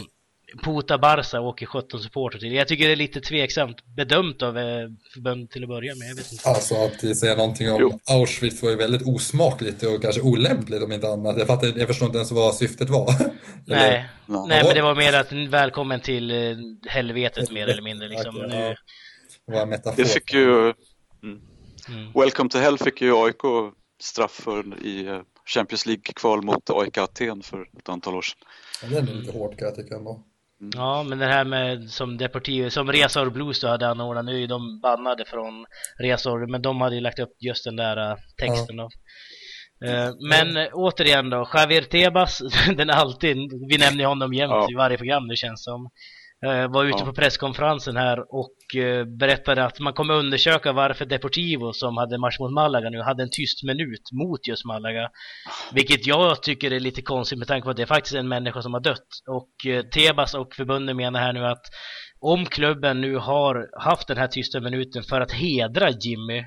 Puta 0.63 0.97
Barca 0.97 1.41
åker 1.41 1.65
17 1.65 1.99
supporter 1.99 2.39
till. 2.39 2.53
Jag 2.53 2.67
tycker 2.67 2.85
det 2.87 2.91
är 2.91 2.95
lite 2.95 3.21
tveksamt 3.21 3.85
bedömt 3.85 4.41
av 4.41 4.57
eh, 4.57 4.89
förbundet 5.13 5.51
till 5.51 5.63
att 5.63 5.69
börja 5.69 5.95
med. 5.95 6.09
Jag 6.09 6.15
vet 6.15 6.31
inte. 6.31 6.49
Alltså 6.49 6.75
att 6.75 7.17
säga 7.17 7.35
någonting 7.35 7.71
om 7.71 7.81
jo. 7.81 7.99
Auschwitz 8.09 8.63
var 8.63 8.69
ju 8.69 8.75
väldigt 8.75 9.07
osmakligt 9.07 9.83
och 9.83 10.01
kanske 10.01 10.21
olämpligt 10.21 10.83
om 10.83 10.91
inte 10.91 11.07
annat. 11.07 11.37
Jag, 11.37 11.47
fattar, 11.47 11.73
jag 11.75 11.87
förstår 11.87 12.05
inte 12.05 12.17
ens 12.17 12.31
vad 12.31 12.55
syftet 12.55 12.89
var. 12.89 13.13
Nej, 13.67 14.09
ja. 14.27 14.45
Nej 14.49 14.63
men 14.63 14.75
det 14.75 14.81
var 14.81 14.95
mer 14.95 15.13
att 15.13 15.31
välkommen 15.31 15.99
till 15.99 16.31
eh, 16.31 16.57
helvetet 16.87 17.51
mer 17.51 17.67
eller 17.67 17.81
mindre. 17.81 18.07
Liksom. 18.07 18.37
Okay, 18.37 18.49
nu... 18.49 18.75
ja. 19.45 19.65
Det, 19.65 19.93
det 19.95 20.05
fick 20.05 20.33
ju... 20.33 20.61
Mm. 21.23 21.41
Mm. 21.89 22.11
Welcome 22.13 22.49
to 22.49 22.57
Hell 22.57 22.77
fick 22.77 23.01
ju 23.01 23.15
AIK 23.25 23.73
straff 24.01 24.31
för 24.31 24.85
i 24.85 25.07
eh, 25.07 25.19
Champions 25.45 25.85
League-kval 25.85 26.41
mot 26.41 26.69
AIK 26.69 26.97
Aten 26.97 27.41
för 27.41 27.67
ett 27.77 27.89
antal 27.89 28.15
år 28.15 28.21
sedan. 28.21 28.37
Ja, 28.83 29.01
det 29.01 29.11
är 29.11 29.15
lite 29.15 29.31
hårt 29.37 29.57
kan 29.57 29.67
jag 29.67 29.75
tycka 29.75 29.95
ändå. 29.95 30.23
Mm. 30.61 30.71
Ja, 30.75 31.03
men 31.03 31.17
det 31.17 31.25
här 31.25 31.45
med 31.45 31.89
som 31.89 32.17
Deportivo, 32.17 32.69
som 32.69 32.91
Resor 32.91 33.29
Blues 33.29 33.61
då 33.61 33.67
hade 33.67 33.87
anordnat, 33.87 34.25
nu 34.25 34.43
är 34.43 34.47
de 34.47 34.79
bannade 34.81 35.25
från 35.25 35.65
Resor, 35.99 36.47
men 36.51 36.61
de 36.61 36.81
hade 36.81 36.95
ju 36.95 37.01
lagt 37.01 37.19
upp 37.19 37.33
just 37.39 37.63
den 37.63 37.75
där 37.75 38.11
uh, 38.11 38.17
texten 38.37 38.77
ja. 38.77 38.89
Uh, 39.85 40.13
men 40.29 40.57
uh, 40.57 40.67
återigen 40.73 41.29
då, 41.29 41.49
Javier 41.53 41.81
Tebas, 41.81 42.41
den 42.77 42.89
är 42.89 42.93
alltid, 42.93 43.37
vi 43.69 43.77
nämner 43.77 44.05
honom 44.05 44.33
jämt 44.33 44.51
ja. 44.51 44.67
i 44.71 44.75
varje 44.75 44.97
program 44.97 45.27
nu 45.27 45.35
känns 45.35 45.63
som. 45.63 45.89
Uh, 46.45 46.67
var 46.67 46.85
ute 46.85 46.97
ja. 46.99 47.05
på 47.05 47.13
presskonferensen 47.13 47.97
här 47.97 48.35
och 48.35 48.55
Eh, 48.77 49.05
berättade 49.05 49.65
att 49.65 49.79
man 49.79 49.93
kommer 49.93 50.13
undersöka 50.13 50.73
varför 50.73 51.05
Deportivo 51.05 51.73
som 51.73 51.97
hade 51.97 52.17
match 52.17 52.39
mot 52.39 52.51
Malaga 52.51 52.89
nu 52.89 53.01
hade 53.01 53.23
en 53.23 53.29
tyst 53.31 53.63
minut 53.63 54.11
mot 54.11 54.47
just 54.47 54.65
Malaga. 54.65 55.09
Vilket 55.73 56.07
jag 56.07 56.43
tycker 56.43 56.73
är 56.73 56.79
lite 56.79 57.01
konstigt 57.01 57.39
med 57.39 57.47
tanke 57.47 57.65
på 57.65 57.69
att 57.69 57.77
det 57.77 57.83
är 57.83 57.87
faktiskt 57.87 58.15
en 58.15 58.27
människa 58.27 58.61
som 58.61 58.73
har 58.73 58.81
dött. 58.81 59.07
Och 59.27 59.71
eh, 59.71 59.83
Tebas 59.83 60.33
och 60.33 60.55
förbundet 60.55 60.95
menar 60.95 61.19
här 61.19 61.33
nu 61.33 61.45
att 61.45 61.65
om 62.19 62.45
klubben 62.45 63.01
nu 63.01 63.15
har 63.15 63.69
haft 63.79 64.07
den 64.07 64.17
här 64.17 64.27
tysta 64.27 64.59
minuten 64.59 65.03
för 65.03 65.21
att 65.21 65.31
hedra 65.31 65.89
Jimmy 65.89 66.45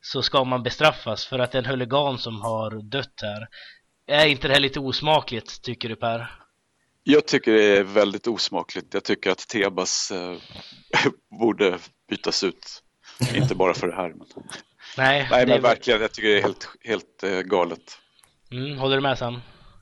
så 0.00 0.22
ska 0.22 0.44
man 0.44 0.62
bestraffas 0.62 1.26
för 1.26 1.38
att 1.38 1.52
det 1.52 1.58
är 1.58 1.62
en 1.62 1.70
huligan 1.70 2.18
som 2.18 2.40
har 2.40 2.90
dött 2.90 3.20
här. 3.22 3.48
Är 4.06 4.26
inte 4.26 4.48
det 4.48 4.54
här 4.54 4.60
lite 4.60 4.80
osmakligt 4.80 5.62
tycker 5.62 5.88
du 5.88 5.96
Per? 5.96 6.45
Jag 7.08 7.26
tycker 7.26 7.52
det 7.52 7.64
är 7.64 7.82
väldigt 7.84 8.26
osmakligt. 8.26 8.94
Jag 8.94 9.04
tycker 9.04 9.30
att 9.30 9.48
Tebas 9.48 10.10
eh, 10.10 10.36
borde 11.40 11.78
bytas 12.08 12.44
ut. 12.44 12.82
Inte 13.34 13.54
bara 13.54 13.74
för 13.74 13.86
det 13.86 13.94
här. 13.94 14.08
Men... 14.08 14.26
Nej, 14.96 15.28
Nej 15.30 15.46
men 15.46 15.62
verkligen. 15.62 16.00
Jag 16.00 16.12
tycker 16.12 16.28
det 16.28 16.38
är 16.38 16.42
helt, 16.42 16.68
helt 16.80 17.22
eh, 17.22 17.40
galet. 17.40 17.98
Mm, 18.52 18.78
håller 18.78 18.96
du 18.96 19.02
med 19.02 19.18
Sam? 19.18 19.40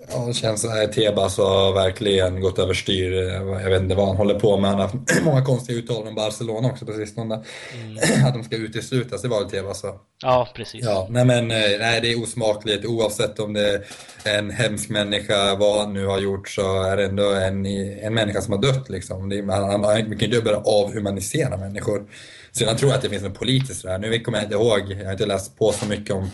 Ja, 0.09 0.25
det 0.27 0.35
känns 0.35 0.61
som 0.61 0.71
att 0.71 0.93
Tebas 0.93 1.39
har 1.39 1.73
verkligen 1.73 2.41
gått 2.41 2.59
överstyr. 2.59 3.13
Jag 3.13 3.71
vet 3.71 3.83
inte 3.83 3.95
vad 3.95 4.07
han 4.07 4.17
håller 4.17 4.41
på 4.41 4.57
med. 4.57 4.71
Han 4.71 4.81
har 4.81 4.87
haft 4.87 4.95
många 5.25 5.45
konstiga 5.45 5.79
uttalanden 5.79 6.09
om 6.09 6.15
Barcelona 6.15 6.69
också 6.69 6.87
på 6.87 6.93
sistone. 6.93 7.45
Mm. 7.75 8.25
Att 8.27 8.35
de 8.35 8.45
ska 8.45 8.57
uteslutas, 8.57 9.23
det 9.23 9.29
var 9.29 9.41
väl 9.41 9.51
Tebas 9.51 9.85
va? 9.85 9.95
Ja, 10.23 10.49
precis. 10.57 10.85
Ja, 10.85 11.07
nej 11.11 11.25
men 11.25 11.51
eh, 11.51 11.79
nej, 11.79 12.01
det 12.01 12.13
är 12.13 12.23
osmakligt. 12.23 12.87
Oavsett 12.87 13.39
om 13.39 13.53
det 13.53 13.83
är 14.25 14.39
en 14.39 14.51
hemsk 14.51 14.89
människa, 14.89 15.55
vad 15.55 15.81
han 15.81 15.93
nu 15.93 16.07
har 16.07 16.21
gjort, 16.21 16.49
så 16.49 16.83
är 16.83 16.97
det 16.97 17.05
ändå 17.05 17.31
en, 17.31 17.67
en 17.67 18.15
människa 18.15 18.41
som 18.41 18.53
har 18.53 18.63
dött 18.63 18.91
liksom. 18.91 19.29
Det, 19.29 19.43
man, 19.43 19.81
man, 19.81 19.95
kan 19.95 20.19
ju 20.19 20.25
inte 20.25 20.41
börja 20.41 20.63
avhumanisera 20.65 21.57
människor. 21.57 22.07
Sen 22.53 22.77
tror 22.77 22.91
jag 22.91 22.97
att 22.97 23.03
det 23.03 23.11
finns 23.11 23.23
något 23.23 23.39
politiskt 23.39 23.83
där. 23.83 23.99
Nu 23.99 24.19
kommer 24.19 24.39
jag 24.39 24.45
inte 24.45 24.55
ihåg, 24.55 24.97
jag 24.99 25.05
har 25.05 25.13
inte 25.13 25.27
läst 25.27 25.59
på 25.59 25.73
så 25.73 25.87
mycket 25.87 26.15
om 26.15 26.31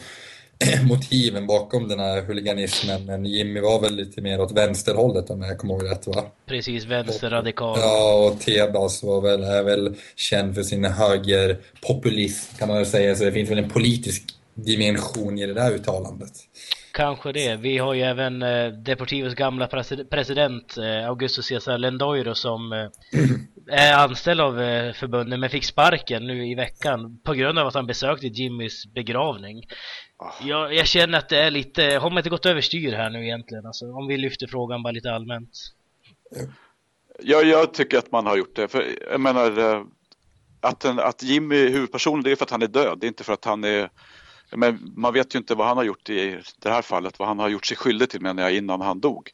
motiven 0.89 1.47
bakom 1.47 1.89
den 1.89 2.01
här 2.01 2.23
huliganismen. 2.23 3.07
Men 3.07 3.27
Jimmy 3.27 3.61
var 3.61 3.81
väl 3.81 3.97
lite 3.97 4.21
mer 4.21 4.41
åt 4.41 4.53
vänsterhållet 4.53 5.31
om 5.31 5.43
jag 5.43 5.59
kommer 5.59 5.75
ihåg 5.75 5.91
rätt 5.91 6.07
va? 6.07 6.25
Precis, 6.47 6.85
vänsterradikal. 6.85 7.79
Ja, 7.81 8.15
och 8.15 8.41
Tebas 8.41 9.03
var 9.03 9.21
väl, 9.21 9.43
är 9.43 9.63
väl 9.63 9.95
känd 10.17 10.55
för 10.55 10.63
sin 10.63 10.85
högerpopulism 10.85 12.57
kan 12.59 12.69
man 12.69 12.77
väl 12.77 12.87
säga. 12.87 13.17
Så 13.17 13.25
det 13.25 13.33
finns 13.33 13.51
väl 13.51 13.59
en 13.59 13.71
politisk 13.71 14.23
dimension 14.55 15.39
i 15.39 15.47
det 15.47 15.55
där 15.55 15.73
uttalandet. 15.73 16.33
Kanske 16.93 17.33
det. 17.33 17.57
Vi 17.57 17.79
har 17.79 17.95
ju 17.95 18.03
även 18.03 18.43
eh, 18.43 18.67
Deportivos 18.69 19.35
gamla 19.35 19.69
president 20.11 20.77
eh, 20.77 21.09
Augusto 21.09 21.43
Cesar 21.43 21.79
Lendoiro 21.79 22.35
som 22.35 22.73
eh, 22.73 22.89
är 23.71 23.95
anställd 23.95 24.41
av 24.41 24.63
eh, 24.63 24.93
förbundet 24.93 25.41
men 25.41 25.51
fick 25.51 25.65
sparken 25.65 26.27
nu 26.27 26.51
i 26.51 26.55
veckan 26.55 27.21
på 27.25 27.33
grund 27.33 27.59
av 27.59 27.67
att 27.67 27.75
han 27.75 27.87
besökte 27.87 28.27
Jimmys 28.27 28.87
begravning. 28.87 29.63
Ah. 30.23 30.33
Jag, 30.41 30.75
jag 30.75 30.87
känner 30.87 31.19
att 31.19 31.29
det 31.29 31.39
är 31.39 31.51
lite, 31.51 31.83
har 31.83 32.11
man 32.11 32.19
inte 32.19 32.31
gått 32.31 32.47
överstyr 32.47 32.93
här 32.93 33.11
nu 33.11 33.25
egentligen? 33.25 33.67
Alltså, 33.67 33.93
om 33.93 34.07
vi 34.07 34.17
lyfter 34.17 34.47
frågan 34.47 34.83
bara 34.83 34.91
lite 34.91 35.13
allmänt. 35.13 35.51
Ja, 37.23 37.43
jag 37.43 37.75
tycker 37.75 37.99
att 37.99 38.13
man 38.13 38.27
har 38.27 38.37
gjort 38.37 38.57
det. 38.57 38.69
För 38.69 38.85
jag 39.11 39.21
menar, 39.21 39.59
eh, 39.59 39.85
att, 40.61 40.85
en, 40.85 40.99
att 40.99 41.23
Jimmy 41.23 41.57
är 41.57 41.69
huvudpersonen, 41.69 42.23
det 42.23 42.33
är 42.33 42.37
för 42.37 42.45
att 42.45 42.51
han 42.51 42.63
är 42.63 42.67
död. 42.67 42.99
Det 43.01 43.07
är 43.07 43.09
inte 43.09 43.25
för 43.25 43.33
att 43.33 43.45
han 43.45 43.65
är... 43.65 43.91
Men 44.53 44.93
man 44.97 45.13
vet 45.13 45.35
ju 45.35 45.39
inte 45.39 45.55
vad 45.55 45.67
han 45.67 45.77
har 45.77 45.85
gjort 45.85 46.11
i 46.11 46.41
det 46.59 46.71
här 46.71 46.83
fallet, 46.83 47.19
vad 47.19 47.29
han 47.29 47.39
har 47.39 47.49
gjort 47.49 47.67
sig 47.67 47.77
skyldig 47.77 48.11
till 48.11 48.21
menar 48.21 48.43
jag 48.43 48.55
innan 48.55 48.81
han 48.81 49.01
dog. 49.01 49.31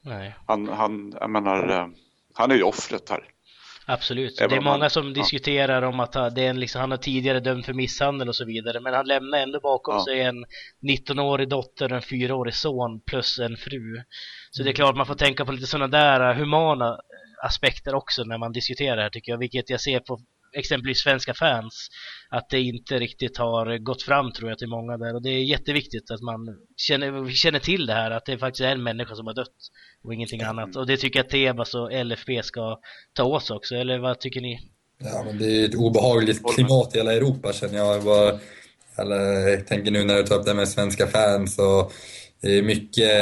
Nej. 0.00 0.34
Han, 0.46 0.68
han, 0.68 1.14
jag 1.20 1.30
menar, 1.30 1.68
eh, 1.68 1.88
han 2.34 2.50
är 2.50 2.54
ju 2.54 2.62
offret 2.62 3.10
här. 3.10 3.24
Absolut. 3.88 4.36
det 4.38 4.44
är 4.44 4.60
många 4.60 4.90
som 4.90 5.06
ja. 5.06 5.12
diskuterar 5.12 5.82
om 5.82 6.00
att 6.00 6.12
det 6.12 6.42
är 6.42 6.50
en, 6.50 6.60
liksom, 6.60 6.80
han 6.80 6.90
har 6.90 6.98
tidigare 6.98 7.40
dömt 7.40 7.66
för 7.66 7.72
misshandel 7.72 8.28
och 8.28 8.36
så 8.36 8.44
vidare. 8.44 8.80
Men 8.80 8.94
han 8.94 9.06
lämnar 9.06 9.38
ändå 9.38 9.60
bakom 9.60 9.94
ja. 9.94 10.04
sig 10.04 10.20
en 10.20 10.44
19-årig 10.82 11.48
dotter, 11.48 11.92
en 11.92 12.00
4-årig 12.00 12.54
son 12.54 13.00
plus 13.00 13.38
en 13.38 13.56
fru. 13.56 14.02
Så 14.50 14.62
det 14.62 14.70
är 14.70 14.74
klart 14.74 14.96
man 14.96 15.06
får 15.06 15.14
tänka 15.14 15.44
på 15.44 15.52
lite 15.52 15.66
sådana 15.66 15.88
där 15.98 16.34
humana 16.34 16.98
aspekter 17.42 17.94
också 17.94 18.24
när 18.24 18.38
man 18.38 18.52
diskuterar 18.52 18.96
det 18.96 19.02
här 19.02 19.10
tycker 19.10 19.32
jag. 19.32 19.38
Vilket 19.38 19.70
jag 19.70 19.80
ser 19.80 20.00
på 20.00 20.20
exempelvis 20.56 20.98
svenska 20.98 21.34
fans 21.34 21.88
att 22.30 22.50
det 22.50 22.60
inte 22.60 22.98
riktigt 22.98 23.38
har 23.38 23.78
gått 23.78 24.02
fram 24.02 24.32
tror 24.32 24.50
jag 24.50 24.58
till 24.58 24.68
många 24.68 24.96
där 24.96 25.14
och 25.14 25.22
det 25.22 25.30
är 25.30 25.44
jätteviktigt 25.44 26.10
att 26.10 26.20
man 26.20 26.40
känner, 26.76 27.30
känner 27.30 27.58
till 27.58 27.86
det 27.86 27.92
här 27.92 28.10
att 28.10 28.24
det 28.24 28.38
faktiskt 28.38 28.60
är 28.60 28.72
en 28.72 28.82
människa 28.82 29.14
som 29.14 29.26
har 29.26 29.34
dött 29.34 29.56
och 30.04 30.14
ingenting 30.14 30.40
mm. 30.40 30.58
annat 30.58 30.76
och 30.76 30.86
det 30.86 30.96
tycker 30.96 31.18
jag 31.18 31.28
Tebas 31.28 31.74
och 31.74 32.06
LFP 32.06 32.42
ska 32.42 32.78
ta 33.12 33.24
åt 33.24 33.44
sig 33.44 33.56
också 33.56 33.74
eller 33.74 33.98
vad 33.98 34.20
tycker 34.20 34.40
ni? 34.40 34.58
Ja 34.98 35.22
men 35.26 35.38
det 35.38 35.44
är 35.44 35.64
ett 35.64 35.74
obehagligt 35.74 36.54
klimat 36.54 36.94
i 36.94 36.98
hela 36.98 37.12
Europa 37.12 37.52
känner 37.52 37.78
jag. 37.78 38.04
Bara, 38.04 38.38
eller, 38.98 39.48
jag 39.48 39.66
tänker 39.66 39.90
nu 39.90 40.04
när 40.04 40.14
du 40.14 40.22
tar 40.22 40.36
upp 40.38 40.46
det 40.46 40.54
med 40.54 40.68
svenska 40.68 41.06
fans 41.06 41.58
och 41.58 41.92
det 42.40 42.58
är 42.58 42.62
mycket, 42.62 43.14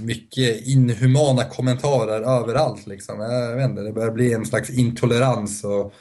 mycket 0.00 0.66
inhumana 0.66 1.44
kommentarer 1.44 2.40
överallt. 2.40 2.86
Liksom. 2.86 3.20
Jag 3.20 3.56
vet 3.56 3.70
inte, 3.70 3.82
det 3.82 3.92
börjar 3.92 4.10
bli 4.10 4.32
en 4.32 4.46
slags 4.46 4.70
intolerans 4.70 5.64
och, 5.64 5.94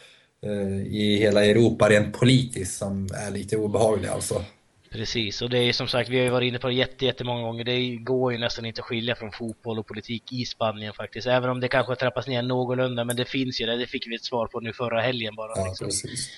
i 0.85 1.17
hela 1.17 1.45
Europa 1.45 1.89
rent 1.89 2.19
politiskt 2.19 2.77
som 2.77 3.07
är 3.27 3.31
lite 3.31 3.57
obehaglig 3.57 4.09
alltså. 4.09 4.43
Precis, 4.91 5.41
och 5.41 5.49
det 5.49 5.57
är 5.57 5.73
som 5.73 5.87
sagt, 5.87 6.09
vi 6.09 6.17
har 6.17 6.23
ju 6.23 6.29
varit 6.29 6.47
inne 6.47 6.59
på 6.59 6.67
det 6.67 6.73
jätte, 6.73 7.05
jättemånga 7.05 7.41
gånger. 7.41 7.63
Det 7.63 7.95
går 7.95 8.33
ju 8.33 8.37
nästan 8.37 8.65
inte 8.65 8.81
att 8.81 8.87
skilja 8.87 9.15
från 9.15 9.31
fotboll 9.31 9.79
och 9.79 9.87
politik 9.87 10.33
i 10.33 10.45
Spanien 10.45 10.93
faktiskt. 10.93 11.27
Även 11.27 11.49
om 11.49 11.59
det 11.59 11.67
kanske 11.67 11.95
trappas 11.95 12.27
ner 12.27 12.41
någorlunda, 12.41 13.03
men 13.05 13.15
det 13.15 13.25
finns 13.25 13.61
ju 13.61 13.65
det. 13.65 13.77
Det 13.77 13.87
fick 13.87 14.07
vi 14.07 14.15
ett 14.15 14.23
svar 14.23 14.47
på 14.47 14.59
nu 14.59 14.73
förra 14.73 15.01
helgen 15.01 15.35
bara. 15.35 15.51
Ja, 15.55 15.65
liksom. 15.65 15.87
precis. 15.87 16.29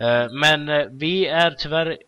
Eh, 0.00 0.26
Men 0.32 0.68
eh, 0.68 0.86
vi 0.90 1.26
är 1.26 1.50
tyvärr 1.50 1.98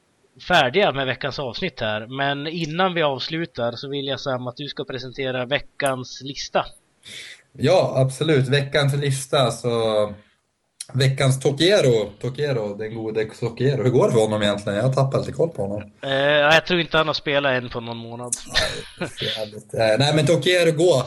färdiga 0.48 0.92
med 0.92 1.06
veckans 1.06 1.38
avsnitt 1.38 1.80
här. 1.80 2.06
Men 2.06 2.46
innan 2.46 2.94
vi 2.94 3.02
avslutar 3.02 3.72
så 3.72 3.88
vill 3.88 4.06
jag 4.06 4.20
Sam 4.20 4.46
att 4.46 4.56
du 4.56 4.68
ska 4.68 4.84
presentera 4.84 5.46
veckans 5.46 6.20
lista. 6.24 6.64
Ja, 7.52 7.94
absolut. 7.96 8.48
Veckans 8.48 8.96
lista 8.96 9.50
så... 9.50 9.68
Veckans 10.94 11.40
Tokiero, 11.40 12.12
Tokiero, 12.20 12.74
den 12.74 12.94
gode 12.94 13.24
Tokiero. 13.24 13.82
Hur 13.82 13.90
går 13.90 14.06
det 14.06 14.12
för 14.12 14.20
honom 14.20 14.42
egentligen? 14.42 14.78
Jag 14.78 14.84
har 14.84 14.92
tappat 14.92 15.20
lite 15.20 15.32
koll 15.32 15.48
på 15.48 15.62
honom. 15.62 15.90
Eh, 16.02 16.10
jag 16.12 16.66
tror 16.66 16.80
inte 16.80 16.96
han 16.96 17.06
har 17.06 17.14
spelat 17.14 17.52
än 17.52 17.68
på 17.68 17.80
någon 17.80 17.96
månad. 17.96 18.32
Jävligt. 19.00 19.74
Eh, 19.74 19.98
Nej 19.98 20.14
men 20.14 20.26
Tokiero 20.26 20.72
går 20.72 21.02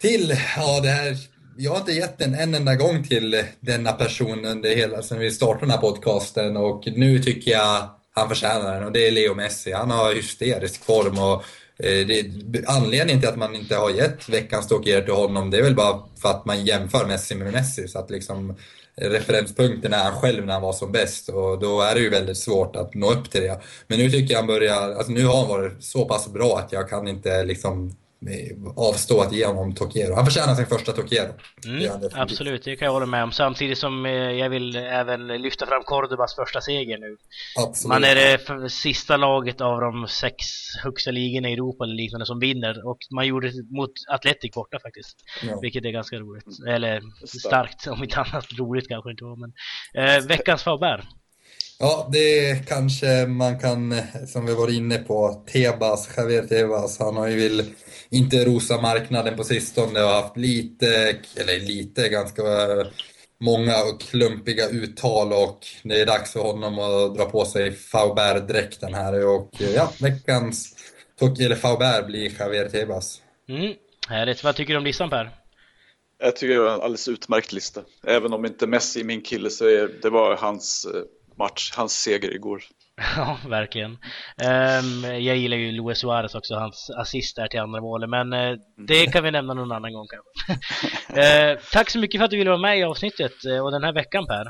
till, 0.00 0.36
ja 0.56 0.80
det 0.80 0.88
här, 0.88 1.16
jag 1.56 1.70
har 1.70 1.78
inte 1.78 1.92
gett 1.92 2.18
den 2.18 2.34
en 2.34 2.54
enda 2.54 2.74
gång 2.74 3.04
till 3.04 3.44
denna 3.60 3.92
person 3.92 4.44
under 4.44 4.76
hela, 4.76 5.02
sen 5.02 5.18
vi 5.18 5.30
startade 5.30 5.60
den 5.60 5.70
här 5.70 5.78
podcasten 5.78 6.56
och 6.56 6.82
nu 6.86 7.18
tycker 7.18 7.50
jag 7.50 7.88
han 8.14 8.28
förtjänar 8.28 8.74
den 8.74 8.84
och 8.84 8.92
det 8.92 9.06
är 9.06 9.10
Leo 9.10 9.34
Messi. 9.34 9.72
Han 9.72 9.90
har 9.90 10.14
hysterisk 10.14 10.84
form 10.84 11.18
och 11.18 11.44
eh, 11.86 12.06
det, 12.06 12.24
anledningen 12.66 13.20
till 13.20 13.28
att 13.28 13.38
man 13.38 13.54
inte 13.54 13.76
har 13.76 13.90
gett 13.90 14.28
veckans 14.28 14.68
Tokiero 14.68 15.04
till 15.04 15.14
honom 15.14 15.50
det 15.50 15.58
är 15.58 15.62
väl 15.62 15.74
bara 15.74 16.02
för 16.22 16.28
att 16.28 16.44
man 16.44 16.64
jämför 16.64 17.06
Messi 17.06 17.34
med 17.34 17.52
Messi 17.52 17.88
så 17.88 17.98
att 17.98 18.10
liksom 18.10 18.56
referenspunkten 18.96 19.92
är 19.92 20.04
han 20.04 20.20
själv 20.20 20.46
när 20.46 20.52
han 20.52 20.62
var 20.62 20.72
som 20.72 20.92
bäst 20.92 21.28
och 21.28 21.58
då 21.58 21.80
är 21.80 21.94
det 21.94 22.00
ju 22.00 22.10
väldigt 22.10 22.36
svårt 22.36 22.76
att 22.76 22.94
nå 22.94 23.12
upp 23.12 23.30
till 23.30 23.40
det. 23.40 23.60
Men 23.86 23.98
nu 23.98 24.10
tycker 24.10 24.32
jag 24.34 24.40
han 24.40 24.46
börjar, 24.46 24.94
alltså 24.94 25.12
nu 25.12 25.24
har 25.26 25.36
han 25.36 25.48
varit 25.48 25.84
så 25.84 26.04
pass 26.04 26.32
bra 26.32 26.58
att 26.58 26.72
jag 26.72 26.88
kan 26.88 27.08
inte 27.08 27.44
liksom 27.44 27.96
avstå 28.76 29.20
att 29.20 29.32
ge 29.32 29.46
honom 29.46 29.74
Tokiero. 29.74 30.14
Han 30.14 30.24
förtjänar 30.24 30.54
sin 30.54 30.66
första 30.66 30.92
Tokiero. 30.92 31.32
Det 31.62 31.68
Mm, 31.68 31.82
definitivt. 31.82 32.12
absolut, 32.18 32.64
det 32.64 32.76
kan 32.76 32.86
jag 32.86 32.92
hålla 32.92 33.06
med 33.06 33.22
om. 33.22 33.32
Samtidigt 33.32 33.78
som 33.78 34.06
eh, 34.06 34.12
jag 34.12 34.50
vill 34.50 34.76
även 34.76 35.26
lyfta 35.26 35.66
fram 35.66 35.82
Cordobas 35.82 36.34
första 36.34 36.60
seger 36.60 36.98
nu. 36.98 37.16
Absolut. 37.66 37.88
Man 37.88 38.04
är 38.04 38.14
det 38.14 38.70
sista 38.70 39.16
laget 39.16 39.60
av 39.60 39.80
de 39.80 40.08
sex 40.08 40.36
högsta 40.82 41.10
ligorna 41.10 41.48
i 41.48 41.52
Europa 41.52 41.84
eller 41.84 41.94
liknande 41.94 42.26
som 42.26 42.38
vinner 42.40 42.86
och 42.88 42.98
man 43.14 43.26
gjorde 43.26 43.48
det 43.50 43.76
mot 43.76 43.90
Atletic 44.08 44.50
borta 44.54 44.78
faktiskt. 44.82 45.16
Ja. 45.42 45.58
Vilket 45.62 45.84
är 45.84 45.90
ganska 45.90 46.16
roligt. 46.16 46.44
Eller 46.68 47.00
Starkt. 47.26 47.86
om 47.86 48.02
inte 48.02 48.20
annat. 48.20 48.46
Roligt 48.58 48.88
kanske 48.88 49.10
inte 49.10 49.24
var 49.24 49.36
men. 49.36 49.52
Eh, 49.94 50.26
veckans 50.26 50.62
Faber. 50.62 51.04
Ja, 51.84 52.08
det 52.12 52.66
kanske 52.68 53.26
man 53.26 53.58
kan, 53.58 53.94
som 54.26 54.46
vi 54.46 54.54
var 54.54 54.70
inne 54.70 54.98
på, 54.98 55.44
Tebas, 55.52 56.08
Javier 56.16 56.42
Tebas, 56.42 56.98
han 56.98 57.16
har 57.16 57.28
ju 57.28 57.36
vill 57.36 57.64
inte 58.10 58.44
rosa 58.44 58.80
marknaden 58.80 59.36
på 59.36 59.44
sistone 59.44 60.02
och 60.02 60.08
haft 60.08 60.36
lite, 60.36 60.86
eller 61.36 61.66
lite, 61.66 62.08
ganska 62.08 62.42
många 63.40 63.82
och 63.82 64.00
klumpiga 64.00 64.68
uttal 64.68 65.32
och 65.32 65.58
det 65.82 66.00
är 66.00 66.06
dags 66.06 66.32
för 66.32 66.40
honom 66.40 66.78
att 66.78 67.14
dra 67.16 67.24
på 67.24 67.44
sig 67.44 67.72
Faubert-dräkten 67.72 68.94
här 68.94 69.26
och 69.26 69.50
ja, 69.74 69.92
veckans 70.00 70.74
eller 71.40 71.56
Faubert 71.56 72.06
blir 72.06 72.32
Javier 72.38 72.68
Tebas. 72.68 73.22
Mm, 73.48 73.74
härligt. 74.08 74.44
Vad 74.44 74.56
tycker 74.56 74.72
du 74.72 74.78
om 74.78 74.84
listan 74.84 75.10
Per? 75.10 75.30
Jag 76.18 76.36
tycker 76.36 76.54
det 76.54 76.60
var 76.60 76.74
en 76.74 76.80
alldeles 76.80 77.08
utmärkt 77.08 77.52
lista. 77.52 77.80
Även 78.06 78.32
om 78.32 78.44
inte 78.44 78.66
Messi 78.66 79.00
är 79.00 79.04
min 79.04 79.22
kille 79.22 79.50
så 79.50 79.64
är 79.64 79.90
det 80.02 80.10
var 80.10 80.36
hans 80.36 80.86
eh, 80.94 81.02
match, 81.42 81.72
hans 81.76 81.92
seger 81.92 82.34
igår. 82.34 82.62
Ja, 83.16 83.38
verkligen. 83.48 83.98
Ehm, 84.42 85.04
jag 85.04 85.36
gillar 85.36 85.56
ju 85.56 85.72
Luis 85.72 85.98
Suarez 85.98 86.34
också, 86.34 86.54
hans 86.54 86.90
assist 86.90 87.36
där 87.36 87.48
till 87.48 87.60
andra 87.60 87.80
målet, 87.80 88.10
men 88.10 88.32
eh, 88.32 88.56
det 88.86 89.06
kan 89.06 89.24
vi 89.24 89.30
nämna 89.30 89.54
någon 89.54 89.72
annan 89.72 89.92
gång 89.92 90.06
kanske. 90.10 90.32
Eh, 91.22 91.58
tack 91.72 91.90
så 91.90 91.98
mycket 91.98 92.18
för 92.18 92.24
att 92.24 92.30
du 92.30 92.36
ville 92.36 92.50
vara 92.50 92.60
med 92.60 92.78
i 92.78 92.82
avsnittet 92.82 93.44
eh, 93.44 93.64
och 93.64 93.72
den 93.72 93.84
här 93.84 93.92
veckan 93.92 94.26
Per. 94.26 94.44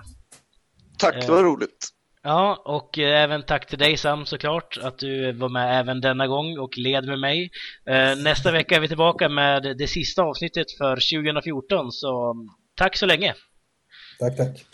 Tack, 0.98 1.14
det 1.20 1.32
var 1.32 1.42
roligt. 1.42 1.88
Ja, 2.22 2.62
och 2.64 2.98
även 2.98 3.42
tack 3.42 3.66
till 3.66 3.78
dig 3.78 3.96
Sam 3.96 4.26
såklart 4.26 4.78
att 4.82 4.98
du 4.98 5.32
var 5.32 5.48
med 5.48 5.80
även 5.80 6.00
denna 6.00 6.26
gång 6.26 6.58
och 6.58 6.78
led 6.78 7.04
med 7.04 7.18
mig. 7.18 7.50
Nästa 8.16 8.52
vecka 8.52 8.76
är 8.76 8.80
vi 8.80 8.88
tillbaka 8.88 9.28
med 9.28 9.76
det 9.78 9.88
sista 9.88 10.22
avsnittet 10.22 10.66
för 10.78 10.94
2014, 10.94 11.92
så 11.92 12.34
tack 12.76 12.96
så 12.96 13.06
länge! 13.06 13.34
Tack, 14.18 14.36
tack. 14.36 14.66